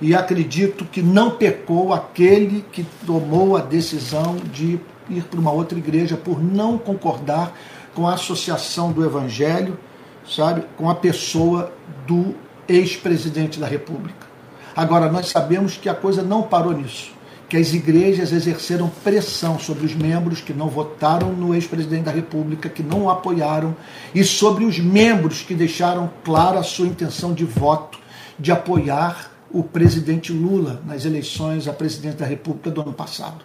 e 0.00 0.14
acredito 0.14 0.84
que 0.84 1.02
não 1.02 1.32
pecou 1.32 1.92
aquele 1.92 2.64
que 2.72 2.86
tomou 3.06 3.56
a 3.56 3.60
decisão 3.60 4.36
de 4.36 4.80
ir 5.08 5.24
para 5.24 5.38
uma 5.38 5.50
outra 5.50 5.78
igreja 5.78 6.16
por 6.16 6.42
não 6.42 6.78
concordar 6.78 7.52
com 7.94 8.06
a 8.06 8.14
associação 8.14 8.92
do 8.92 9.04
evangelho, 9.04 9.78
sabe, 10.26 10.64
com 10.76 10.88
a 10.88 10.94
pessoa 10.94 11.72
do 12.06 12.34
ex-presidente 12.68 13.58
da 13.58 13.66
República. 13.66 14.26
Agora 14.74 15.10
nós 15.10 15.28
sabemos 15.28 15.76
que 15.76 15.88
a 15.88 15.94
coisa 15.94 16.22
não 16.22 16.42
parou 16.42 16.72
nisso, 16.72 17.12
que 17.48 17.56
as 17.56 17.74
igrejas 17.74 18.32
exerceram 18.32 18.88
pressão 19.02 19.58
sobre 19.58 19.84
os 19.84 19.94
membros 19.94 20.40
que 20.40 20.54
não 20.54 20.68
votaram 20.68 21.32
no 21.32 21.54
ex-presidente 21.54 22.04
da 22.04 22.12
República, 22.12 22.68
que 22.68 22.82
não 22.82 23.02
o 23.02 23.10
apoiaram, 23.10 23.76
e 24.14 24.22
sobre 24.22 24.64
os 24.64 24.78
membros 24.78 25.42
que 25.42 25.54
deixaram 25.54 26.08
clara 26.24 26.60
a 26.60 26.62
sua 26.62 26.86
intenção 26.86 27.34
de 27.34 27.44
voto, 27.44 27.98
de 28.38 28.52
apoiar 28.52 29.29
o 29.52 29.62
presidente 29.62 30.32
Lula 30.32 30.82
nas 30.86 31.04
eleições 31.04 31.66
a 31.66 31.72
presidente 31.72 32.16
da 32.16 32.26
República 32.26 32.70
do 32.70 32.80
ano 32.80 32.92
passado. 32.92 33.44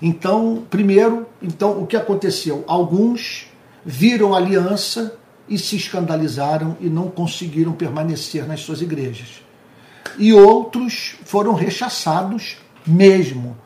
Então, 0.00 0.64
primeiro, 0.70 1.26
então 1.42 1.80
o 1.80 1.86
que 1.86 1.96
aconteceu? 1.96 2.64
Alguns 2.66 3.46
viram 3.84 4.34
aliança 4.34 5.16
e 5.48 5.58
se 5.58 5.76
escandalizaram 5.76 6.76
e 6.80 6.88
não 6.88 7.10
conseguiram 7.10 7.72
permanecer 7.72 8.46
nas 8.46 8.60
suas 8.60 8.80
igrejas. 8.80 9.42
E 10.18 10.32
outros 10.32 11.16
foram 11.24 11.54
rechaçados 11.54 12.58
mesmo 12.86 13.56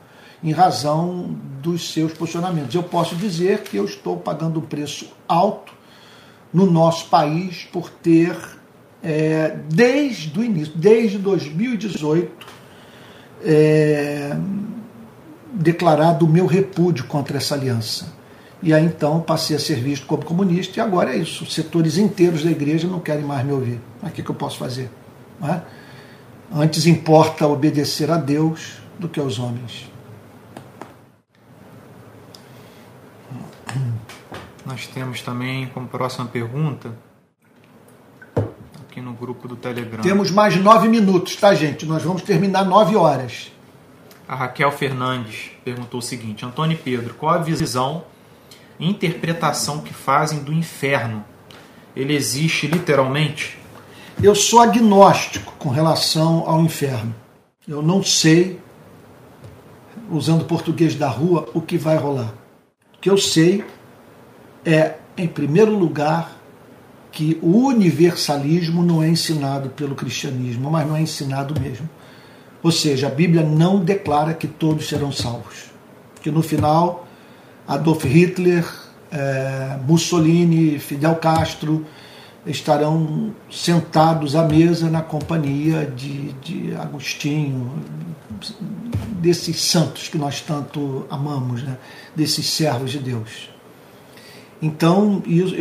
em 0.43 0.53
razão 0.53 1.37
dos 1.61 1.93
seus 1.93 2.13
posicionamentos. 2.13 2.75
Eu 2.75 2.83
posso 2.83 3.17
dizer 3.17 3.63
que 3.63 3.77
eu 3.77 3.85
estou 3.85 4.17
pagando 4.17 4.61
um 4.61 4.63
preço 4.63 5.13
alto 5.27 5.73
no 6.53 6.71
nosso 6.71 7.07
país 7.09 7.69
por 7.73 7.91
ter 7.91 8.37
é, 9.03 9.57
desde 9.69 10.39
o 10.39 10.45
início, 10.45 10.73
desde 10.77 11.19
2018, 11.19 12.47
é, 13.45 14.37
declarado 15.53 16.25
o 16.25 16.29
meu 16.29 16.47
repúdio 16.47 17.05
contra 17.05 17.37
essa 17.37 17.55
aliança. 17.55 18.13
E 18.61 18.75
aí 18.75 18.85
então 18.85 19.21
passei 19.21 19.57
a 19.57 19.61
ser 19.61 19.77
visto 19.77 20.07
como 20.07 20.25
comunista, 20.25 20.79
e 20.79 20.83
agora 20.83 21.15
é 21.15 21.19
isso. 21.19 21.47
Setores 21.47 21.97
inteiros 21.97 22.43
da 22.43 22.51
igreja 22.51 22.89
não 22.89 22.99
querem 22.99 23.25
mais 23.25 23.45
me 23.47 23.53
ouvir. 23.53 23.81
Mas 24.03 24.11
o 24.11 24.15
que, 24.15 24.23
que 24.23 24.31
eu 24.31 24.35
posso 24.35 24.59
fazer? 24.59 24.91
É? 25.43 25.61
Antes 26.53 26.87
importa 26.87 27.47
obedecer 27.47 28.11
a 28.11 28.17
Deus 28.17 28.79
do 28.99 29.09
que 29.09 29.21
aos 29.21 29.39
homens. 29.39 29.89
Nós 34.67 34.87
temos 34.89 35.23
também 35.23 35.69
como 35.69 35.87
próxima 35.87 36.27
pergunta 36.27 36.93
grupo 39.19 39.49
do 39.49 39.57
Telegram. 39.57 40.03
Temos 40.03 40.31
mais 40.31 40.57
nove 40.57 40.89
minutos, 40.89 41.37
tá, 41.37 41.55
gente? 41.55 41.85
Nós 41.85 42.03
vamos 42.03 42.23
terminar 42.23 42.65
nove 42.65 42.97
horas. 42.97 43.53
A 44.27 44.35
Raquel 44.35 44.71
Fernandes 44.71 45.51
perguntou 45.65 46.01
o 46.01 46.03
seguinte: 46.03 46.45
Antônio 46.45 46.75
e 46.75 46.79
Pedro, 46.79 47.15
qual 47.15 47.35
a 47.35 47.39
visão 47.39 48.05
e 48.79 48.89
interpretação 48.89 49.81
que 49.81 49.93
fazem 49.93 50.41
do 50.41 50.53
inferno? 50.53 51.25
Ele 51.97 52.15
existe 52.15 52.67
literalmente? 52.67 53.59
Eu 54.23 54.35
sou 54.35 54.61
agnóstico 54.61 55.53
com 55.59 55.69
relação 55.69 56.45
ao 56.47 56.61
inferno. 56.61 57.15
Eu 57.67 57.83
não 57.83 58.03
sei, 58.03 58.61
usando 60.11 60.45
português 60.45 60.95
da 60.95 61.09
rua, 61.09 61.49
o 61.55 61.61
que 61.61 61.77
vai 61.77 61.97
rolar. 61.97 62.33
O 62.95 62.99
que 63.01 63.11
eu 63.11 63.17
sei 63.17 63.65
é, 64.65 64.95
em 65.17 65.27
primeiro 65.27 65.77
lugar, 65.77 66.38
que 67.19 67.37
o 67.43 67.67
universalismo 67.67 68.81
não 68.81 69.03
é 69.03 69.09
ensinado 69.09 69.71
pelo 69.71 69.97
cristianismo, 69.97 70.71
mas 70.71 70.87
não 70.87 70.95
é 70.95 71.01
ensinado 71.01 71.61
mesmo. 71.61 71.91
Ou 72.63 72.71
seja, 72.71 73.09
a 73.09 73.11
Bíblia 73.11 73.43
não 73.43 73.81
declara 73.81 74.33
que 74.33 74.47
todos 74.47 74.89
serão 74.89 75.11
salvos. 75.11 75.65
Que 76.23 76.31
no 76.31 76.43
final, 76.43 77.09
Adolf 77.67 78.05
Hitler, 78.05 78.65
é, 79.11 79.77
Mussolini, 79.85 80.79
Fidel 80.79 81.17
Castro 81.17 81.85
estarão 82.47 83.35
sentados 83.51 84.37
à 84.37 84.45
mesa 84.45 84.89
na 84.89 85.03
companhia 85.03 85.87
de, 85.87 86.33
de 86.35 86.77
Agostinho, 86.77 87.83
desses 89.21 89.61
santos 89.61 90.07
que 90.07 90.17
nós 90.17 90.41
tanto 90.41 91.05
amamos, 91.11 91.65
né? 91.65 91.79
desses 92.15 92.49
servos 92.49 92.93
de 92.93 93.01
Deus. 93.01 93.58
Então, 94.61 95.23
isso, 95.25 95.55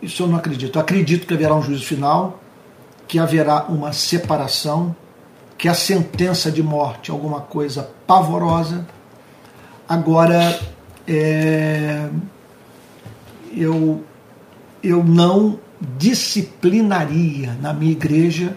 isso 0.00 0.22
eu 0.22 0.26
não 0.26 0.36
acredito. 0.36 0.78
Acredito 0.78 1.26
que 1.26 1.34
haverá 1.34 1.54
um 1.54 1.62
juízo 1.62 1.84
final, 1.84 2.40
que 3.06 3.18
haverá 3.18 3.66
uma 3.68 3.92
separação, 3.92 4.96
que 5.58 5.68
a 5.68 5.74
sentença 5.74 6.50
de 6.50 6.62
morte 6.62 7.10
é 7.10 7.14
alguma 7.14 7.40
coisa 7.40 7.90
pavorosa. 8.06 8.86
Agora, 9.88 10.58
é, 11.06 12.08
eu, 13.54 14.02
eu 14.82 15.04
não 15.04 15.58
disciplinaria 15.98 17.56
na 17.60 17.72
minha 17.72 17.92
igreja 17.92 18.56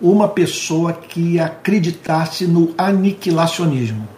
uma 0.00 0.28
pessoa 0.28 0.92
que 0.92 1.38
acreditasse 1.38 2.46
no 2.46 2.74
aniquilacionismo. 2.76 4.08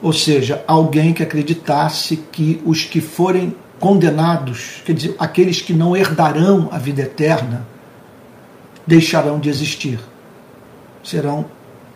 Ou 0.00 0.12
seja, 0.12 0.62
alguém 0.66 1.12
que 1.12 1.22
acreditasse 1.22 2.16
que 2.16 2.62
os 2.64 2.84
que 2.84 3.00
forem 3.00 3.54
condenados, 3.80 4.82
quer 4.84 4.92
dizer, 4.92 5.16
aqueles 5.18 5.60
que 5.60 5.72
não 5.72 5.96
herdarão 5.96 6.68
a 6.72 6.78
vida 6.78 7.02
eterna, 7.02 7.66
deixarão 8.86 9.38
de 9.38 9.48
existir, 9.48 10.00
serão 11.02 11.46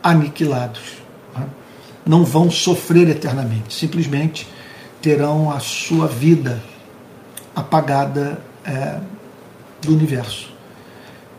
aniquilados. 0.02 0.98
Né? 1.34 1.46
Não 2.04 2.24
vão 2.24 2.50
sofrer 2.50 3.08
eternamente, 3.08 3.74
simplesmente 3.74 4.48
terão 5.00 5.50
a 5.50 5.58
sua 5.58 6.06
vida 6.06 6.62
apagada 7.54 8.40
é, 8.64 8.98
do 9.80 9.92
universo. 9.92 10.52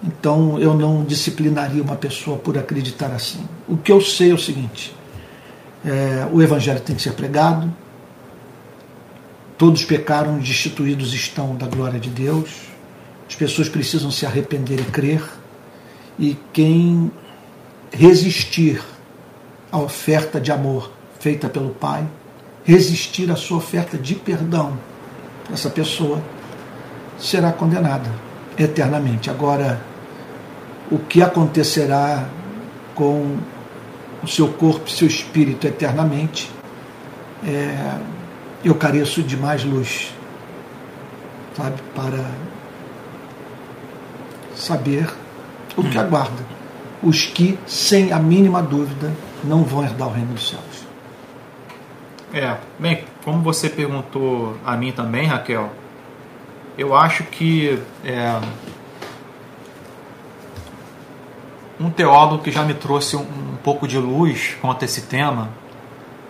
Então 0.03 0.59
eu 0.59 0.73
não 0.73 1.03
disciplinaria 1.03 1.81
uma 1.81 1.95
pessoa 1.95 2.37
por 2.37 2.57
acreditar 2.57 3.11
assim. 3.11 3.47
O 3.67 3.77
que 3.77 3.91
eu 3.91 4.01
sei 4.01 4.31
é 4.31 4.33
o 4.33 4.37
seguinte: 4.37 4.93
é, 5.85 6.27
o 6.31 6.41
evangelho 6.41 6.79
tem 6.79 6.95
que 6.95 7.01
ser 7.01 7.13
pregado, 7.13 7.71
todos 9.57 9.83
pecaram, 9.83 10.37
destituídos 10.37 11.13
estão 11.13 11.55
da 11.55 11.67
glória 11.67 11.99
de 11.99 12.09
Deus, 12.09 12.49
as 13.27 13.35
pessoas 13.35 13.69
precisam 13.69 14.11
se 14.11 14.25
arrepender 14.25 14.79
e 14.79 14.85
crer, 14.85 15.23
e 16.17 16.37
quem 16.51 17.11
resistir 17.91 18.81
à 19.71 19.77
oferta 19.79 20.39
de 20.39 20.51
amor 20.51 20.91
feita 21.19 21.49
pelo 21.49 21.69
Pai, 21.69 22.05
resistir 22.63 23.31
à 23.31 23.35
sua 23.35 23.57
oferta 23.57 23.97
de 23.97 24.15
perdão, 24.15 24.77
essa 25.51 25.69
pessoa 25.69 26.21
será 27.17 27.51
condenada 27.51 28.09
eternamente. 28.57 29.29
Agora, 29.29 29.81
o 30.91 30.97
que 30.97 31.21
acontecerá 31.21 32.27
com 32.93 33.37
o 34.23 34.27
seu 34.27 34.47
corpo 34.47 34.87
e 34.87 34.91
seu 34.91 35.07
espírito 35.07 35.67
eternamente, 35.67 36.49
é, 37.45 37.97
eu 38.63 38.73
careço 38.75 39.21
de 39.21 39.35
mais 39.35 39.63
luz, 39.63 40.13
sabe, 41.55 41.81
para 41.93 42.25
saber 44.55 45.09
o 45.75 45.83
que 45.83 45.97
aguarda. 45.97 46.43
Os 47.01 47.25
que, 47.25 47.59
sem 47.67 48.13
a 48.13 48.19
mínima 48.19 48.61
dúvida, 48.61 49.11
não 49.43 49.63
vão 49.63 49.83
herdar 49.83 50.07
o 50.07 50.11
reino 50.11 50.33
dos 50.33 50.49
céus. 50.49 50.87
É, 52.33 52.57
bem, 52.79 53.03
como 53.23 53.41
você 53.41 53.69
perguntou 53.69 54.57
a 54.65 54.77
mim 54.77 54.91
também, 54.91 55.27
Raquel, 55.27 55.69
eu 56.77 56.95
acho 56.95 57.23
que 57.25 57.77
é, 58.05 58.39
um 61.83 61.89
teólogo 61.89 62.43
que 62.43 62.51
já 62.51 62.63
me 62.63 62.73
trouxe 62.73 63.15
um, 63.15 63.21
um 63.21 63.57
pouco 63.63 63.87
de 63.87 63.97
luz 63.97 64.55
quanto 64.61 64.83
a 64.83 64.85
esse 64.85 65.01
tema, 65.01 65.49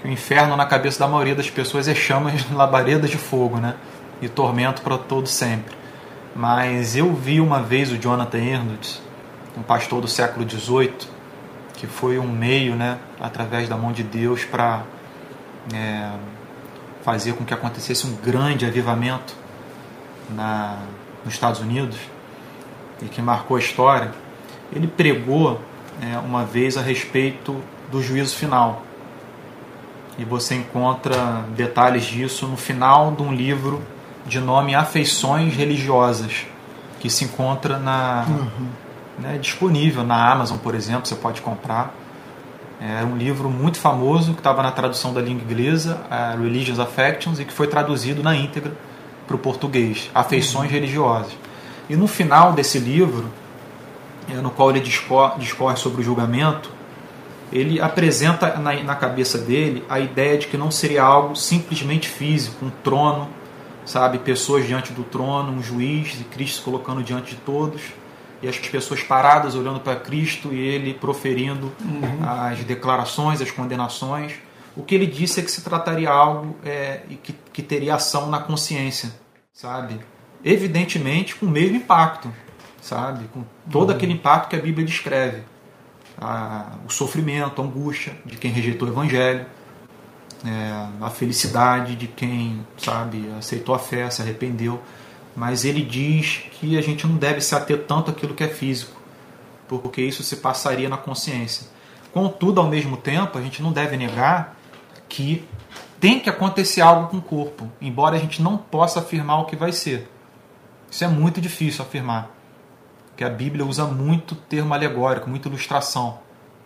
que 0.01 0.07
o 0.07 0.11
inferno 0.11 0.55
na 0.55 0.65
cabeça 0.65 0.99
da 0.99 1.07
maioria 1.07 1.35
das 1.35 1.49
pessoas 1.49 1.87
é 1.87 1.93
chamas, 1.95 2.49
labaredas 2.51 3.09
de 3.09 3.17
fogo, 3.17 3.57
né? 3.57 3.75
E 4.21 4.27
tormento 4.27 4.81
para 4.81 4.97
todo 4.97 5.27
sempre. 5.27 5.75
Mas 6.35 6.95
eu 6.95 7.13
vi 7.13 7.39
uma 7.39 7.61
vez 7.61 7.91
o 7.91 7.97
Jonathan 7.97 8.39
Edwards, 8.39 9.01
um 9.57 9.61
pastor 9.61 10.01
do 10.01 10.07
século 10.07 10.49
XVIII, 10.49 10.93
que 11.75 11.85
foi 11.85 12.17
um 12.17 12.27
meio, 12.27 12.75
né, 12.75 12.97
através 13.19 13.69
da 13.69 13.75
mão 13.75 13.91
de 13.91 14.03
Deus 14.03 14.45
para 14.45 14.83
é, 15.73 16.09
fazer 17.03 17.33
com 17.33 17.43
que 17.43 17.53
acontecesse 17.53 18.07
um 18.07 18.15
grande 18.15 18.65
avivamento 18.65 19.35
na, 20.29 20.79
nos 21.23 21.33
Estados 21.33 21.59
Unidos 21.59 21.97
e 23.01 23.05
que 23.05 23.21
marcou 23.21 23.57
a 23.57 23.59
história. 23.59 24.11
Ele 24.75 24.87
pregou 24.87 25.59
é, 26.01 26.17
uma 26.17 26.43
vez 26.43 26.77
a 26.77 26.81
respeito 26.81 27.55
do 27.91 28.01
juízo 28.01 28.35
final. 28.35 28.83
E 30.17 30.25
você 30.25 30.55
encontra 30.55 31.43
detalhes 31.55 32.03
disso 32.05 32.47
no 32.47 32.57
final 32.57 33.11
de 33.11 33.21
um 33.23 33.33
livro 33.33 33.81
de 34.25 34.39
nome 34.39 34.75
Afeições 34.75 35.55
Religiosas, 35.55 36.45
que 36.99 37.09
se 37.09 37.25
encontra 37.25 37.77
na, 37.77 38.25
uhum. 38.27 38.67
né, 39.19 39.37
disponível 39.37 40.03
na 40.03 40.31
Amazon, 40.31 40.57
por 40.57 40.75
exemplo, 40.75 41.05
você 41.05 41.15
pode 41.15 41.41
comprar. 41.41 41.93
É 42.79 43.03
um 43.03 43.15
livro 43.15 43.49
muito 43.49 43.77
famoso 43.77 44.33
que 44.33 44.39
estava 44.39 44.61
na 44.61 44.71
tradução 44.71 45.13
da 45.13 45.21
língua 45.21 45.43
inglesa, 45.43 46.01
Religious 46.37 46.79
Affections, 46.79 47.39
e 47.39 47.45
que 47.45 47.53
foi 47.53 47.67
traduzido 47.67 48.21
na 48.21 48.35
íntegra 48.35 48.73
para 49.25 49.35
o 49.35 49.39
português, 49.39 50.11
Afeições 50.13 50.67
uhum. 50.67 50.73
Religiosas. 50.73 51.31
E 51.89 51.95
no 51.95 52.07
final 52.07 52.53
desse 52.53 52.79
livro, 52.79 53.29
no 54.41 54.51
qual 54.51 54.69
ele 54.69 54.79
discorre, 54.79 55.39
discorre 55.39 55.77
sobre 55.77 56.01
o 56.01 56.03
julgamento, 56.03 56.71
ele 57.51 57.79
apresenta 57.79 58.57
na, 58.57 58.73
na, 58.81 58.95
cabeça 58.95 59.37
dele 59.37 59.83
a 59.87 59.99
ideia 59.99 60.37
de 60.37 60.47
que 60.47 60.57
não 60.57 60.71
seria 60.71 61.03
algo 61.03 61.35
simplesmente 61.35 62.09
físico, 62.09 62.65
um 62.65 62.71
trono, 62.83 63.29
sabe, 63.85 64.17
pessoas 64.17 64.65
diante 64.65 64.91
do 64.91 65.03
trono, 65.03 65.51
um 65.51 65.61
juiz 65.61 66.19
e 66.19 66.23
Cristo 66.23 66.57
se 66.57 66.61
colocando 66.61 67.03
diante 67.03 67.35
de 67.35 67.41
todos 67.41 67.81
e 68.41 68.47
as 68.47 68.57
pessoas 68.57 69.01
paradas 69.01 69.55
olhando 69.55 69.79
para 69.79 69.95
Cristo 69.95 70.53
e 70.53 70.59
ele 70.59 70.93
proferindo 70.93 71.71
uhum. 71.79 72.27
as 72.27 72.59
declarações, 72.63 73.41
as 73.41 73.51
condenações. 73.51 74.33
O 74.75 74.83
que 74.83 74.95
ele 74.95 75.05
disse 75.05 75.39
é 75.39 75.43
que 75.43 75.51
se 75.51 75.61
trataria 75.63 76.09
algo 76.09 76.55
é, 76.65 77.01
que, 77.21 77.33
que 77.53 77.61
teria 77.61 77.95
ação 77.95 78.29
na 78.29 78.39
consciência, 78.39 79.13
sabe? 79.53 79.99
Evidentemente 80.43 81.35
com 81.35 81.45
o 81.45 81.49
mesmo 81.49 81.77
impacto, 81.77 82.29
sabe? 82.83 83.25
Com 83.33 83.43
todo 83.71 83.89
uhum. 83.89 83.95
aquele 83.95 84.13
impacto 84.13 84.49
que 84.49 84.55
a 84.55 84.59
Bíblia 84.59 84.85
descreve. 84.85 85.41
A, 86.19 86.73
o 86.85 86.91
sofrimento, 86.91 87.61
a 87.61 87.65
angústia 87.65 88.13
de 88.25 88.37
quem 88.37 88.51
rejeitou 88.51 88.87
o 88.87 88.91
Evangelho, 88.91 89.45
é, 90.45 90.87
a 91.01 91.09
felicidade 91.09 91.95
de 91.95 92.07
quem, 92.07 92.67
sabe, 92.77 93.31
aceitou 93.39 93.73
a 93.73 93.79
fé, 93.79 94.09
se 94.09 94.21
arrependeu. 94.21 94.81
Mas 95.35 95.65
ele 95.65 95.81
diz 95.81 96.43
que 96.51 96.77
a 96.77 96.81
gente 96.81 97.07
não 97.07 97.15
deve 97.15 97.41
se 97.41 97.55
ater 97.55 97.85
tanto 97.87 98.11
àquilo 98.11 98.35
que 98.35 98.43
é 98.43 98.47
físico, 98.49 99.01
porque 99.67 100.01
isso 100.01 100.21
se 100.21 100.35
passaria 100.35 100.89
na 100.89 100.97
consciência. 100.97 101.67
Contudo, 102.13 102.61
ao 102.61 102.67
mesmo 102.67 102.97
tempo, 102.97 103.37
a 103.37 103.41
gente 103.41 103.63
não 103.63 103.71
deve 103.71 103.97
negar 103.97 104.55
que 105.09 105.47
tem 105.99 106.19
que 106.19 106.29
acontecer 106.29 106.81
algo 106.81 107.07
com 107.07 107.17
o 107.17 107.21
corpo, 107.21 107.71
embora 107.81 108.17
a 108.17 108.19
gente 108.19 108.41
não 108.41 108.57
possa 108.57 108.99
afirmar 108.99 109.39
o 109.39 109.45
que 109.45 109.55
vai 109.55 109.71
ser. 109.71 110.11
Isso 110.91 111.03
é 111.03 111.07
muito 111.07 111.41
difícil 111.41 111.83
afirmar, 111.83 112.29
porque 113.13 113.23
a 113.23 113.29
Bíblia 113.29 113.63
usa 113.63 113.85
muito 113.85 114.33
termo 114.33 114.73
alegórico, 114.73 115.29
muita 115.29 115.47
ilustração 115.47 116.17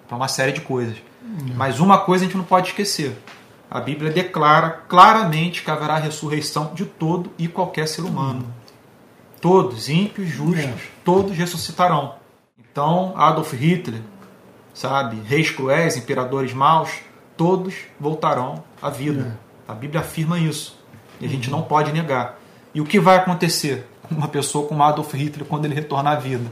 para 0.07 0.15
uma 0.15 0.29
série 0.29 0.53
de 0.53 0.61
coisas. 0.61 0.95
Uhum. 1.21 1.53
Mas 1.55 1.81
uma 1.81 1.97
coisa 1.97 2.23
a 2.23 2.27
gente 2.27 2.37
não 2.37 2.45
pode 2.45 2.69
esquecer: 2.69 3.21
a 3.69 3.81
Bíblia 3.81 4.09
declara 4.09 4.69
claramente 4.87 5.61
que 5.61 5.69
haverá 5.69 5.97
ressurreição 5.97 6.73
de 6.73 6.85
todo 6.85 7.31
e 7.37 7.49
qualquer 7.49 7.85
ser 7.87 8.01
humano. 8.01 8.45
Uhum. 8.45 8.51
Todos, 9.41 9.89
ímpios, 9.89 10.29
justos, 10.29 10.63
é. 10.63 10.77
todos 11.03 11.35
ressuscitarão. 11.35 12.15
Então, 12.57 13.13
Adolf 13.17 13.53
Hitler, 13.53 14.01
sabe, 14.73 15.21
reis 15.25 15.51
cruéis, 15.51 15.97
imperadores 15.97 16.53
maus, 16.53 17.01
todos 17.35 17.75
voltarão 17.99 18.63
à 18.81 18.89
vida. 18.89 19.37
É. 19.67 19.71
A 19.71 19.75
Bíblia 19.75 19.99
afirma 19.99 20.39
isso. 20.39 20.79
E 21.19 21.25
a 21.25 21.29
gente 21.29 21.51
não 21.51 21.61
pode 21.61 21.91
negar. 21.91 22.39
E 22.73 22.79
o 22.79 22.85
que 22.85 22.99
vai 22.99 23.17
acontecer 23.17 23.85
uma 24.10 24.28
pessoa 24.28 24.68
como 24.68 24.84
Adolf 24.84 25.14
Hitler 25.14 25.45
quando 25.45 25.66
ele 25.66 25.76
retornar 25.76 26.14
à 26.14 26.20
vida? 26.20 26.51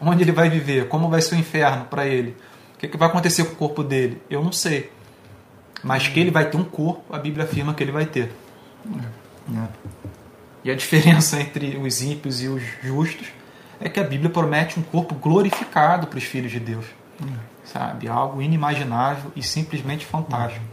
Onde 0.00 0.22
ele 0.22 0.32
vai 0.32 0.50
viver? 0.50 0.88
Como 0.88 1.08
vai 1.08 1.22
ser 1.22 1.34
o 1.34 1.38
inferno 1.38 1.86
para 1.86 2.06
ele? 2.06 2.36
O 2.74 2.78
que, 2.78 2.88
que 2.88 2.96
vai 2.96 3.08
acontecer 3.08 3.44
com 3.44 3.52
o 3.52 3.56
corpo 3.56 3.82
dele? 3.82 4.20
Eu 4.28 4.42
não 4.42 4.52
sei. 4.52 4.90
Mas 5.82 6.08
que 6.08 6.20
ele 6.20 6.30
vai 6.30 6.48
ter 6.48 6.56
um 6.56 6.64
corpo, 6.64 7.14
a 7.14 7.18
Bíblia 7.18 7.44
afirma 7.44 7.72
que 7.74 7.82
ele 7.82 7.92
vai 7.92 8.06
ter. 8.06 8.32
É. 8.86 9.56
É. 9.56 9.68
E 10.64 10.70
a 10.70 10.74
diferença 10.74 11.40
entre 11.40 11.76
os 11.76 12.02
ímpios 12.02 12.42
e 12.42 12.48
os 12.48 12.62
justos 12.82 13.28
é 13.80 13.88
que 13.88 14.00
a 14.00 14.04
Bíblia 14.04 14.30
promete 14.30 14.78
um 14.78 14.82
corpo 14.82 15.14
glorificado 15.14 16.06
para 16.06 16.18
os 16.18 16.24
filhos 16.24 16.50
de 16.50 16.60
Deus. 16.60 16.84
É 17.22 17.56
sabe? 17.66 18.08
Algo 18.08 18.40
inimaginável 18.40 19.30
e 19.36 19.42
simplesmente 19.42 20.06
fantástico. 20.06 20.64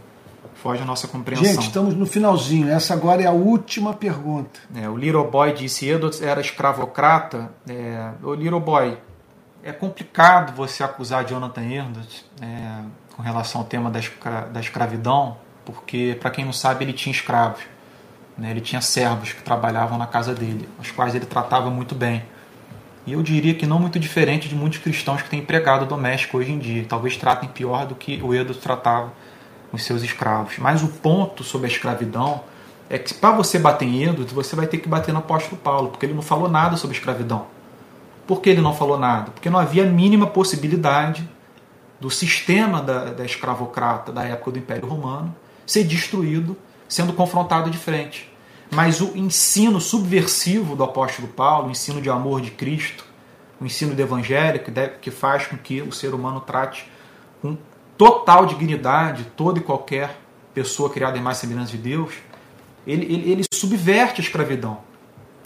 Foge 0.64 0.80
a 0.80 0.86
nossa 0.86 1.06
compreensão. 1.06 1.44
Gente, 1.44 1.66
estamos 1.66 1.94
no 1.94 2.06
finalzinho. 2.06 2.70
Essa 2.70 2.94
agora 2.94 3.22
é 3.22 3.26
a 3.26 3.32
última 3.32 3.92
pergunta. 3.92 4.60
É, 4.74 4.88
o 4.88 4.96
Little 4.96 5.30
Boy 5.30 5.52
disse: 5.52 5.86
Edwards 5.86 6.22
era 6.22 6.40
escravocrata. 6.40 7.50
É, 7.68 8.12
o 8.22 8.32
Little 8.32 8.60
Boy, 8.60 8.96
é 9.62 9.72
complicado 9.72 10.56
você 10.56 10.82
acusar 10.82 11.26
Jonathan 11.26 11.64
Edwards 11.64 12.24
é, 12.40 12.80
com 13.14 13.20
relação 13.20 13.60
ao 13.60 13.66
tema 13.66 13.90
da, 13.90 13.98
escra 13.98 14.48
da 14.50 14.58
escravidão, 14.58 15.36
porque, 15.66 16.16
para 16.18 16.30
quem 16.30 16.46
não 16.46 16.52
sabe, 16.54 16.82
ele 16.82 16.94
tinha 16.94 17.12
escravos. 17.12 17.60
Né? 18.38 18.50
Ele 18.50 18.62
tinha 18.62 18.80
servos 18.80 19.34
que 19.34 19.42
trabalhavam 19.42 19.98
na 19.98 20.06
casa 20.06 20.34
dele, 20.34 20.66
os 20.80 20.90
quais 20.90 21.14
ele 21.14 21.26
tratava 21.26 21.68
muito 21.68 21.94
bem. 21.94 22.24
E 23.06 23.12
eu 23.12 23.22
diria 23.22 23.52
que 23.52 23.66
não 23.66 23.78
muito 23.78 23.98
diferente 23.98 24.48
de 24.48 24.54
muitos 24.54 24.78
cristãos 24.78 25.20
que 25.20 25.28
têm 25.28 25.40
empregado 25.40 25.84
doméstico 25.84 26.38
hoje 26.38 26.52
em 26.52 26.58
dia. 26.58 26.86
Talvez 26.88 27.18
tratem 27.18 27.50
pior 27.50 27.84
do 27.84 27.94
que 27.94 28.18
o 28.22 28.34
Edo 28.34 28.54
tratava 28.54 29.12
os 29.74 29.84
seus 29.84 30.02
escravos. 30.02 30.58
Mas 30.58 30.82
o 30.82 30.88
ponto 30.88 31.44
sobre 31.44 31.66
a 31.66 31.70
escravidão 31.70 32.42
é 32.88 32.98
que 32.98 33.14
para 33.14 33.30
você 33.30 33.58
bater 33.58 33.86
em 33.86 34.04
Edo, 34.04 34.26
você 34.26 34.54
vai 34.54 34.66
ter 34.66 34.78
que 34.78 34.88
bater 34.88 35.12
no 35.12 35.18
apóstolo 35.18 35.56
Paulo, 35.56 35.88
porque 35.88 36.06
ele 36.06 36.14
não 36.14 36.22
falou 36.22 36.48
nada 36.48 36.76
sobre 36.76 36.96
escravidão. 36.96 37.46
Por 38.26 38.40
que 38.40 38.50
ele 38.50 38.60
não 38.60 38.74
falou 38.74 38.98
nada? 38.98 39.30
Porque 39.30 39.50
não 39.50 39.58
havia 39.58 39.84
a 39.84 39.86
mínima 39.86 40.26
possibilidade 40.26 41.28
do 42.00 42.10
sistema 42.10 42.82
da, 42.82 43.12
da 43.12 43.24
escravocrata 43.24 44.12
da 44.12 44.24
época 44.24 44.52
do 44.52 44.58
Império 44.58 44.88
Romano 44.88 45.34
ser 45.66 45.84
destruído 45.84 46.56
sendo 46.88 47.12
confrontado 47.12 47.70
de 47.70 47.78
frente. 47.78 48.30
Mas 48.70 49.00
o 49.00 49.16
ensino 49.16 49.80
subversivo 49.80 50.74
do 50.76 50.84
apóstolo 50.84 51.28
Paulo, 51.28 51.68
o 51.68 51.70
ensino 51.70 52.00
de 52.00 52.10
amor 52.10 52.40
de 52.40 52.50
Cristo, 52.50 53.04
o 53.60 53.64
ensino 53.64 53.94
do 53.94 54.00
evangelho, 54.00 54.60
que 55.00 55.10
faz 55.10 55.46
com 55.46 55.56
que 55.56 55.80
o 55.82 55.92
ser 55.92 56.14
humano 56.14 56.40
trate 56.40 56.90
com 57.40 57.56
total 57.96 58.46
dignidade 58.46 59.24
toda 59.36 59.58
e 59.58 59.62
qualquer 59.62 60.18
pessoa 60.52 60.90
criada 60.90 61.18
em 61.18 61.22
mais 61.22 61.38
semelhança 61.38 61.72
de 61.72 61.78
Deus, 61.78 62.14
ele, 62.86 63.04
ele, 63.12 63.32
ele 63.32 63.44
subverte 63.52 64.20
a 64.20 64.24
escravidão. 64.24 64.78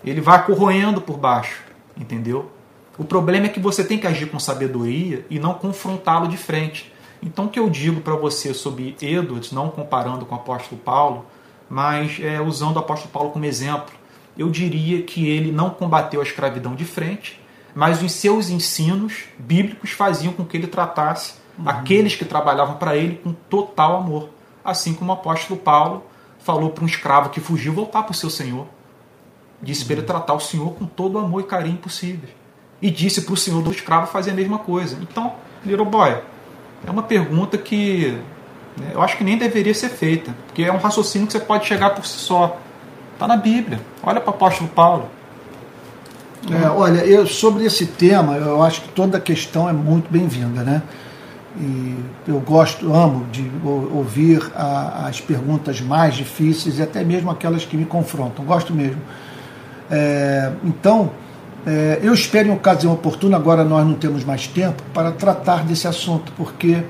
Ele 0.05 0.20
vai 0.20 0.44
corroendo 0.44 1.01
por 1.01 1.16
baixo, 1.16 1.62
entendeu? 1.96 2.51
O 2.96 3.05
problema 3.05 3.46
é 3.46 3.49
que 3.49 3.61
você 3.61 3.84
tem 3.84 3.99
que 3.99 4.07
agir 4.07 4.26
com 4.26 4.38
sabedoria 4.38 5.24
e 5.30 5.38
não 5.38 5.55
confrontá-lo 5.55 6.28
de 6.28 6.36
frente. 6.36 6.92
Então, 7.22 7.46
o 7.46 7.49
que 7.49 7.59
eu 7.59 7.68
digo 7.68 8.01
para 8.01 8.14
você 8.14 8.53
sobre 8.55 8.96
Edwards, 9.01 9.53
não 9.53 9.70
comparando 9.70 10.24
com 10.24 10.34
o 10.34 10.38
apóstolo 10.38 10.80
Paulo, 10.80 11.26
mas 11.68 12.18
é, 12.20 12.40
usando 12.40 12.76
o 12.76 12.80
apóstolo 12.80 13.12
Paulo 13.12 13.30
como 13.30 13.44
exemplo, 13.44 13.94
eu 14.36 14.51
diria 14.51 15.03
que 15.03 15.28
ele 15.28 15.51
não 15.51 15.70
combateu 15.70 16.20
a 16.20 16.24
escravidão 16.24 16.74
de 16.74 16.84
frente, 16.84 17.40
mas 17.74 18.03
os 18.03 18.12
seus 18.12 18.51
ensinos 18.51 19.24
bíblicos 19.38 19.90
faziam 19.90 20.32
com 20.32 20.44
que 20.44 20.57
ele 20.57 20.66
tratasse 20.66 21.34
uhum. 21.59 21.68
aqueles 21.68 22.14
que 22.14 22.24
trabalhavam 22.24 22.76
para 22.76 22.96
ele 22.96 23.16
com 23.16 23.32
total 23.32 23.96
amor. 23.96 24.30
Assim 24.64 24.94
como 24.94 25.11
o 25.11 25.14
apóstolo 25.14 25.59
Paulo 25.59 26.04
falou 26.38 26.70
para 26.70 26.84
um 26.84 26.86
escravo 26.86 27.30
que 27.30 27.40
fugiu 27.40 27.72
voltar 27.72 28.02
para 28.02 28.12
o 28.12 28.14
seu 28.14 28.30
senhor. 28.30 28.66
Disse 29.61 29.82
uhum. 29.82 29.86
para 29.86 29.96
ele 29.96 30.02
tratar 30.02 30.34
o 30.34 30.40
senhor 30.40 30.74
com 30.74 30.86
todo 30.86 31.16
o 31.16 31.18
amor 31.18 31.40
e 31.40 31.44
carinho 31.44 31.76
possível. 31.76 32.28
E 32.80 32.90
disse 32.90 33.22
para 33.22 33.34
o 33.34 33.36
senhor 33.36 33.62
do 33.62 33.70
escravo 33.70 34.06
fazer 34.06 34.30
a 34.30 34.34
mesma 34.34 34.59
coisa. 34.59 34.98
Então, 35.02 35.34
Little 35.64 35.84
Boy, 35.84 36.16
é 36.86 36.90
uma 36.90 37.02
pergunta 37.02 37.59
que 37.59 38.16
né, 38.76 38.92
eu 38.94 39.02
acho 39.02 39.16
que 39.16 39.24
nem 39.24 39.36
deveria 39.36 39.74
ser 39.74 39.88
feita, 39.88 40.34
porque 40.46 40.62
é 40.62 40.72
um 40.72 40.78
raciocínio 40.78 41.26
que 41.26 41.32
você 41.32 41.40
pode 41.40 41.66
chegar 41.66 41.90
por 41.90 42.06
si 42.06 42.18
só. 42.18 42.59
Está 43.14 43.26
na 43.26 43.36
Bíblia. 43.36 43.80
Olha 44.02 44.20
para 44.20 44.30
o 44.30 44.34
apóstolo 44.34 44.70
Paulo. 44.70 45.09
É, 46.50 46.68
olha, 46.68 47.00
eu, 47.00 47.26
sobre 47.26 47.64
esse 47.64 47.86
tema, 47.86 48.36
eu 48.36 48.62
acho 48.62 48.82
que 48.82 48.88
toda 48.90 49.18
a 49.18 49.20
questão 49.20 49.68
é 49.68 49.72
muito 49.72 50.11
bem-vinda, 50.11 50.62
né? 50.62 50.82
E 51.57 51.96
eu 52.26 52.40
gosto, 52.40 52.92
amo 52.92 53.26
de 53.32 53.51
ouvir 53.64 54.53
a, 54.55 55.07
as 55.07 55.20
perguntas 55.20 55.80
mais 55.80 56.14
difíceis 56.14 56.78
e 56.78 56.82
até 56.82 57.03
mesmo 57.03 57.30
aquelas 57.30 57.64
que 57.64 57.76
me 57.76 57.84
confrontam. 57.84 58.44
Gosto 58.44 58.72
mesmo. 58.72 59.01
É, 59.90 60.53
então, 60.62 61.11
é, 61.66 61.99
eu 62.03 62.12
espero 62.12 62.49
em 62.49 62.53
ocasião 62.53 62.92
oportuna, 62.92 63.36
agora 63.36 63.64
nós 63.64 63.86
não 63.86 63.94
temos 63.94 64.24
mais 64.24 64.46
tempo, 64.46 64.82
para 64.92 65.11
tratar 65.11 65.64
desse 65.64 65.88
assunto, 65.88 66.32
porque 66.36 66.82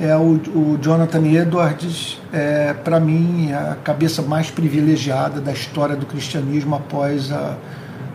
é 0.00 0.16
o, 0.16 0.40
o 0.54 0.78
Jonathan 0.80 1.24
Edwards, 1.26 2.20
é, 2.32 2.72
para 2.72 2.98
mim, 2.98 3.50
é 3.50 3.54
a 3.54 3.76
cabeça 3.84 4.22
mais 4.22 4.50
privilegiada 4.50 5.40
da 5.40 5.52
história 5.52 5.94
do 5.94 6.06
cristianismo 6.06 6.74
após 6.74 7.30
a, 7.30 7.56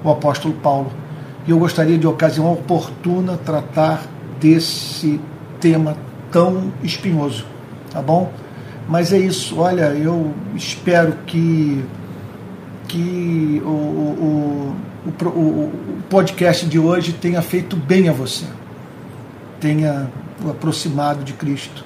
o 0.03 0.09
apóstolo 0.09 0.53
Paulo. 0.55 0.91
E 1.47 1.51
eu 1.51 1.59
gostaria 1.59 1.97
de 1.97 2.05
ocasião 2.05 2.51
oportuna 2.51 3.37
tratar 3.37 4.03
desse 4.39 5.19
tema 5.59 5.97
tão 6.31 6.71
espinhoso, 6.83 7.45
tá 7.91 8.01
bom? 8.01 8.31
Mas 8.87 9.13
é 9.13 9.19
isso, 9.19 9.59
olha, 9.59 9.93
eu 9.93 10.33
espero 10.55 11.13
que, 11.27 11.83
que 12.87 13.61
o, 13.63 13.67
o, 13.67 14.75
o, 15.05 15.29
o 15.29 15.71
podcast 16.09 16.65
de 16.65 16.79
hoje 16.79 17.13
tenha 17.13 17.41
feito 17.41 17.75
bem 17.75 18.09
a 18.09 18.11
você, 18.11 18.45
tenha 19.59 20.09
o 20.43 20.49
aproximado 20.49 21.23
de 21.23 21.33
Cristo, 21.33 21.85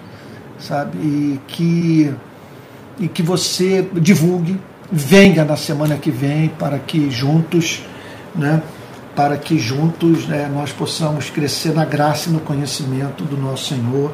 sabe? 0.57 0.97
E 0.97 1.39
que, 1.47 2.13
e 2.99 3.07
que 3.07 3.21
você 3.21 3.85
divulgue, 3.93 4.57
venha 4.91 5.43
na 5.43 5.57
semana 5.57 5.97
que 5.97 6.11
vem 6.11 6.49
para 6.49 6.79
que 6.79 7.09
juntos, 7.11 7.81
né? 8.35 8.61
Para 9.15 9.37
que 9.37 9.59
juntos 9.59 10.27
né, 10.27 10.49
nós 10.53 10.71
possamos 10.71 11.29
crescer 11.29 11.73
na 11.73 11.85
graça 11.85 12.29
e 12.29 12.33
no 12.33 12.39
conhecimento 12.39 13.23
do 13.23 13.37
nosso 13.37 13.73
Senhor 13.73 14.11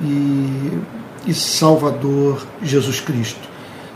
e, 0.00 0.78
e 1.26 1.34
Salvador 1.34 2.44
Jesus 2.62 3.00
Cristo. 3.00 3.48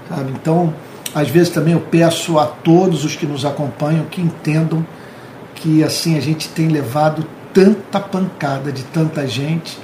Sabe? 0.08 0.30
Então, 0.30 0.72
às 1.14 1.28
vezes 1.28 1.52
também 1.52 1.74
eu 1.74 1.80
peço 1.80 2.38
a 2.38 2.46
todos 2.46 3.04
os 3.04 3.16
que 3.16 3.26
nos 3.26 3.44
acompanham 3.44 4.04
que 4.04 4.20
entendam 4.20 4.86
que 5.56 5.82
assim 5.82 6.16
a 6.16 6.20
gente 6.20 6.48
tem 6.48 6.68
levado 6.68 7.26
tanta 7.52 7.98
pancada 7.98 8.70
de 8.70 8.84
tanta 8.84 9.26
gente, 9.26 9.76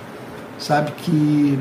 sabe 0.59 0.93
que 0.93 1.59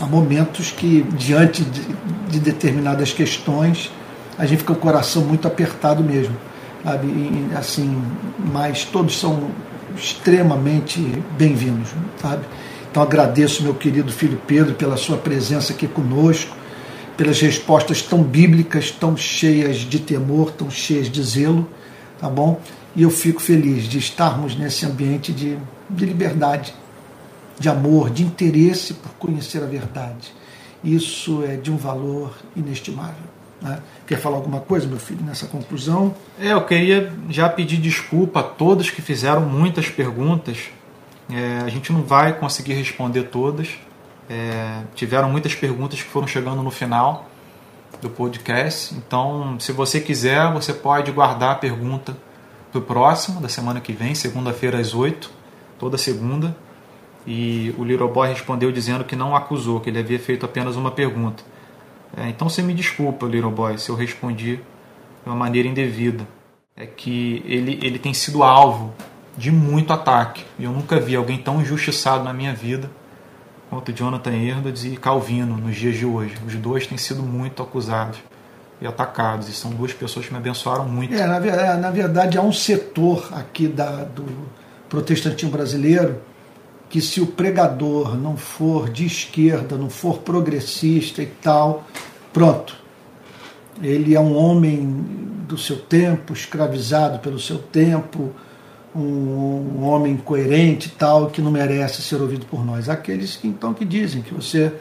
há 0.00 0.06
momentos 0.06 0.70
que 0.70 1.02
diante 1.14 1.64
de, 1.64 1.80
de 2.28 2.38
determinadas 2.38 3.12
questões 3.12 3.90
a 4.38 4.44
gente 4.44 4.58
fica 4.58 4.74
com 4.74 4.78
o 4.78 4.82
coração 4.82 5.22
muito 5.22 5.48
apertado 5.48 6.04
mesmo 6.04 6.36
sabe? 6.86 7.08
Assim, 7.56 8.00
mas 8.52 8.84
todos 8.84 9.18
são 9.18 9.50
extremamente 9.96 11.00
bem-vindos, 11.36 11.90
sabe? 12.22 12.44
Então 12.88 13.02
agradeço 13.02 13.64
meu 13.64 13.74
querido 13.74 14.12
filho 14.12 14.40
Pedro 14.46 14.74
pela 14.74 14.96
sua 14.96 15.16
presença 15.16 15.72
aqui 15.72 15.88
conosco, 15.88 16.56
pelas 17.16 17.40
respostas 17.40 18.02
tão 18.02 18.22
bíblicas, 18.22 18.92
tão 18.92 19.16
cheias 19.16 19.78
de 19.78 19.98
temor, 19.98 20.52
tão 20.52 20.70
cheias 20.70 21.10
de 21.10 21.22
zelo, 21.24 21.68
tá 22.20 22.28
bom? 22.28 22.60
E 22.94 23.02
eu 23.02 23.10
fico 23.10 23.42
feliz 23.42 23.84
de 23.84 23.98
estarmos 23.98 24.54
nesse 24.54 24.86
ambiente 24.86 25.32
de, 25.32 25.58
de 25.90 26.04
liberdade, 26.04 26.72
de 27.58 27.68
amor, 27.68 28.10
de 28.10 28.22
interesse 28.22 28.94
por 28.94 29.10
conhecer 29.18 29.60
a 29.60 29.66
verdade. 29.66 30.32
Isso 30.84 31.42
é 31.42 31.56
de 31.56 31.70
um 31.70 31.76
valor 31.76 32.32
inestimável. 32.54 33.35
Né? 33.60 33.80
Quer 34.06 34.18
falar 34.18 34.36
alguma 34.36 34.60
coisa, 34.60 34.86
meu 34.86 34.98
filho, 34.98 35.24
nessa 35.24 35.46
conclusão? 35.46 36.14
É, 36.38 36.52
eu 36.52 36.64
queria 36.64 37.12
já 37.28 37.48
pedir 37.48 37.78
desculpa 37.78 38.40
a 38.40 38.42
todos 38.42 38.90
que 38.90 39.02
fizeram 39.02 39.42
muitas 39.42 39.88
perguntas. 39.88 40.68
É, 41.30 41.62
a 41.64 41.68
gente 41.68 41.92
não 41.92 42.02
vai 42.02 42.32
conseguir 42.32 42.74
responder 42.74 43.24
todas. 43.24 43.68
É, 44.28 44.82
tiveram 44.94 45.30
muitas 45.30 45.54
perguntas 45.54 46.02
que 46.02 46.08
foram 46.08 46.26
chegando 46.26 46.62
no 46.62 46.70
final 46.70 47.28
do 48.00 48.10
podcast. 48.10 48.94
Então, 48.94 49.58
se 49.58 49.72
você 49.72 50.00
quiser, 50.00 50.52
você 50.52 50.72
pode 50.72 51.10
guardar 51.12 51.52
a 51.52 51.54
pergunta 51.54 52.16
do 52.72 52.80
próximo, 52.80 53.40
da 53.40 53.48
semana 53.48 53.80
que 53.80 53.92
vem, 53.92 54.14
segunda-feira 54.14 54.78
às 54.78 54.94
8, 54.94 55.30
toda 55.78 55.96
segunda. 55.96 56.56
E 57.26 57.74
o 57.76 57.84
Little 57.84 58.08
Boy 58.08 58.28
respondeu 58.28 58.70
dizendo 58.70 59.02
que 59.02 59.16
não 59.16 59.34
acusou, 59.34 59.80
que 59.80 59.90
ele 59.90 59.98
havia 59.98 60.18
feito 60.18 60.46
apenas 60.46 60.76
uma 60.76 60.90
pergunta. 60.90 61.42
É, 62.16 62.28
então 62.28 62.48
você 62.48 62.62
me 62.62 62.72
desculpa, 62.72 63.26
Little 63.26 63.50
Boy, 63.50 63.78
se 63.78 63.90
eu 63.90 63.94
respondi 63.94 64.56
de 64.56 64.62
uma 65.26 65.36
maneira 65.36 65.68
indevida. 65.68 66.26
É 66.74 66.86
que 66.86 67.42
ele, 67.46 67.78
ele 67.82 67.98
tem 67.98 68.12
sido 68.12 68.42
alvo 68.42 68.92
de 69.36 69.50
muito 69.50 69.92
ataque. 69.92 70.44
E 70.58 70.64
eu 70.64 70.70
nunca 70.70 70.98
vi 70.98 71.16
alguém 71.16 71.38
tão 71.38 71.60
injustiçado 71.60 72.24
na 72.24 72.32
minha 72.32 72.54
vida 72.54 72.90
quanto 73.68 73.92
Jonathan 73.92 74.32
Edwards 74.32 74.84
e 74.84 74.96
Calvino 74.96 75.56
nos 75.56 75.76
dias 75.76 75.96
de 75.96 76.06
hoje. 76.06 76.34
Os 76.46 76.54
dois 76.54 76.86
têm 76.86 76.96
sido 76.98 77.22
muito 77.22 77.62
acusados 77.62 78.18
e 78.80 78.86
atacados. 78.86 79.48
E 79.48 79.52
são 79.52 79.70
duas 79.70 79.92
pessoas 79.92 80.26
que 80.26 80.32
me 80.32 80.38
abençoaram 80.38 80.86
muito. 80.86 81.14
É, 81.14 81.26
na, 81.26 81.36
é, 81.36 81.76
na 81.76 81.90
verdade, 81.90 82.38
há 82.38 82.42
um 82.42 82.52
setor 82.52 83.28
aqui 83.32 83.68
da, 83.68 84.04
do 84.04 84.24
protestantismo 84.88 85.50
brasileiro 85.50 86.20
que 86.88 87.00
se 87.00 87.20
o 87.20 87.26
pregador 87.26 88.16
não 88.16 88.36
for 88.36 88.88
de 88.88 89.06
esquerda, 89.06 89.76
não 89.76 89.90
for 89.90 90.18
progressista 90.18 91.22
e 91.22 91.26
tal, 91.26 91.84
pronto. 92.32 92.76
Ele 93.82 94.14
é 94.14 94.20
um 94.20 94.36
homem 94.36 94.86
do 95.46 95.58
seu 95.58 95.76
tempo, 95.76 96.32
escravizado 96.32 97.18
pelo 97.18 97.38
seu 97.38 97.58
tempo, 97.58 98.32
um, 98.94 99.84
homem 99.84 100.16
coerente 100.16 100.88
e 100.88 100.92
tal, 100.92 101.28
que 101.28 101.42
não 101.42 101.50
merece 101.50 102.00
ser 102.00 102.20
ouvido 102.20 102.46
por 102.46 102.64
nós. 102.64 102.88
Aqueles 102.88 103.36
que 103.36 103.46
então 103.46 103.74
que 103.74 103.84
dizem 103.84 104.22
que 104.22 104.32
você 104.32 104.72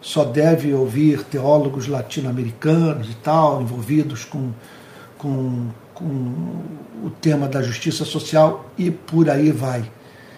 só 0.00 0.24
deve 0.24 0.72
ouvir 0.72 1.22
teólogos 1.24 1.86
latino-americanos 1.86 3.10
e 3.10 3.14
tal, 3.16 3.60
envolvidos 3.60 4.24
com, 4.24 4.50
com, 5.18 5.68
com 5.92 6.04
o 7.02 7.10
tema 7.20 7.48
da 7.48 7.62
justiça 7.62 8.04
social 8.04 8.70
e 8.78 8.90
por 8.90 9.28
aí 9.28 9.50
vai 9.50 9.90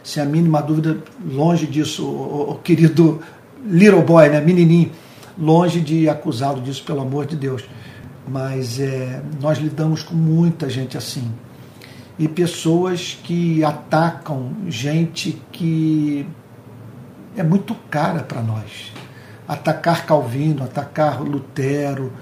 sem 0.07 0.23
a 0.23 0.27
mínima 0.27 0.63
dúvida, 0.63 0.99
longe 1.29 1.67
disso, 1.67 2.07
o, 2.07 2.53
o 2.53 2.55
querido 2.55 3.21
little 3.65 4.03
boy, 4.03 4.29
né, 4.29 4.41
menininho, 4.41 4.93
longe 5.37 5.81
de 5.81 6.09
acusá-lo 6.09 6.61
disso, 6.63 6.85
pelo 6.85 7.01
amor 7.01 7.27
de 7.27 7.35
Deus. 7.35 7.65
mas 8.29 8.79
é, 8.79 9.21
nós 9.41 9.59
lidamos 9.59 10.03
com 10.05 10.15
muita 10.15 10.71
gente 10.71 10.97
assim. 10.97 11.31
E 12.19 12.29
pessoas 12.29 13.19
que 13.23 13.63
atacam 13.65 14.53
gente 14.69 15.43
que 15.53 16.27
é 17.37 17.43
muito 17.43 17.75
cara 17.91 18.21
para 18.21 18.41
nós. 18.41 18.93
Atacar 19.47 20.07
Calvino, 20.07 20.65
atacar 20.65 21.21
Lutero, 21.21 22.13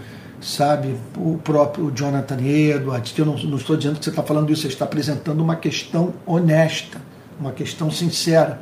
sabe, 0.40 0.96
o 1.16 1.38
próprio 1.38 1.92
Jonathan 1.94 2.40
Edwards. 2.40 3.16
Eu 3.16 3.26
não, 3.26 3.36
não 3.36 3.56
estou 3.56 3.76
dizendo 3.76 3.98
que 3.98 4.04
você 4.04 4.10
está 4.10 4.22
falando 4.22 4.50
isso, 4.50 4.62
você 4.62 4.68
está 4.68 4.84
apresentando 4.84 5.40
uma 5.40 5.56
questão 5.56 6.14
honesta, 6.26 7.00
uma 7.38 7.52
questão 7.52 7.90
sincera, 7.90 8.60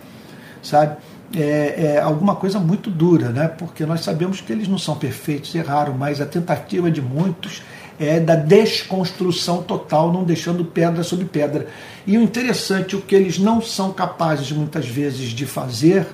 sabe? 0.62 0.96
É, 1.34 1.94
é, 1.94 2.00
alguma 2.00 2.36
coisa 2.36 2.58
muito 2.58 2.90
dura, 2.90 3.30
né? 3.30 3.48
porque 3.48 3.86
nós 3.86 4.02
sabemos 4.02 4.42
que 4.42 4.52
eles 4.52 4.68
não 4.68 4.76
são 4.76 4.96
perfeitos, 4.96 5.54
erraram, 5.54 5.94
mas 5.94 6.20
a 6.20 6.26
tentativa 6.26 6.90
de 6.90 7.00
muitos 7.00 7.62
é 7.98 8.20
da 8.20 8.34
desconstrução 8.34 9.62
total, 9.62 10.12
não 10.12 10.24
deixando 10.24 10.64
pedra 10.64 11.02
sobre 11.02 11.24
pedra. 11.24 11.68
E 12.06 12.18
o 12.18 12.22
interessante, 12.22 12.96
o 12.96 13.00
que 13.00 13.14
eles 13.14 13.38
não 13.38 13.62
são 13.62 13.92
capazes 13.92 14.50
muitas 14.52 14.86
vezes 14.86 15.30
de 15.30 15.46
fazer 15.46 16.06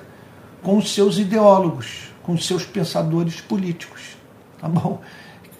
com 0.61 0.77
os 0.77 0.93
seus 0.93 1.17
ideólogos, 1.17 2.13
com 2.23 2.33
os 2.33 2.45
seus 2.45 2.65
pensadores 2.65 3.41
políticos, 3.41 4.17
tá 4.59 4.67
bom? 4.67 5.01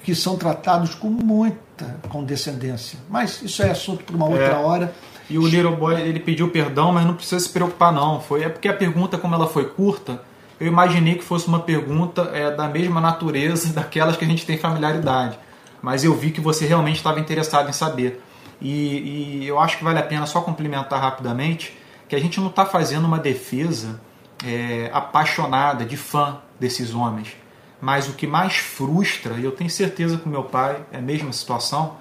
Que 0.03 0.13
são 0.13 0.37
tratados 0.37 0.93
com 0.93 1.09
muita 1.09 1.97
condescendência. 2.09 2.99
Mas 3.09 3.41
isso 3.41 3.63
é 3.63 3.71
assunto 3.71 4.03
para 4.03 4.15
uma 4.15 4.27
outra 4.27 4.45
é. 4.45 4.55
hora. 4.55 4.93
E 5.29 5.37
o 5.37 5.45
Little 5.45 5.75
Boy 5.75 6.01
ele 6.01 6.19
pediu 6.19 6.49
perdão, 6.49 6.91
mas 6.91 7.05
não 7.05 7.13
precisa 7.13 7.39
se 7.39 7.49
preocupar 7.49 7.93
não. 7.93 8.19
Foi 8.19 8.43
é 8.43 8.49
porque 8.49 8.67
a 8.67 8.73
pergunta 8.73 9.17
como 9.17 9.35
ela 9.35 9.47
foi 9.47 9.65
curta, 9.65 10.21
eu 10.59 10.67
imaginei 10.67 11.15
que 11.15 11.23
fosse 11.23 11.47
uma 11.47 11.59
pergunta 11.59 12.31
é, 12.33 12.51
da 12.51 12.67
mesma 12.67 12.99
natureza 12.99 13.71
daquelas 13.73 14.17
que 14.17 14.25
a 14.25 14.27
gente 14.27 14.45
tem 14.45 14.57
familiaridade. 14.57 15.37
Mas 15.81 16.03
eu 16.03 16.13
vi 16.15 16.31
que 16.31 16.41
você 16.41 16.65
realmente 16.65 16.97
estava 16.97 17.19
interessado 17.19 17.69
em 17.69 17.73
saber. 17.73 18.21
E, 18.59 19.43
e 19.43 19.47
eu 19.47 19.59
acho 19.59 19.77
que 19.77 19.83
vale 19.83 19.99
a 19.99 20.03
pena 20.03 20.25
só 20.25 20.41
complementar 20.41 20.99
rapidamente 20.99 21.77
que 22.09 22.15
a 22.15 22.19
gente 22.19 22.39
não 22.39 22.47
está 22.47 22.65
fazendo 22.65 23.05
uma 23.05 23.19
defesa 23.19 24.01
é, 24.43 24.89
apaixonada, 24.91 25.85
de 25.85 25.95
fã 25.95 26.39
desses 26.59 26.93
homens. 26.93 27.35
Mas 27.79 28.09
o 28.09 28.13
que 28.13 28.27
mais 28.27 28.57
frustra, 28.57 29.35
e 29.35 29.45
eu 29.45 29.51
tenho 29.51 29.69
certeza 29.69 30.17
que 30.17 30.25
o 30.25 30.29
meu 30.29 30.43
pai 30.43 30.81
é 30.91 30.97
a 30.97 31.01
mesma 31.01 31.31
situação, 31.31 31.95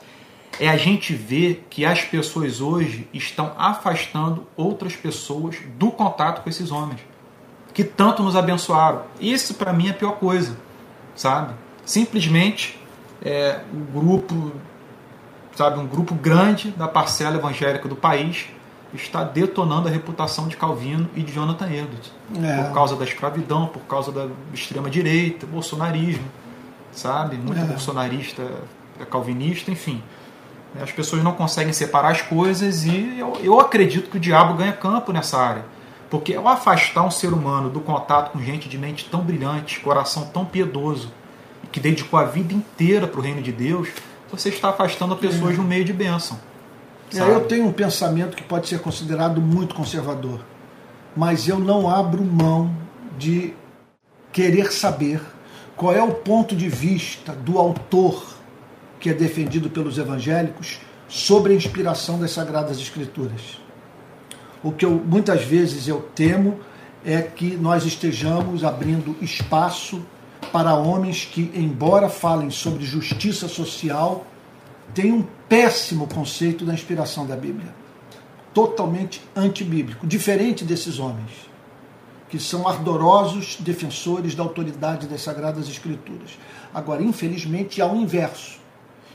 é 0.60 0.68
a 0.68 0.76
gente 0.76 1.14
ver 1.14 1.66
que 1.70 1.84
as 1.84 2.02
pessoas 2.02 2.60
hoje 2.60 3.08
estão 3.12 3.52
afastando 3.56 4.46
outras 4.56 4.94
pessoas 4.96 5.56
do 5.76 5.90
contato 5.90 6.42
com 6.42 6.50
esses 6.50 6.70
homens, 6.70 7.00
que 7.72 7.84
tanto 7.84 8.22
nos 8.22 8.34
abençoaram. 8.34 9.02
Isso 9.20 9.54
para 9.54 9.72
mim 9.72 9.88
é 9.88 9.90
a 9.90 9.94
pior 9.94 10.12
coisa, 10.12 10.56
sabe? 11.14 11.54
Simplesmente 11.84 12.78
é, 13.22 13.60
um 13.72 13.84
grupo, 14.00 14.52
sabe, 15.54 15.78
um 15.78 15.86
grupo 15.86 16.14
grande 16.14 16.70
da 16.70 16.88
parcela 16.88 17.36
evangélica 17.36 17.88
do 17.88 17.96
país 17.96 18.46
está 18.92 19.22
detonando 19.22 19.86
a 19.86 19.90
reputação 19.90 20.48
de 20.48 20.56
Calvino 20.56 21.08
e 21.14 21.22
de 21.22 21.32
Jonathan 21.32 21.66
Edwards. 21.66 22.12
É. 22.42 22.62
Por 22.62 22.74
causa 22.74 22.96
da 22.96 23.04
escravidão, 23.04 23.66
por 23.66 23.82
causa 23.82 24.10
da 24.10 24.28
extrema-direita, 24.52 25.46
bolsonarismo, 25.46 26.24
sabe? 26.90 27.36
Muito 27.36 27.60
é. 27.60 27.64
bolsonarista 27.64 28.42
calvinista, 29.06 29.70
enfim. 29.70 30.02
As 30.80 30.92
pessoas 30.92 31.22
não 31.22 31.32
conseguem 31.32 31.72
separar 31.72 32.10
as 32.10 32.22
coisas 32.22 32.84
e 32.84 33.18
eu, 33.18 33.36
eu 33.42 33.60
acredito 33.60 34.10
que 34.10 34.16
o 34.16 34.20
diabo 34.20 34.54
ganha 34.54 34.72
campo 34.72 35.12
nessa 35.12 35.38
área. 35.38 35.64
Porque 36.10 36.34
ao 36.34 36.48
afastar 36.48 37.04
um 37.04 37.10
ser 37.10 37.32
humano 37.32 37.68
do 37.68 37.80
contato 37.80 38.32
com 38.32 38.40
gente 38.40 38.68
de 38.68 38.78
mente 38.78 39.08
tão 39.10 39.20
brilhante, 39.20 39.80
coração 39.80 40.26
tão 40.26 40.44
piedoso, 40.44 41.12
que 41.70 41.80
dedicou 41.80 42.18
a 42.18 42.24
vida 42.24 42.54
inteira 42.54 43.06
para 43.06 43.20
o 43.20 43.22
reino 43.22 43.42
de 43.42 43.52
Deus, 43.52 43.88
você 44.30 44.48
está 44.48 44.70
afastando 44.70 45.16
pessoas 45.16 45.54
é. 45.54 45.56
no 45.56 45.64
meio 45.64 45.84
de 45.84 45.92
bênção. 45.92 46.38
É, 47.14 47.20
eu 47.20 47.46
tenho 47.46 47.66
um 47.66 47.72
pensamento 47.72 48.36
que 48.36 48.42
pode 48.42 48.68
ser 48.68 48.80
considerado 48.80 49.40
muito 49.40 49.74
conservador, 49.74 50.40
mas 51.16 51.48
eu 51.48 51.58
não 51.58 51.88
abro 51.88 52.22
mão 52.22 52.74
de 53.18 53.54
querer 54.32 54.70
saber 54.72 55.20
qual 55.74 55.94
é 55.94 56.02
o 56.02 56.12
ponto 56.12 56.54
de 56.54 56.68
vista 56.68 57.32
do 57.32 57.58
autor 57.58 58.37
que 59.00 59.10
é 59.10 59.14
defendido 59.14 59.70
pelos 59.70 59.98
evangélicos 59.98 60.80
sobre 61.08 61.52
a 61.52 61.56
inspiração 61.56 62.18
das 62.18 62.32
sagradas 62.32 62.78
escrituras. 62.78 63.60
O 64.62 64.72
que 64.72 64.84
eu 64.84 64.90
muitas 64.90 65.44
vezes 65.44 65.86
eu 65.86 66.08
temo 66.14 66.60
é 67.04 67.22
que 67.22 67.56
nós 67.56 67.84
estejamos 67.84 68.64
abrindo 68.64 69.16
espaço 69.22 70.04
para 70.52 70.74
homens 70.74 71.24
que, 71.24 71.50
embora 71.54 72.08
falem 72.08 72.50
sobre 72.50 72.84
justiça 72.84 73.48
social, 73.48 74.26
têm 74.94 75.12
um 75.12 75.24
péssimo 75.48 76.06
conceito 76.06 76.64
da 76.64 76.74
inspiração 76.74 77.26
da 77.26 77.36
Bíblia. 77.36 77.72
Totalmente 78.52 79.22
antibíblico, 79.36 80.06
diferente 80.06 80.64
desses 80.64 80.98
homens, 80.98 81.30
que 82.28 82.38
são 82.38 82.66
ardorosos 82.66 83.56
defensores 83.60 84.34
da 84.34 84.42
autoridade 84.42 85.06
das 85.06 85.22
Sagradas 85.22 85.68
Escrituras. 85.68 86.38
Agora, 86.74 87.02
infelizmente, 87.02 87.80
há 87.80 87.86
o 87.86 87.96
inverso. 87.96 88.57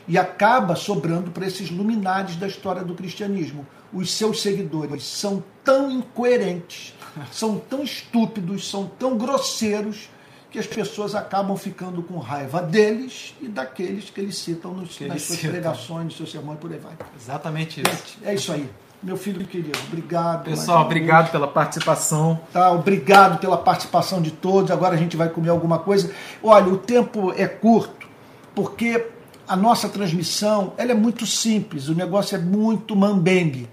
E 0.08 0.18
acaba 0.18 0.76
sobrando 0.76 1.32
para 1.32 1.46
esses 1.46 1.70
luminares 1.70 2.36
da 2.36 2.48
história 2.48 2.84
do 2.84 2.94
cristianismo. 2.94 3.66
Os 3.92 4.12
seus 4.12 4.42
seguidores 4.42 5.04
são 5.04 5.44
tão 5.64 5.90
incoerentes, 5.90 6.94
são 7.32 7.58
tão 7.58 7.84
estúpidos, 7.84 8.70
são 8.70 8.86
tão 8.86 9.18
grosseiros 9.18 10.10
que 10.54 10.60
as 10.60 10.68
pessoas 10.68 11.16
acabam 11.16 11.58
ficando 11.58 12.04
com 12.04 12.20
raiva 12.20 12.62
deles 12.62 13.34
e 13.42 13.48
daqueles 13.48 14.12
que 14.12 14.22
eles 14.22 14.38
citam 14.38 14.72
nos, 14.72 14.96
que 14.96 15.08
nas 15.08 15.24
suas 15.24 15.40
citam. 15.40 15.52
pregações, 15.52 16.06
nos 16.06 16.18
seus 16.18 16.32
sermões, 16.32 16.60
por 16.60 16.72
aí 16.72 16.78
vai. 16.78 16.94
Exatamente 17.20 17.82
isso. 17.82 17.92
Gente, 17.92 18.20
é 18.24 18.36
isso 18.36 18.52
aí. 18.52 18.70
Meu 19.02 19.18
filho 19.18 19.46
querido, 19.48 19.78
obrigado. 19.88 20.46
Pessoal, 20.46 20.86
obrigado 20.86 21.32
pela 21.32 21.48
participação. 21.48 22.40
Tá, 22.54 22.72
obrigado 22.72 23.40
pela 23.40 23.58
participação 23.58 24.22
de 24.22 24.30
todos. 24.30 24.70
Agora 24.70 24.94
a 24.94 24.98
gente 24.98 25.18
vai 25.18 25.28
comer 25.28 25.50
alguma 25.50 25.80
coisa. 25.80 26.14
Olha, 26.42 26.68
o 26.68 26.78
tempo 26.78 27.34
é 27.36 27.48
curto, 27.48 28.08
porque 28.54 29.08
a 29.48 29.56
nossa 29.56 29.90
transmissão 29.90 30.74
ela 30.78 30.92
é 30.92 30.96
muito 30.96 31.26
simples, 31.26 31.90
o 31.90 31.96
negócio 31.96 32.36
é 32.36 32.40
muito 32.40 32.96
mambembe. 32.96 33.70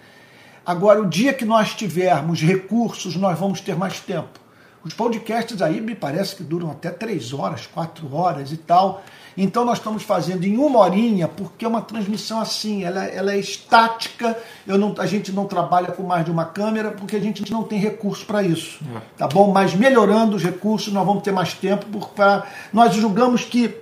Agora, 0.64 1.00
o 1.00 1.06
dia 1.06 1.32
que 1.32 1.44
nós 1.44 1.74
tivermos 1.74 2.40
recursos, 2.40 3.16
nós 3.16 3.38
vamos 3.38 3.60
ter 3.60 3.74
mais 3.74 4.00
tempo. 4.00 4.38
Os 4.84 4.94
podcasts 4.94 5.60
aí 5.60 5.80
me 5.80 5.94
parece 5.94 6.36
que 6.36 6.42
duram 6.42 6.70
até 6.70 6.90
três 6.90 7.34
horas, 7.34 7.66
quatro 7.66 8.14
horas 8.14 8.50
e 8.50 8.56
tal. 8.56 9.02
Então 9.36 9.64
nós 9.64 9.78
estamos 9.78 10.02
fazendo 10.02 10.44
em 10.44 10.56
uma 10.56 10.78
horinha, 10.78 11.28
porque 11.28 11.64
é 11.64 11.68
uma 11.68 11.82
transmissão 11.82 12.40
assim, 12.40 12.84
ela, 12.84 13.04
ela 13.04 13.32
é 13.32 13.38
estática, 13.38 14.36
eu 14.66 14.78
não, 14.78 14.94
a 14.98 15.06
gente 15.06 15.32
não 15.32 15.46
trabalha 15.46 15.92
com 15.92 16.02
mais 16.02 16.24
de 16.24 16.30
uma 16.30 16.44
câmera, 16.44 16.90
porque 16.90 17.16
a 17.16 17.20
gente 17.20 17.50
não 17.50 17.62
tem 17.62 17.78
recurso 17.78 18.24
para 18.24 18.42
isso. 18.42 18.80
É. 18.96 19.00
Tá 19.18 19.28
bom? 19.28 19.52
Mas 19.52 19.74
melhorando 19.74 20.36
os 20.36 20.42
recursos, 20.42 20.92
nós 20.92 21.06
vamos 21.06 21.22
ter 21.22 21.32
mais 21.32 21.52
tempo, 21.52 21.86
porque 21.86 22.22
nós 22.72 22.94
julgamos 22.94 23.44
que 23.44 23.79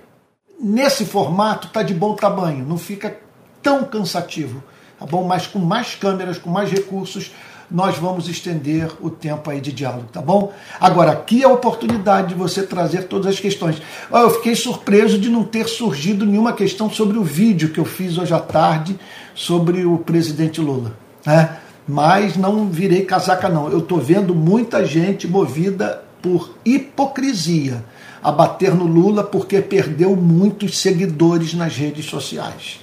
nesse 0.59 1.05
formato 1.05 1.67
está 1.67 1.81
de 1.81 1.93
bom 1.93 2.15
tamanho, 2.15 2.65
não 2.65 2.77
fica 2.77 3.17
tão 3.61 3.83
cansativo. 3.83 4.63
Tá 4.99 5.05
bom? 5.05 5.23
Mas 5.23 5.47
com 5.47 5.59
mais 5.59 5.95
câmeras, 5.95 6.37
com 6.37 6.49
mais 6.49 6.69
recursos, 6.69 7.31
nós 7.71 7.97
vamos 7.97 8.27
estender 8.27 8.91
o 8.99 9.09
tempo 9.09 9.49
aí 9.49 9.61
de 9.61 9.71
diálogo, 9.71 10.07
tá 10.11 10.21
bom? 10.21 10.51
Agora, 10.79 11.11
aqui 11.11 11.43
é 11.43 11.45
a 11.45 11.49
oportunidade 11.49 12.29
de 12.29 12.33
você 12.33 12.63
trazer 12.63 13.03
todas 13.03 13.27
as 13.27 13.39
questões. 13.39 13.81
Eu 14.11 14.29
fiquei 14.31 14.55
surpreso 14.55 15.17
de 15.17 15.29
não 15.29 15.43
ter 15.43 15.67
surgido 15.67 16.25
nenhuma 16.25 16.51
questão 16.51 16.89
sobre 16.89 17.17
o 17.17 17.23
vídeo 17.23 17.69
que 17.69 17.79
eu 17.79 17.85
fiz 17.85 18.17
hoje 18.17 18.33
à 18.33 18.39
tarde 18.39 18.99
sobre 19.35 19.85
o 19.85 19.99
presidente 19.99 20.59
Lula, 20.59 20.93
né? 21.25 21.57
Mas 21.87 22.35
não 22.35 22.67
virei 22.69 23.05
casaca, 23.05 23.47
não. 23.49 23.69
Eu 23.69 23.79
estou 23.79 23.99
vendo 23.99 24.35
muita 24.35 24.85
gente 24.85 25.27
movida 25.27 26.03
por 26.21 26.55
hipocrisia 26.65 27.83
a 28.21 28.31
bater 28.31 28.73
no 28.73 28.85
Lula 28.85 29.23
porque 29.23 29.61
perdeu 29.61 30.15
muitos 30.15 30.77
seguidores 30.77 31.53
nas 31.53 31.75
redes 31.75 32.05
sociais. 32.05 32.79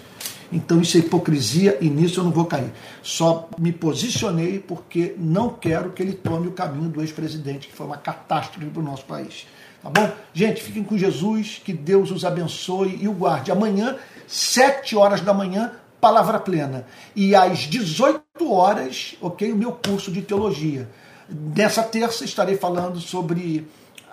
Então 0.51 0.80
isso 0.80 0.97
é 0.97 1.01
hipocrisia 1.01 1.76
e 1.80 1.91
nisso 1.91 2.20
eu 2.20 2.24
não 2.24 2.30
vou 2.30 2.45
cair. 2.45 2.72
Só 3.03 3.49
me 3.59 3.72
posicionei 3.72 4.59
porque 4.59 5.14
não 5.18 5.51
quero 5.51 5.91
que 5.91 6.03
ele 6.03 6.12
tome 6.12 6.47
o 6.47 6.53
caminho 6.53 6.89
do 6.89 7.01
ex-presidente, 7.01 7.68
que 7.68 7.74
foi 7.74 7.87
uma 7.87 7.97
catástrofe 7.97 8.66
para 8.66 8.80
o 8.80 8.84
nosso 8.84 9.05
país. 9.05 9.47
Tá 9.82 9.91
bom? 9.91 10.11
Gente, 10.32 10.62
fiquem 10.62 10.82
com 10.82 10.97
Jesus, 10.97 11.61
que 11.64 11.72
Deus 11.72 12.11
os 12.11 12.24
abençoe 12.24 12.99
e 13.01 13.09
o 13.09 13.12
guarde. 13.12 13.53
Amanhã, 13.53 13.97
7 14.26 14.97
horas 14.97 15.20
da 15.20 15.34
manhã, 15.34 15.72
palavra 16.01 16.39
plena. 16.39 16.87
E 17.14 17.34
às 17.34 17.61
18 17.61 18.22
horas, 18.51 19.16
ok, 19.20 19.53
o 19.53 19.57
meu 19.57 19.72
curso 19.72 20.11
de 20.11 20.22
teologia. 20.22 20.89
Nessa 21.28 21.82
terça 21.82 22.24
estarei 22.24 22.57
falando 22.57 23.01
sobre 23.01 23.66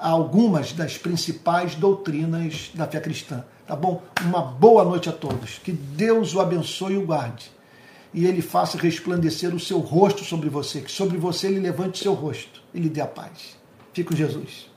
algumas 0.09 0.73
das 0.73 0.97
principais 0.97 1.75
doutrinas 1.75 2.71
da 2.73 2.85
fé 2.85 2.99
cristã. 2.99 3.43
Tá 3.65 3.75
bom? 3.75 4.01
Uma 4.21 4.41
boa 4.41 4.83
noite 4.83 5.07
a 5.07 5.13
todos. 5.13 5.59
Que 5.59 5.71
Deus 5.71 6.35
o 6.35 6.41
abençoe 6.41 6.95
e 6.95 6.97
o 6.97 7.05
guarde. 7.05 7.49
E 8.13 8.25
ele 8.25 8.41
faça 8.41 8.77
resplandecer 8.77 9.55
o 9.55 9.59
seu 9.59 9.79
rosto 9.79 10.25
sobre 10.25 10.49
você. 10.49 10.81
Que 10.81 10.91
sobre 10.91 11.17
você 11.17 11.47
ele 11.47 11.59
levante 11.59 12.01
o 12.01 12.03
seu 12.03 12.13
rosto 12.13 12.61
e 12.73 12.79
lhe 12.79 12.89
dê 12.89 12.99
a 12.99 13.07
paz. 13.07 13.57
Fique 13.93 14.09
com 14.09 14.15
Jesus. 14.15 14.72